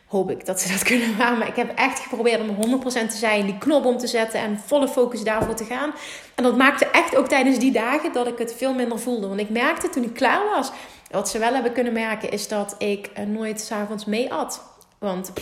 Hoop 0.06 0.30
ik 0.30 0.46
dat 0.46 0.60
ze 0.60 0.72
dat 0.72 0.82
kunnen 0.90 1.16
beamen. 1.16 1.46
Ik 1.46 1.56
heb 1.56 1.78
echt 1.78 1.98
geprobeerd 1.98 2.40
om 2.40 2.80
100% 2.80 2.82
te 2.82 3.16
zijn, 3.16 3.44
die 3.44 3.58
knop 3.58 3.84
om 3.84 3.98
te 3.98 4.06
zetten 4.06 4.40
en 4.40 4.60
volle 4.66 4.88
focus 4.88 5.22
daarvoor 5.22 5.54
te 5.54 5.64
gaan. 5.64 5.92
En 6.34 6.42
dat 6.42 6.56
maakte 6.56 6.86
echt 6.86 7.16
ook 7.16 7.28
tijdens 7.28 7.58
die 7.58 7.72
dagen 7.72 8.12
dat 8.12 8.26
ik 8.26 8.38
het 8.38 8.54
veel 8.54 8.74
minder 8.74 8.98
voelde. 8.98 9.28
Want 9.28 9.40
ik 9.40 9.50
merkte 9.50 9.88
toen 9.88 10.04
ik 10.04 10.14
klaar 10.14 10.44
was, 10.54 10.70
wat 11.10 11.28
ze 11.28 11.38
wel 11.38 11.54
hebben 11.54 11.72
kunnen 11.72 11.92
merken, 11.92 12.30
is 12.30 12.48
dat 12.48 12.74
ik 12.78 13.10
uh, 13.18 13.24
nooit 13.24 13.60
s'avonds 13.60 14.04
mee 14.04 14.32
at. 14.32 14.62
Want 14.98 15.32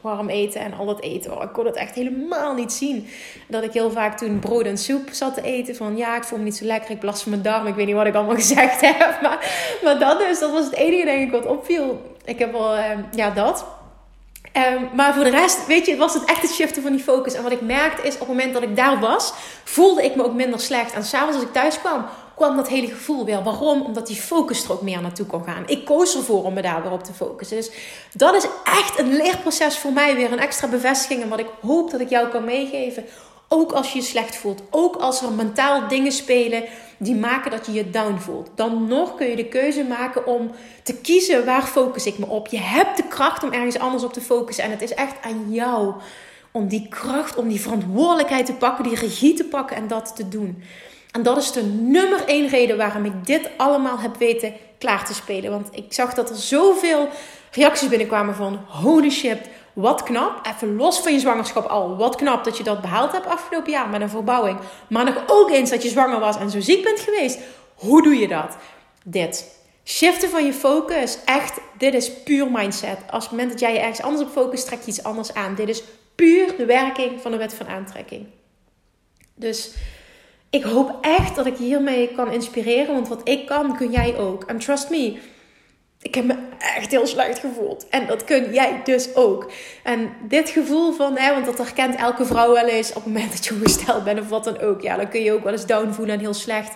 warm 0.00 0.28
eten 0.28 0.60
en 0.60 0.74
al 0.74 0.86
dat 0.86 1.00
eten, 1.00 1.36
oh, 1.36 1.42
ik 1.42 1.52
kon 1.52 1.66
het 1.66 1.76
echt 1.76 1.94
helemaal 1.94 2.54
niet 2.54 2.72
zien. 2.72 3.08
Dat 3.48 3.62
ik 3.62 3.72
heel 3.72 3.90
vaak 3.90 4.18
toen 4.18 4.38
brood 4.38 4.64
en 4.64 4.78
soep 4.78 5.08
zat 5.12 5.34
te 5.34 5.42
eten. 5.42 5.76
Van 5.76 5.96
ja, 5.96 6.16
ik 6.16 6.24
voel 6.24 6.38
me 6.38 6.44
niet 6.44 6.56
zo 6.56 6.64
lekker, 6.64 6.90
ik 6.90 7.02
last 7.02 7.22
van 7.22 7.30
mijn 7.30 7.42
darm. 7.42 7.66
Ik 7.66 7.74
weet 7.74 7.86
niet 7.86 7.94
wat 7.94 8.06
ik 8.06 8.14
allemaal 8.14 8.34
gezegd 8.44 8.80
heb. 8.80 9.18
Maar, 9.22 9.50
maar 9.82 9.98
dat 9.98 10.18
dus, 10.18 10.38
dat 10.38 10.52
was 10.52 10.64
het 10.64 10.74
enige 10.74 11.04
denk 11.04 11.22
ik 11.22 11.30
wat 11.30 11.46
opviel. 11.46 12.16
Ik 12.24 12.38
heb 12.38 12.52
wel, 12.52 12.76
uh, 12.76 12.84
ja 13.10 13.30
dat. 13.30 13.64
Um, 14.56 14.88
maar 14.94 15.14
voor 15.14 15.24
de 15.24 15.30
rest, 15.30 15.66
weet 15.66 15.86
je, 15.86 15.96
was 15.96 16.14
het 16.14 16.24
echt 16.24 16.42
het 16.42 16.50
shiften 16.50 16.82
van 16.82 16.92
die 16.92 17.02
focus. 17.02 17.34
En 17.34 17.42
wat 17.42 17.52
ik 17.52 17.60
merkte 17.60 18.02
is, 18.02 18.14
op 18.14 18.20
het 18.20 18.28
moment 18.28 18.52
dat 18.52 18.62
ik 18.62 18.76
daar 18.76 19.00
was, 19.00 19.32
voelde 19.64 20.04
ik 20.04 20.14
me 20.14 20.24
ook 20.24 20.34
minder 20.34 20.60
slecht. 20.60 20.92
En 20.92 21.04
s'avonds 21.04 21.34
als 21.34 21.44
ik 21.44 21.52
thuis 21.52 21.78
kwam, 21.78 22.04
kwam 22.36 22.56
dat 22.56 22.68
hele 22.68 22.86
gevoel 22.86 23.24
weer. 23.24 23.42
Waarom? 23.42 23.82
Omdat 23.82 24.06
die 24.06 24.16
focus 24.16 24.64
er 24.64 24.72
ook 24.72 24.82
meer 24.82 25.00
naartoe 25.00 25.26
kon 25.26 25.44
gaan. 25.44 25.62
Ik 25.66 25.84
koos 25.84 26.16
ervoor 26.16 26.44
om 26.44 26.54
me 26.54 26.62
daar 26.62 26.82
weer 26.82 26.92
op 26.92 27.04
te 27.04 27.12
focussen. 27.12 27.56
Dus 27.56 27.70
dat 28.12 28.34
is 28.34 28.46
echt 28.64 28.98
een 28.98 29.16
leerproces 29.16 29.78
voor 29.78 29.92
mij. 29.92 30.14
Weer 30.14 30.32
een 30.32 30.38
extra 30.38 30.68
bevestiging. 30.68 31.22
En 31.22 31.28
wat 31.28 31.38
ik 31.38 31.48
hoop 31.60 31.90
dat 31.90 32.00
ik 32.00 32.10
jou 32.10 32.28
kan 32.28 32.44
meegeven. 32.44 33.04
Ook 33.48 33.72
als 33.72 33.92
je 33.92 33.98
je 33.98 34.04
slecht 34.04 34.36
voelt. 34.36 34.62
Ook 34.70 34.96
als 34.96 35.22
er 35.22 35.32
mentaal 35.32 35.88
dingen 35.88 36.12
spelen 36.12 36.64
die 36.98 37.14
maken 37.14 37.50
dat 37.50 37.66
je 37.66 37.72
je 37.72 37.90
down 37.90 38.18
voelt. 38.18 38.50
Dan 38.54 38.88
nog 38.88 39.14
kun 39.14 39.26
je 39.26 39.36
de 39.36 39.48
keuze 39.48 39.84
maken 39.84 40.26
om 40.26 40.50
te 40.82 40.94
kiezen 40.94 41.44
waar 41.44 41.66
focus 41.66 42.06
ik 42.06 42.18
me 42.18 42.26
op. 42.26 42.46
Je 42.46 42.60
hebt 42.60 42.96
de 42.96 43.08
kracht 43.08 43.42
om 43.42 43.52
ergens 43.52 43.78
anders 43.78 44.04
op 44.04 44.12
te 44.12 44.20
focussen. 44.20 44.64
En 44.64 44.70
het 44.70 44.82
is 44.82 44.94
echt 44.94 45.14
aan 45.22 45.46
jou 45.48 45.94
om 46.52 46.68
die 46.68 46.88
kracht, 46.88 47.36
om 47.36 47.48
die 47.48 47.60
verantwoordelijkheid 47.60 48.46
te 48.46 48.52
pakken, 48.54 48.84
die 48.84 48.94
regie 48.94 49.34
te 49.34 49.44
pakken 49.44 49.76
en 49.76 49.88
dat 49.88 50.16
te 50.16 50.28
doen. 50.28 50.62
En 51.14 51.22
dat 51.22 51.36
is 51.36 51.52
de 51.52 51.62
nummer 51.62 52.24
één 52.26 52.48
reden 52.48 52.76
waarom 52.76 53.04
ik 53.04 53.26
dit 53.26 53.50
allemaal 53.56 53.98
heb 53.98 54.16
weten 54.16 54.54
klaar 54.78 55.04
te 55.04 55.14
spelen. 55.14 55.50
Want 55.50 55.68
ik 55.72 55.92
zag 55.92 56.14
dat 56.14 56.30
er 56.30 56.36
zoveel 56.36 57.08
reacties 57.50 57.88
binnenkwamen 57.88 58.34
van 58.34 58.60
holy 58.68 59.10
shit, 59.10 59.38
wat 59.72 60.02
knap. 60.02 60.46
Even 60.46 60.76
los 60.76 61.00
van 61.00 61.12
je 61.12 61.18
zwangerschap 61.18 61.66
al. 61.66 61.96
Wat 61.96 62.16
knap 62.16 62.44
dat 62.44 62.56
je 62.56 62.64
dat 62.64 62.80
behaald 62.80 63.12
hebt 63.12 63.26
afgelopen 63.26 63.72
jaar 63.72 63.88
met 63.88 64.00
een 64.00 64.08
verbouwing. 64.08 64.58
Maar 64.88 65.04
nog 65.04 65.24
ook 65.26 65.50
eens 65.50 65.70
dat 65.70 65.82
je 65.82 65.88
zwanger 65.88 66.20
was 66.20 66.36
en 66.36 66.50
zo 66.50 66.60
ziek 66.60 66.84
bent 66.84 67.00
geweest. 67.00 67.38
Hoe 67.74 68.02
doe 68.02 68.14
je 68.14 68.28
dat? 68.28 68.56
Dit. 69.04 69.58
Shiften 69.84 70.30
van 70.30 70.44
je 70.44 70.52
focus. 70.52 71.18
Echt, 71.24 71.60
dit 71.78 71.94
is 71.94 72.12
puur 72.12 72.50
mindset. 72.50 72.98
Als 73.10 73.22
het 73.22 73.32
moment 73.32 73.50
dat 73.50 73.60
jij 73.60 73.72
je 73.72 73.78
ergens 73.78 74.02
anders 74.02 74.22
op 74.22 74.32
focust, 74.32 74.66
trek 74.66 74.80
je 74.80 74.90
iets 74.90 75.02
anders 75.02 75.34
aan. 75.34 75.54
Dit 75.54 75.68
is 75.68 75.82
puur 76.14 76.56
de 76.56 76.66
werking 76.66 77.20
van 77.20 77.30
de 77.30 77.36
wet 77.36 77.54
van 77.54 77.68
aantrekking. 77.68 78.26
Dus 79.34 79.74
ik 80.54 80.62
hoop 80.62 80.98
echt 81.00 81.36
dat 81.36 81.46
ik 81.46 81.56
hiermee 81.56 82.08
kan 82.08 82.32
inspireren. 82.32 82.94
Want 82.94 83.08
wat 83.08 83.28
ik 83.28 83.46
kan, 83.46 83.76
kun 83.76 83.90
jij 83.90 84.16
ook. 84.16 84.44
En 84.44 84.58
trust 84.58 84.90
me, 84.90 85.18
ik 86.02 86.14
heb 86.14 86.24
me 86.24 86.36
echt 86.58 86.90
heel 86.90 87.06
slecht 87.06 87.38
gevoeld. 87.38 87.88
En 87.88 88.06
dat 88.06 88.24
kun 88.24 88.52
jij 88.52 88.80
dus 88.84 89.14
ook. 89.14 89.50
En 89.82 90.12
dit 90.28 90.50
gevoel 90.50 90.92
van, 90.92 91.18
hè, 91.18 91.32
want 91.32 91.46
dat 91.46 91.58
herkent 91.58 91.94
elke 91.94 92.24
vrouw 92.24 92.52
wel 92.52 92.66
eens 92.66 92.88
op 92.88 92.94
het 92.94 93.12
moment 93.12 93.32
dat 93.32 93.44
je 93.44 93.54
ongesteld 93.54 94.04
bent 94.04 94.20
of 94.20 94.28
wat 94.28 94.44
dan 94.44 94.60
ook. 94.60 94.80
Ja, 94.80 94.96
dan 94.96 95.08
kun 95.08 95.22
je 95.22 95.32
ook 95.32 95.44
wel 95.44 95.52
eens 95.52 95.66
down 95.66 95.92
voelen 95.92 96.14
en 96.14 96.20
heel 96.20 96.34
slecht. 96.34 96.72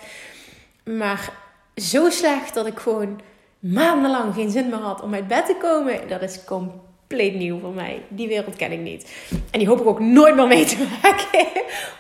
Maar 0.85 1.33
zo 1.75 2.11
slecht 2.11 2.55
dat 2.55 2.67
ik 2.67 2.79
gewoon 2.79 3.21
maandenlang 3.59 4.35
geen 4.35 4.51
zin 4.51 4.69
meer 4.69 4.79
had 4.79 5.03
om 5.03 5.15
uit 5.15 5.29
bed 5.29 5.47
te 5.47 5.57
komen. 5.61 6.09
Dat 6.09 6.23
is 6.23 6.45
compleet 6.45 6.88
compleet 7.09 7.35
nieuw 7.35 7.59
voor 7.59 7.73
mij. 7.73 8.03
Die 8.09 8.29
wereld 8.29 8.57
ken 8.57 8.73
ik 8.73 8.79
niet. 8.79 9.11
En 9.51 9.59
die 9.59 9.69
hoop 9.69 9.81
ik 9.81 9.87
ook 9.87 10.01
nooit 10.01 10.35
meer 10.35 10.47
mee 10.47 10.65
te 10.65 10.77
maken. 11.03 11.47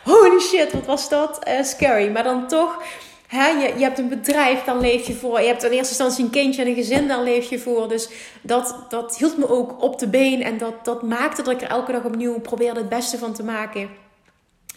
Holy 0.04 0.40
shit, 0.40 0.72
wat 0.72 0.86
was 0.86 1.08
dat? 1.08 1.48
Uh, 1.48 1.62
scary. 1.62 2.10
Maar 2.10 2.22
dan 2.22 2.48
toch, 2.48 2.82
je, 3.30 3.72
je 3.76 3.82
hebt 3.82 3.98
een 3.98 4.08
bedrijf, 4.08 4.64
dan 4.64 4.80
leef 4.80 5.06
je 5.06 5.14
voor. 5.14 5.40
Je 5.40 5.46
hebt 5.46 5.64
in 5.64 5.70
eerste 5.70 5.88
instantie 5.88 6.24
een 6.24 6.30
kindje 6.30 6.62
en 6.62 6.68
een 6.68 6.74
gezin, 6.74 7.08
daar 7.08 7.22
leef 7.22 7.50
je 7.50 7.58
voor. 7.58 7.88
Dus 7.88 8.08
dat, 8.42 8.76
dat 8.88 9.18
hield 9.18 9.38
me 9.38 9.48
ook 9.48 9.82
op 9.82 9.98
de 9.98 10.08
been. 10.08 10.42
En 10.42 10.58
dat, 10.58 10.84
dat 10.84 11.02
maakte 11.02 11.42
dat 11.42 11.54
ik 11.54 11.62
er 11.62 11.68
elke 11.68 11.92
dag 11.92 12.04
opnieuw 12.04 12.40
probeerde 12.40 12.80
het 12.80 12.88
beste 12.88 13.18
van 13.18 13.32
te 13.32 13.44
maken. 13.44 13.88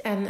En 0.02 0.22
uh, 0.22 0.30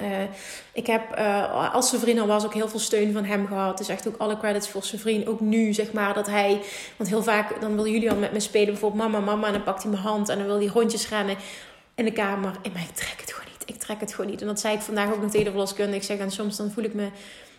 ik 0.71 0.87
heb, 0.87 1.19
uh, 1.19 1.73
als 1.73 1.89
zijn 1.89 2.01
vriend 2.01 2.19
al 2.19 2.27
was, 2.27 2.45
ook 2.45 2.53
heel 2.53 2.69
veel 2.69 2.79
steun 2.79 3.13
van 3.13 3.23
hem 3.23 3.47
gehad. 3.47 3.77
Dus 3.77 3.87
echt 3.87 4.07
ook 4.07 4.17
alle 4.17 4.37
credits 4.37 4.69
voor 4.69 4.83
zijn 4.83 5.01
vriend. 5.01 5.27
Ook 5.27 5.39
nu, 5.39 5.73
zeg 5.73 5.91
maar, 5.91 6.13
dat 6.13 6.27
hij... 6.27 6.61
Want 6.97 7.09
heel 7.09 7.23
vaak, 7.23 7.61
dan 7.61 7.75
wil 7.75 7.87
Julian 7.87 8.19
met 8.19 8.31
me 8.31 8.39
spelen. 8.39 8.67
Bijvoorbeeld 8.67 9.01
mama, 9.01 9.19
mama. 9.19 9.47
En 9.47 9.53
dan 9.53 9.63
pakt 9.63 9.81
hij 9.83 9.91
mijn 9.91 10.03
hand 10.03 10.29
en 10.29 10.37
dan 10.37 10.47
wil 10.47 10.57
hij 10.57 10.67
rondjes 10.67 11.09
rennen 11.09 11.35
in 11.95 12.05
de 12.05 12.11
kamer. 12.11 12.51
En 12.61 12.71
ik 12.71 12.95
trek 12.95 13.19
het 13.19 13.33
gewoon 13.33 13.51
niet. 13.51 13.69
Ik 13.75 13.79
trek 13.79 13.99
het 13.99 14.13
gewoon 14.13 14.31
niet. 14.31 14.41
En 14.41 14.47
dat 14.47 14.59
zei 14.59 14.75
ik 14.75 14.81
vandaag 14.81 15.13
ook 15.13 15.21
nog 15.21 15.31
tegen 15.31 15.67
de. 15.75 15.95
Ik 15.95 16.03
zeg, 16.03 16.17
en 16.17 16.31
soms 16.31 16.57
dan 16.57 16.71
voel 16.71 16.83
ik 16.83 16.93
me 16.93 17.09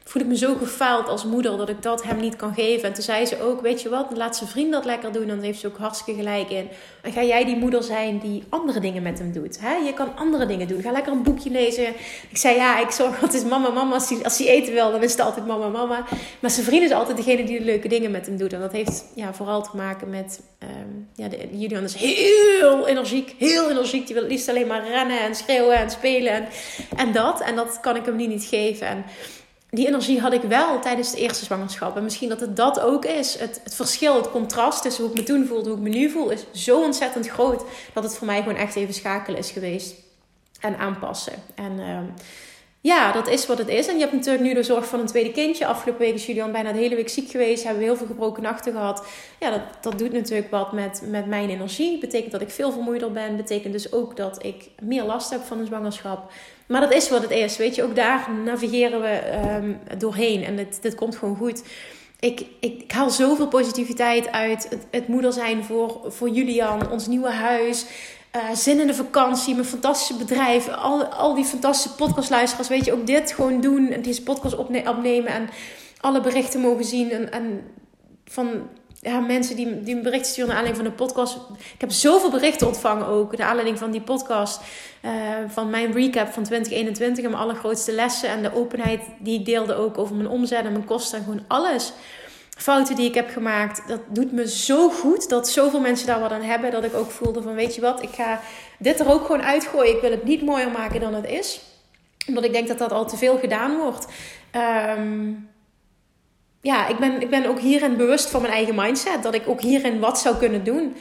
voel 0.05 0.23
ik 0.23 0.29
me 0.29 0.37
zo 0.37 0.55
gefaald 0.55 1.09
als 1.09 1.25
moeder 1.25 1.57
dat 1.57 1.69
ik 1.69 1.83
dat 1.83 2.03
hem 2.03 2.21
niet 2.21 2.37
kan 2.37 2.55
geven. 2.55 2.89
En 2.89 2.95
toen 2.95 3.03
zei 3.03 3.27
ze 3.27 3.43
ook, 3.43 3.61
weet 3.61 3.83
je 3.83 3.89
wat, 3.89 4.17
laat 4.17 4.37
zijn 4.37 4.51
vriend 4.51 4.73
dat 4.73 4.85
lekker 4.85 5.13
doen. 5.13 5.27
Dan 5.27 5.41
heeft 5.41 5.61
ze 5.61 5.67
ook 5.67 5.79
hartstikke 5.79 6.21
gelijk 6.21 6.51
in. 6.51 6.69
En 7.03 7.13
ga 7.13 7.23
jij 7.23 7.45
die 7.45 7.57
moeder 7.57 7.83
zijn 7.83 8.19
die 8.19 8.43
andere 8.49 8.81
dingen 8.81 9.03
met 9.03 9.19
hem 9.19 9.33
doet. 9.33 9.61
Hè? 9.61 9.75
Je 9.75 9.93
kan 9.93 10.17
andere 10.17 10.47
dingen 10.47 10.69
doen. 10.69 10.83
Ga 10.83 10.91
lekker 10.91 11.13
een 11.13 11.23
boekje 11.23 11.51
lezen. 11.51 11.89
Ik 12.31 12.37
zei, 12.37 12.57
ja, 12.57 12.81
ik 12.81 12.91
zorg 12.91 13.23
altijd 13.23 13.49
mama, 13.49 13.71
mama. 13.71 13.95
Als 13.95 14.39
hij, 14.39 14.49
eten 14.49 14.73
wil, 14.73 14.91
dan 14.91 15.03
is 15.03 15.11
het 15.11 15.21
altijd 15.21 15.47
mama, 15.47 15.69
mama. 15.69 16.05
Maar 16.41 16.51
zijn 16.51 16.67
vriend 16.67 16.83
is 16.83 16.93
altijd 16.93 17.17
degene 17.17 17.45
die 17.45 17.59
de 17.59 17.65
leuke 17.65 17.89
dingen 17.89 18.11
met 18.11 18.27
hem 18.27 18.37
doet. 18.37 18.53
En 18.53 18.61
dat 18.61 18.73
heeft 18.73 19.05
ja, 19.15 19.35
vooral 19.35 19.63
te 19.63 19.77
maken 19.77 20.11
met... 20.11 20.41
Um, 20.63 21.09
ja, 21.15 21.29
de, 21.29 21.49
Julian 21.53 21.85
is 21.85 21.95
heel 21.95 22.89
energiek. 22.89 23.35
Heel 23.39 23.71
energiek. 23.71 24.07
Die 24.07 24.15
wil 24.15 24.27
liefst 24.27 24.49
alleen 24.49 24.67
maar 24.67 24.89
rennen 24.89 25.21
en 25.21 25.35
schreeuwen 25.35 25.77
en 25.77 25.91
spelen. 25.91 26.33
En, 26.33 26.47
en 26.97 27.13
dat. 27.13 27.41
En 27.41 27.57
dat 27.57 27.79
kan 27.81 27.97
ik 27.97 28.05
hem 28.05 28.17
nu 28.17 28.27
niet 28.27 28.45
geven. 28.45 28.87
En 28.87 29.05
die 29.75 29.87
energie 29.87 30.21
had 30.21 30.33
ik 30.33 30.43
wel 30.43 30.81
tijdens 30.81 31.11
de 31.11 31.19
eerste 31.19 31.45
zwangerschap. 31.45 31.97
En 31.97 32.03
misschien 32.03 32.29
dat 32.29 32.41
het 32.41 32.57
dat 32.57 32.81
ook 32.81 33.05
is. 33.05 33.39
Het, 33.39 33.61
het 33.65 33.75
verschil, 33.75 34.17
het 34.17 34.31
contrast 34.31 34.83
tussen 34.83 35.05
hoe 35.05 35.13
ik 35.13 35.19
me 35.19 35.25
toen 35.25 35.47
voelde, 35.47 35.69
hoe 35.69 35.79
ik 35.79 35.85
me 35.85 35.89
nu 35.89 36.11
voel, 36.11 36.31
is 36.31 36.45
zo 36.53 36.83
ontzettend 36.83 37.29
groot. 37.29 37.65
Dat 37.93 38.03
het 38.03 38.17
voor 38.17 38.27
mij 38.27 38.43
gewoon 38.43 38.57
echt 38.57 38.77
even 38.77 38.95
schakelen 38.95 39.39
is 39.39 39.51
geweest. 39.51 39.95
En 40.61 40.79
aanpassen. 40.79 41.33
En 41.55 41.73
uh, 41.79 41.99
ja, 42.81 43.13
dat 43.13 43.29
is 43.29 43.47
wat 43.47 43.59
het 43.59 43.69
is. 43.69 43.87
En 43.87 43.95
je 43.95 44.01
hebt 44.01 44.13
natuurlijk 44.13 44.45
nu 44.45 44.55
de 44.55 44.63
zorg 44.63 44.87
van 44.87 45.01
een 45.01 45.07
tweede 45.07 45.33
kindje. 45.33 45.67
Afgelopen 45.67 46.05
week 46.05 46.15
is 46.15 46.27
Julian 46.27 46.53
bijna 46.53 46.73
de 46.73 46.79
hele 46.79 46.95
week 46.95 47.09
ziek 47.09 47.31
geweest. 47.31 47.63
Hebben 47.63 47.81
we 47.81 47.89
heel 47.89 47.97
veel 47.97 48.07
gebroken 48.07 48.43
nachten 48.43 48.73
gehad. 48.73 49.07
Ja, 49.41 49.51
dat, 49.51 49.63
dat 49.81 49.99
doet 49.99 50.13
natuurlijk 50.13 50.51
wat 50.51 50.73
met, 50.73 51.03
met 51.07 51.27
mijn 51.27 51.51
energie. 51.51 51.99
Betekent 51.99 52.33
dat 52.33 52.41
ik 52.41 52.51
veel 52.51 52.73
vermoeider 52.73 53.13
ben. 53.13 53.37
Betekent 53.37 53.73
dus 53.73 53.93
ook 53.93 54.17
dat 54.17 54.45
ik 54.45 54.69
meer 54.83 55.05
last 55.05 55.31
heb 55.31 55.43
van 55.43 55.59
een 55.59 55.67
zwangerschap. 55.67 56.33
Maar 56.73 56.81
dat 56.81 56.93
is 56.93 57.09
wat 57.09 57.23
het 57.23 57.31
is. 57.31 57.57
Weet 57.57 57.75
je, 57.75 57.83
ook 57.83 57.97
daar 57.97 58.29
navigeren 58.45 59.01
we 59.01 59.21
um, 59.57 59.81
doorheen. 59.99 60.45
En 60.45 60.57
dit, 60.57 60.83
dit 60.83 60.95
komt 60.95 61.17
gewoon 61.17 61.37
goed. 61.37 61.63
Ik, 62.21 62.47
ik, 62.61 62.83
ik, 62.83 62.93
haal 62.93 63.11
zoveel 63.11 63.49
positiviteit 63.49 64.31
uit 64.31 64.67
het, 64.69 64.87
het 64.91 65.09
moeder 65.09 65.33
zijn 65.33 65.65
voor, 65.65 66.01
voor 66.07 66.29
Julian, 66.29 66.91
ons 66.91 67.07
nieuwe 67.07 67.31
huis. 67.31 67.85
Uh, 68.37 68.43
zin 68.55 68.81
in 68.81 68.87
de 68.87 68.95
vakantie, 68.95 69.55
mijn 69.55 69.67
fantastische 69.67 70.17
bedrijf, 70.17 70.69
al, 70.69 71.05
al 71.05 71.35
die 71.35 71.45
fantastische 71.45 71.97
podcastluisteraars, 71.97 72.69
weet 72.69 72.85
je, 72.85 72.93
ook 72.93 73.07
dit 73.07 73.33
gewoon 73.33 73.61
doen 73.61 73.91
en 73.91 74.03
deze 74.03 74.23
podcast 74.23 74.57
opnemen 74.57 75.33
en 75.33 75.49
alle 76.01 76.21
berichten 76.21 76.61
mogen 76.61 76.85
zien 76.85 77.11
en, 77.11 77.33
en 77.33 77.61
van 78.25 78.69
ja, 79.05 79.21
mensen 79.21 79.57
die, 79.57 79.83
die 79.83 79.95
een 79.95 80.25
sturen 80.25 80.49
naar 80.49 80.57
aanleiding 80.57 80.77
van 80.77 80.85
de 80.85 81.05
podcast. 81.05 81.37
Ik 81.75 81.81
heb 81.81 81.91
zoveel 81.91 82.31
berichten 82.31 82.67
ontvangen 82.67 83.07
ook, 83.07 83.37
naar 83.37 83.49
aanleiding 83.49 83.79
van 83.79 83.91
die 83.91 84.01
podcast, 84.01 84.61
uh, 85.05 85.11
van 85.49 85.71
mijn 85.71 85.93
recap 85.93 86.33
van 86.33 86.43
2021 86.43 87.25
en 87.25 87.31
mijn 87.31 87.43
allergrootste 87.43 87.93
lessen 87.93 88.29
en 88.29 88.43
de 88.43 88.55
openheid 88.55 89.01
die 89.19 89.39
ik 89.39 89.45
deelde 89.45 89.75
ook 89.75 89.99
over 89.99 90.15
mijn 90.15 90.29
omzet 90.29 90.65
en 90.65 90.73
mijn 90.73 90.85
kosten 90.85 91.19
en 91.19 91.25
gewoon 91.25 91.45
alles 91.49 91.93
fouten 92.57 92.97
die 92.97 93.09
ik 93.09 93.15
heb 93.15 93.31
gemaakt, 93.31 93.89
dat 93.89 94.01
doet 94.09 94.33
me 94.33 94.49
zo 94.49 94.91
goed 94.91 95.29
dat 95.29 95.49
zoveel 95.49 95.81
mensen 95.81 96.07
daar 96.07 96.21
wat 96.21 96.31
aan 96.31 96.43
hebben. 96.43 96.71
Dat 96.71 96.85
ik 96.85 96.95
ook 96.95 97.11
voelde 97.11 97.43
van, 97.43 97.55
weet 97.55 97.75
je 97.75 97.81
wat, 97.81 98.03
ik 98.03 98.11
ga 98.13 98.41
dit 98.79 99.01
er 99.01 99.11
ook 99.11 99.27
gewoon 99.27 99.43
uitgooien. 99.43 99.95
Ik 99.95 100.01
wil 100.01 100.11
het 100.11 100.25
niet 100.25 100.43
mooier 100.43 100.71
maken 100.71 101.01
dan 101.01 101.15
het 101.15 101.27
is. 101.27 101.61
Omdat 102.27 102.45
ik 102.45 102.53
denk 102.53 102.69
dat 102.69 102.79
dat 102.79 102.93
al 102.93 103.07
te 103.07 103.17
veel 103.17 103.39
gedaan 103.39 103.77
wordt. 103.77 104.07
Um, 104.97 105.51
ja, 106.63 106.89
ik 106.89 106.99
ben, 106.99 107.21
ik 107.21 107.31
ben 107.31 107.47
ook 107.47 107.61
hierin 107.61 107.97
bewust 107.97 108.31
van 108.31 108.41
mijn 108.41 108.53
eigen 108.53 108.75
mindset. 108.75 109.23
Dat 109.23 109.35
ik 109.35 109.49
ook 109.49 109.61
hierin 109.61 109.99
wat 109.99 110.19
zou 110.19 110.37
kunnen 110.37 110.65
doen. 110.65 110.97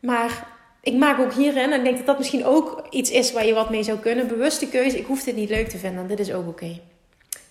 Maar 0.00 0.46
ik 0.82 0.94
maak 0.94 1.18
ook 1.18 1.32
hierin, 1.32 1.72
en 1.72 1.78
ik 1.78 1.84
denk 1.84 1.96
dat 1.96 2.06
dat 2.06 2.18
misschien 2.18 2.44
ook 2.44 2.86
iets 2.90 3.10
is 3.10 3.32
waar 3.32 3.46
je 3.46 3.54
wat 3.54 3.70
mee 3.70 3.82
zou 3.82 3.98
kunnen. 3.98 4.28
Bewuste 4.28 4.68
keuze, 4.68 4.98
ik 4.98 5.06
hoef 5.06 5.22
dit 5.22 5.36
niet 5.36 5.50
leuk 5.50 5.68
te 5.68 5.78
vinden. 5.78 6.06
Dit 6.06 6.18
is 6.18 6.32
ook 6.32 6.48
oké. 6.48 6.80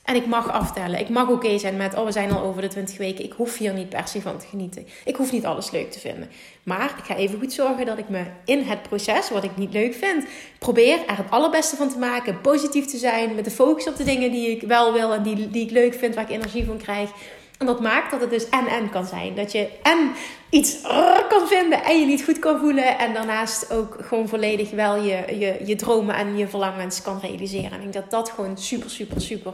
En 0.06 0.16
ik 0.16 0.26
mag 0.26 0.52
aftellen. 0.52 1.00
Ik 1.00 1.10
mag 1.10 1.30
oké 1.30 1.58
zijn 1.58 1.78
met, 1.78 1.96
oh 1.96 2.06
we 2.06 2.12
zijn 2.12 2.32
al 2.32 2.44
over 2.44 2.62
de 2.62 2.68
20 2.68 2.98
weken. 2.98 3.26
Ik 3.26 3.34
hoef 3.34 3.58
hier 3.58 3.74
niet 3.74 3.90
per 3.90 4.08
se 4.08 4.22
van 4.22 4.38
te 4.38 4.46
genieten. 4.48 4.88
Ik 5.06 5.16
hoef 5.16 5.32
niet 5.32 5.46
alles 5.46 5.72
leuk 5.72 5.92
te 5.92 6.00
vinden. 6.00 6.30
Maar 6.64 6.96
ik 6.98 7.04
ga 7.04 7.16
even 7.16 7.40
goed 7.40 7.54
zorgen 7.54 7.86
dat 7.86 7.98
ik 7.98 8.10
me 8.10 8.24
in 8.46 8.62
het 8.62 8.82
proces, 8.82 9.30
wat 9.30 9.44
ik 9.44 9.58
niet 9.58 9.74
leuk 9.74 9.94
vind, 9.94 10.26
probeer 10.60 11.00
er 11.08 11.18
het 11.18 11.30
allerbeste 11.30 11.76
van 11.76 11.90
te 11.90 11.98
maken. 11.98 12.42
Positief 12.42 12.86
te 12.86 12.98
zijn, 12.98 13.36
met 13.36 13.46
de 13.46 13.52
focus 13.52 13.88
op 13.88 13.96
de 13.96 14.04
dingen 14.04 14.32
die 14.32 14.50
ik 14.50 14.62
wel 14.62 14.94
wil 14.94 15.14
en 15.14 15.24
die, 15.24 15.50
die 15.50 15.64
ik 15.64 15.72
leuk 15.72 15.94
vind, 15.94 16.16
waar 16.16 16.24
ik 16.24 16.36
energie 16.36 16.66
van 16.66 16.78
krijg. 16.78 17.10
En 17.58 17.66
dat 17.66 17.80
maakt 17.80 18.12
dat 18.12 18.22
het 18.22 18.30
dus 18.30 18.50
en-en 18.50 18.90
kan 18.90 19.06
zijn. 19.06 19.36
Dat 19.36 19.52
je 19.52 19.70
en 19.84 20.12
iets 20.50 20.82
kan 21.30 21.48
vinden 21.48 21.84
en 21.84 22.00
je 22.00 22.06
niet 22.06 22.24
goed 22.24 22.40
kan 22.40 22.60
voelen. 22.60 22.98
En 22.98 23.14
daarnaast 23.14 23.72
ook 23.72 23.98
gewoon 24.00 24.28
volledig 24.28 24.70
wel 24.70 24.96
je, 24.96 25.38
je, 25.40 25.58
je 25.66 25.76
dromen 25.76 26.16
en 26.16 26.38
je 26.38 26.48
verlangens 26.48 27.02
kan 27.02 27.20
realiseren. 27.22 27.72
En 27.72 27.82
ik 27.82 27.92
denk 27.92 27.94
dat 27.94 28.12
dat 28.12 28.30
gewoon 28.30 28.58
super, 28.58 28.90
super, 28.90 29.22
super 29.22 29.54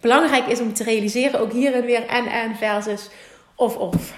belangrijk 0.00 0.46
is 0.46 0.60
om 0.60 0.74
te 0.74 0.84
realiseren. 0.84 1.40
Ook 1.40 1.52
hierin 1.52 1.84
weer 1.84 2.06
en-en 2.06 2.56
versus 2.56 3.08
of-of. 3.54 4.14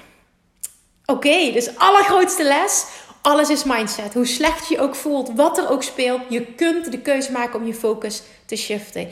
Oké, 1.04 1.52
dus 1.52 1.76
allergrootste 1.76 2.44
les. 2.44 2.86
Alles 3.22 3.50
is 3.50 3.64
mindset. 3.64 4.14
Hoe 4.14 4.26
slecht 4.26 4.68
je 4.68 4.80
ook 4.80 4.94
voelt, 4.94 5.32
wat 5.34 5.58
er 5.58 5.70
ook 5.70 5.82
speelt, 5.82 6.20
je 6.28 6.44
kunt 6.44 6.90
de 6.90 7.00
keuze 7.00 7.32
maken 7.32 7.60
om 7.60 7.66
je 7.66 7.74
focus 7.74 8.22
te 8.46 8.56
shiften. 8.56 9.08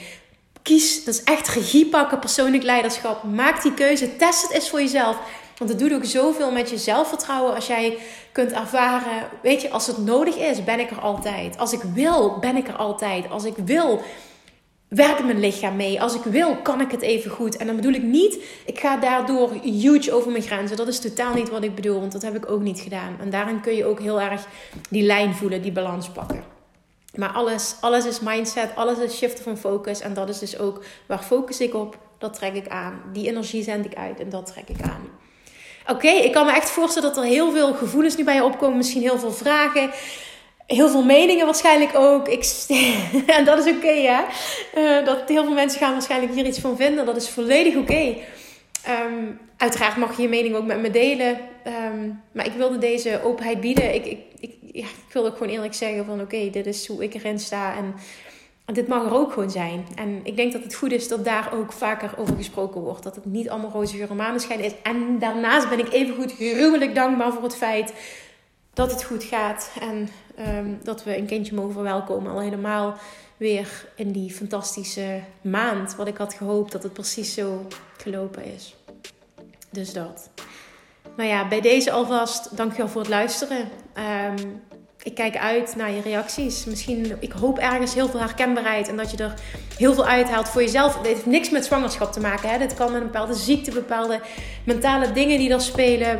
Kies, 0.69 1.05
dat 1.05 1.15
is 1.15 1.23
echt 1.23 1.49
regie 1.49 1.87
pakken, 1.87 2.19
persoonlijk 2.19 2.63
leiderschap. 2.63 3.23
Maak 3.23 3.63
die 3.63 3.75
keuze, 3.75 4.17
test 4.17 4.43
het 4.43 4.51
eens 4.51 4.71
voor 4.71 4.81
jezelf. 4.81 5.19
Want 5.59 5.71
het 5.71 5.79
doet 5.79 5.93
ook 5.93 6.05
zoveel 6.05 6.53
met 6.53 6.71
je 6.71 6.79
zelfvertrouwen 6.79 7.55
als 7.55 7.67
jij 7.67 7.99
kunt 8.33 8.53
ervaren, 8.53 9.29
weet 9.43 9.63
je, 9.63 9.71
als 9.71 9.87
het 9.87 9.99
nodig 9.99 10.37
is, 10.37 10.65
ben 10.65 10.81
ik 10.81 10.91
er 10.91 11.01
altijd. 11.01 11.59
Als 11.59 11.73
ik 11.73 11.83
wil, 11.83 12.39
ben 12.39 12.57
ik 12.57 12.69
er 12.69 12.77
altijd. 12.77 13.31
Als 13.31 13.45
ik 13.45 13.55
wil, 13.65 14.03
werkt 14.89 15.25
mijn 15.25 15.41
lichaam 15.41 15.77
mee. 15.77 16.03
Als 16.03 16.15
ik 16.15 16.23
wil, 16.23 16.57
kan 16.57 16.81
ik 16.81 16.91
het 16.91 17.03
even 17.03 17.31
goed. 17.31 17.57
En 17.57 17.67
dan 17.67 17.77
bedoel 17.77 17.95
ik 17.95 18.03
niet, 18.03 18.39
ik 18.67 18.81
ga 18.81 18.97
daardoor 18.97 19.53
huge 19.63 20.13
over 20.13 20.31
mijn 20.31 20.45
grenzen. 20.45 20.77
Dat 20.77 20.89
is 20.89 21.01
totaal 21.01 21.35
niet 21.35 21.51
wat 21.51 21.63
ik 21.63 21.75
bedoel, 21.75 22.01
want 22.01 22.13
dat 22.13 22.23
heb 22.23 22.37
ik 22.37 22.51
ook 22.51 22.61
niet 22.61 22.81
gedaan. 22.81 23.17
En 23.21 23.31
daarin 23.31 23.61
kun 23.61 23.75
je 23.75 23.87
ook 23.87 24.01
heel 24.01 24.21
erg 24.21 24.47
die 24.91 25.03
lijn 25.03 25.35
voelen, 25.35 25.63
die 25.63 25.73
balans 25.73 26.09
pakken. 26.09 26.58
Maar 27.19 27.33
alles, 27.33 27.77
alles 27.81 28.05
is 28.05 28.21
mindset, 28.21 28.71
alles 28.75 28.99
is 28.99 29.17
shiften 29.17 29.45
van 29.45 29.59
focus. 29.59 30.01
En 30.01 30.15
dat 30.15 30.29
is 30.29 30.39
dus 30.39 30.59
ook 30.59 30.85
waar 31.07 31.23
focus 31.23 31.61
ik 31.61 31.75
op, 31.75 31.99
dat 32.19 32.35
trek 32.35 32.55
ik 32.55 32.69
aan. 32.69 33.03
Die 33.13 33.29
energie 33.29 33.63
zend 33.63 33.85
ik 33.85 33.95
uit 33.95 34.21
en 34.21 34.29
dat 34.29 34.47
trek 34.47 34.69
ik 34.69 34.83
aan. 34.83 35.09
Oké, 35.87 36.09
ik 36.09 36.33
kan 36.33 36.47
me 36.47 36.53
echt 36.53 36.71
voorstellen 36.71 37.15
dat 37.15 37.25
er 37.25 37.31
heel 37.31 37.53
veel 37.53 37.75
gevoelens 37.75 38.17
nu 38.17 38.25
bij 38.25 38.35
je 38.35 38.45
opkomen. 38.45 38.77
Misschien 38.77 39.03
heel 39.03 39.19
veel 39.19 39.33
vragen. 39.33 39.91
Heel 40.67 40.89
veel 40.89 41.05
meningen 41.05 41.47
waarschijnlijk 41.47 41.91
ook. 41.95 42.29
Ik, 42.29 42.45
en 43.37 43.45
dat 43.45 43.67
is 43.67 43.73
oké, 43.75 43.93
hè? 43.93 44.23
Uh, 44.77 45.07
dat 45.07 45.29
heel 45.29 45.45
veel 45.45 45.55
mensen 45.55 45.81
gaan 45.81 45.93
waarschijnlijk 45.93 46.35
hier 46.35 46.47
iets 46.47 46.61
van 46.61 46.77
vinden. 46.77 47.07
Dat 47.07 47.17
is 47.17 47.29
volledig 47.29 47.77
oké. 47.77 48.17
Ehm, 48.85 49.25
uiteraard 49.57 49.97
mag 49.97 50.17
je 50.17 50.23
je 50.23 50.29
mening 50.29 50.55
ook 50.55 50.67
met 50.67 50.81
me 50.81 50.91
delen. 50.91 51.39
Um, 51.67 52.23
maar 52.33 52.47
ik 52.47 52.53
wilde 52.53 52.79
deze 52.79 53.21
openheid 53.25 53.61
bieden. 53.61 53.95
Ik, 53.95 54.07
ik, 54.41 54.58
ja, 54.79 54.87
ik 55.07 55.13
wil 55.13 55.27
ook 55.27 55.37
gewoon 55.37 55.53
eerlijk 55.53 55.75
zeggen 55.75 56.05
van... 56.05 56.21
Oké, 56.21 56.51
dit 56.51 56.67
is 56.67 56.87
hoe 56.87 57.03
ik 57.03 57.15
erin 57.15 57.39
sta. 57.39 57.77
En 57.77 57.95
dit 58.75 58.89
mag 58.89 59.05
er 59.05 59.15
ook 59.15 59.33
gewoon 59.33 59.51
zijn. 59.51 59.87
En 59.95 60.21
ik 60.23 60.37
denk 60.37 60.53
dat 60.53 60.63
het 60.63 60.75
goed 60.75 60.93
is 60.93 61.09
dat 61.09 61.25
daar 61.25 61.53
ook 61.53 61.73
vaker 61.73 62.15
over 62.17 62.37
gesproken 62.37 62.81
wordt. 62.81 63.03
Dat 63.03 63.15
het 63.15 63.25
niet 63.25 63.49
allemaal 63.49 63.71
roze 63.71 63.97
geur 63.97 64.61
is. 64.61 64.73
En 64.83 65.19
daarnaast 65.19 65.69
ben 65.69 65.79
ik 65.79 65.93
even 65.93 66.15
goed 66.15 66.33
gruwelijk 66.33 66.95
dankbaar 66.95 67.33
voor 67.33 67.43
het 67.43 67.57
feit 67.57 67.93
dat 68.73 68.91
het 68.91 69.05
goed 69.05 69.25
gaat. 69.25 69.71
En 69.81 70.09
um, 70.57 70.79
dat 70.83 71.05
we 71.05 71.17
een 71.17 71.27
kindje 71.27 71.55
mogen 71.55 71.73
verwelkomen. 71.73 72.33
Al 72.33 72.41
helemaal 72.41 72.97
weer 73.37 73.89
in 73.95 74.13
die 74.13 74.33
fantastische 74.33 75.21
maand. 75.41 75.97
Wat 75.97 76.07
ik 76.07 76.17
had 76.17 76.35
gehoopt 76.35 76.73
dat 76.73 76.83
het 76.83 76.93
precies 76.93 77.35
zo 77.35 77.67
gelopen 77.97 78.45
is. 78.45 78.77
Dus 79.71 79.93
dat. 79.93 80.31
Nou 81.17 81.29
ja, 81.29 81.49
bij 81.49 81.61
deze 81.61 81.91
alvast 81.91 82.57
dankjewel 82.57 82.89
voor 82.89 83.01
het 83.01 83.11
luisteren. 83.11 83.69
Um, 83.99 84.63
ik 85.03 85.15
kijk 85.15 85.37
uit 85.37 85.77
naar 85.77 85.91
je 85.91 86.01
reacties. 86.01 86.65
Misschien, 86.65 87.17
ik 87.21 87.33
hoop 87.33 87.59
ergens 87.59 87.95
heel 87.95 88.09
veel 88.09 88.21
herkenbaarheid 88.21 88.89
en 88.89 88.97
dat 88.97 89.11
je 89.11 89.17
er 89.17 89.35
heel 89.77 89.95
veel 89.95 90.07
uithaalt 90.07 90.49
voor 90.49 90.63
jezelf. 90.63 90.97
Het 90.97 91.07
heeft 91.07 91.27
niks 91.27 91.51
met 91.51 91.65
zwangerschap 91.65 92.13
te 92.13 92.21
maken. 92.21 92.49
Hè? 92.49 92.59
Dit 92.59 92.75
kan 92.75 92.93
met 92.93 93.01
een 93.01 93.07
bepaalde 93.07 93.35
ziekte, 93.35 93.71
bepaalde 93.71 94.21
mentale 94.65 95.13
dingen 95.13 95.39
die 95.39 95.53
er 95.53 95.61
spelen. 95.61 96.19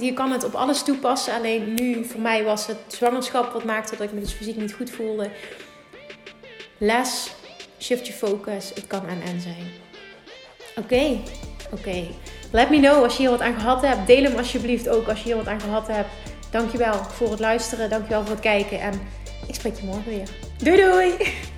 Je 0.00 0.12
kan 0.12 0.32
het 0.32 0.44
op 0.44 0.54
alles 0.54 0.82
toepassen. 0.82 1.34
Alleen 1.34 1.74
nu, 1.74 2.04
voor 2.04 2.20
mij 2.20 2.44
was 2.44 2.66
het 2.66 2.78
zwangerschap 2.86 3.52
wat 3.52 3.64
maakte 3.64 3.96
dat 3.96 4.06
ik 4.06 4.12
me 4.12 4.20
dus 4.20 4.32
fysiek 4.32 4.56
niet 4.56 4.72
goed 4.72 4.90
voelde. 4.90 5.30
Les, 6.78 7.30
shift 7.78 8.06
je 8.06 8.12
focus. 8.12 8.72
Het 8.74 8.86
kan 8.86 9.08
en 9.08 9.22
en 9.22 9.40
zijn. 9.40 9.66
Oké, 10.76 11.18
oké. 11.72 12.06
Let 12.52 12.70
me 12.70 12.78
know 12.78 13.02
als 13.02 13.12
je 13.12 13.20
hier 13.20 13.30
wat 13.30 13.40
aan 13.40 13.54
gehad 13.54 13.82
hebt. 13.82 14.06
Deel 14.06 14.22
hem 14.22 14.36
alsjeblieft 14.36 14.88
ook 14.88 15.08
als 15.08 15.18
je 15.18 15.24
hier 15.24 15.36
wat 15.36 15.48
aan 15.48 15.60
gehad 15.60 15.86
hebt. 15.86 16.08
Dankjewel 16.50 16.94
voor 16.94 17.30
het 17.30 17.40
luisteren. 17.40 17.90
Dankjewel 17.90 18.20
voor 18.20 18.30
het 18.30 18.40
kijken. 18.40 18.80
En 18.80 19.00
ik 19.46 19.54
spreek 19.54 19.76
je 19.76 19.84
morgen 19.84 20.10
weer. 20.10 20.28
Doei 20.56 20.76
doei! 20.76 21.16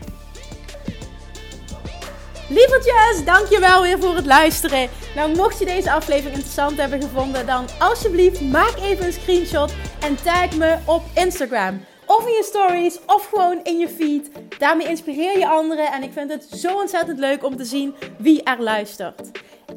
Lievertjes, 2.48 3.24
dankjewel 3.24 3.83
weer 3.83 3.98
voor 4.00 4.14
het 4.14 4.26
luisteren. 4.26 4.88
Nou, 5.14 5.37
mocht 5.37 5.59
je 5.59 5.64
deze 5.64 5.92
aflevering 5.92 6.35
interessant 6.35 6.76
hebben 6.76 7.02
gevonden, 7.02 7.46
dan 7.46 7.66
alsjeblieft 7.78 8.40
maak 8.40 8.74
even 8.81 9.07
een 9.07 9.12
screenshot 9.12 9.74
en 10.00 10.16
tag 10.22 10.57
me 10.57 10.78
op 10.85 11.02
Instagram. 11.14 11.85
Of 12.07 12.26
in 12.26 12.33
je 12.33 12.42
stories, 12.44 12.98
of 13.07 13.26
gewoon 13.26 13.61
in 13.62 13.78
je 13.78 13.88
feed. 13.88 14.31
Daarmee 14.59 14.88
inspireer 14.88 15.38
je 15.38 15.48
anderen 15.48 15.92
en 15.92 16.02
ik 16.02 16.12
vind 16.12 16.31
het 16.31 16.46
zo 16.59 16.74
ontzettend 16.74 17.18
leuk 17.18 17.44
om 17.44 17.57
te 17.57 17.64
zien 17.64 17.94
wie 18.18 18.42
er 18.42 18.62
luistert. 18.62 19.31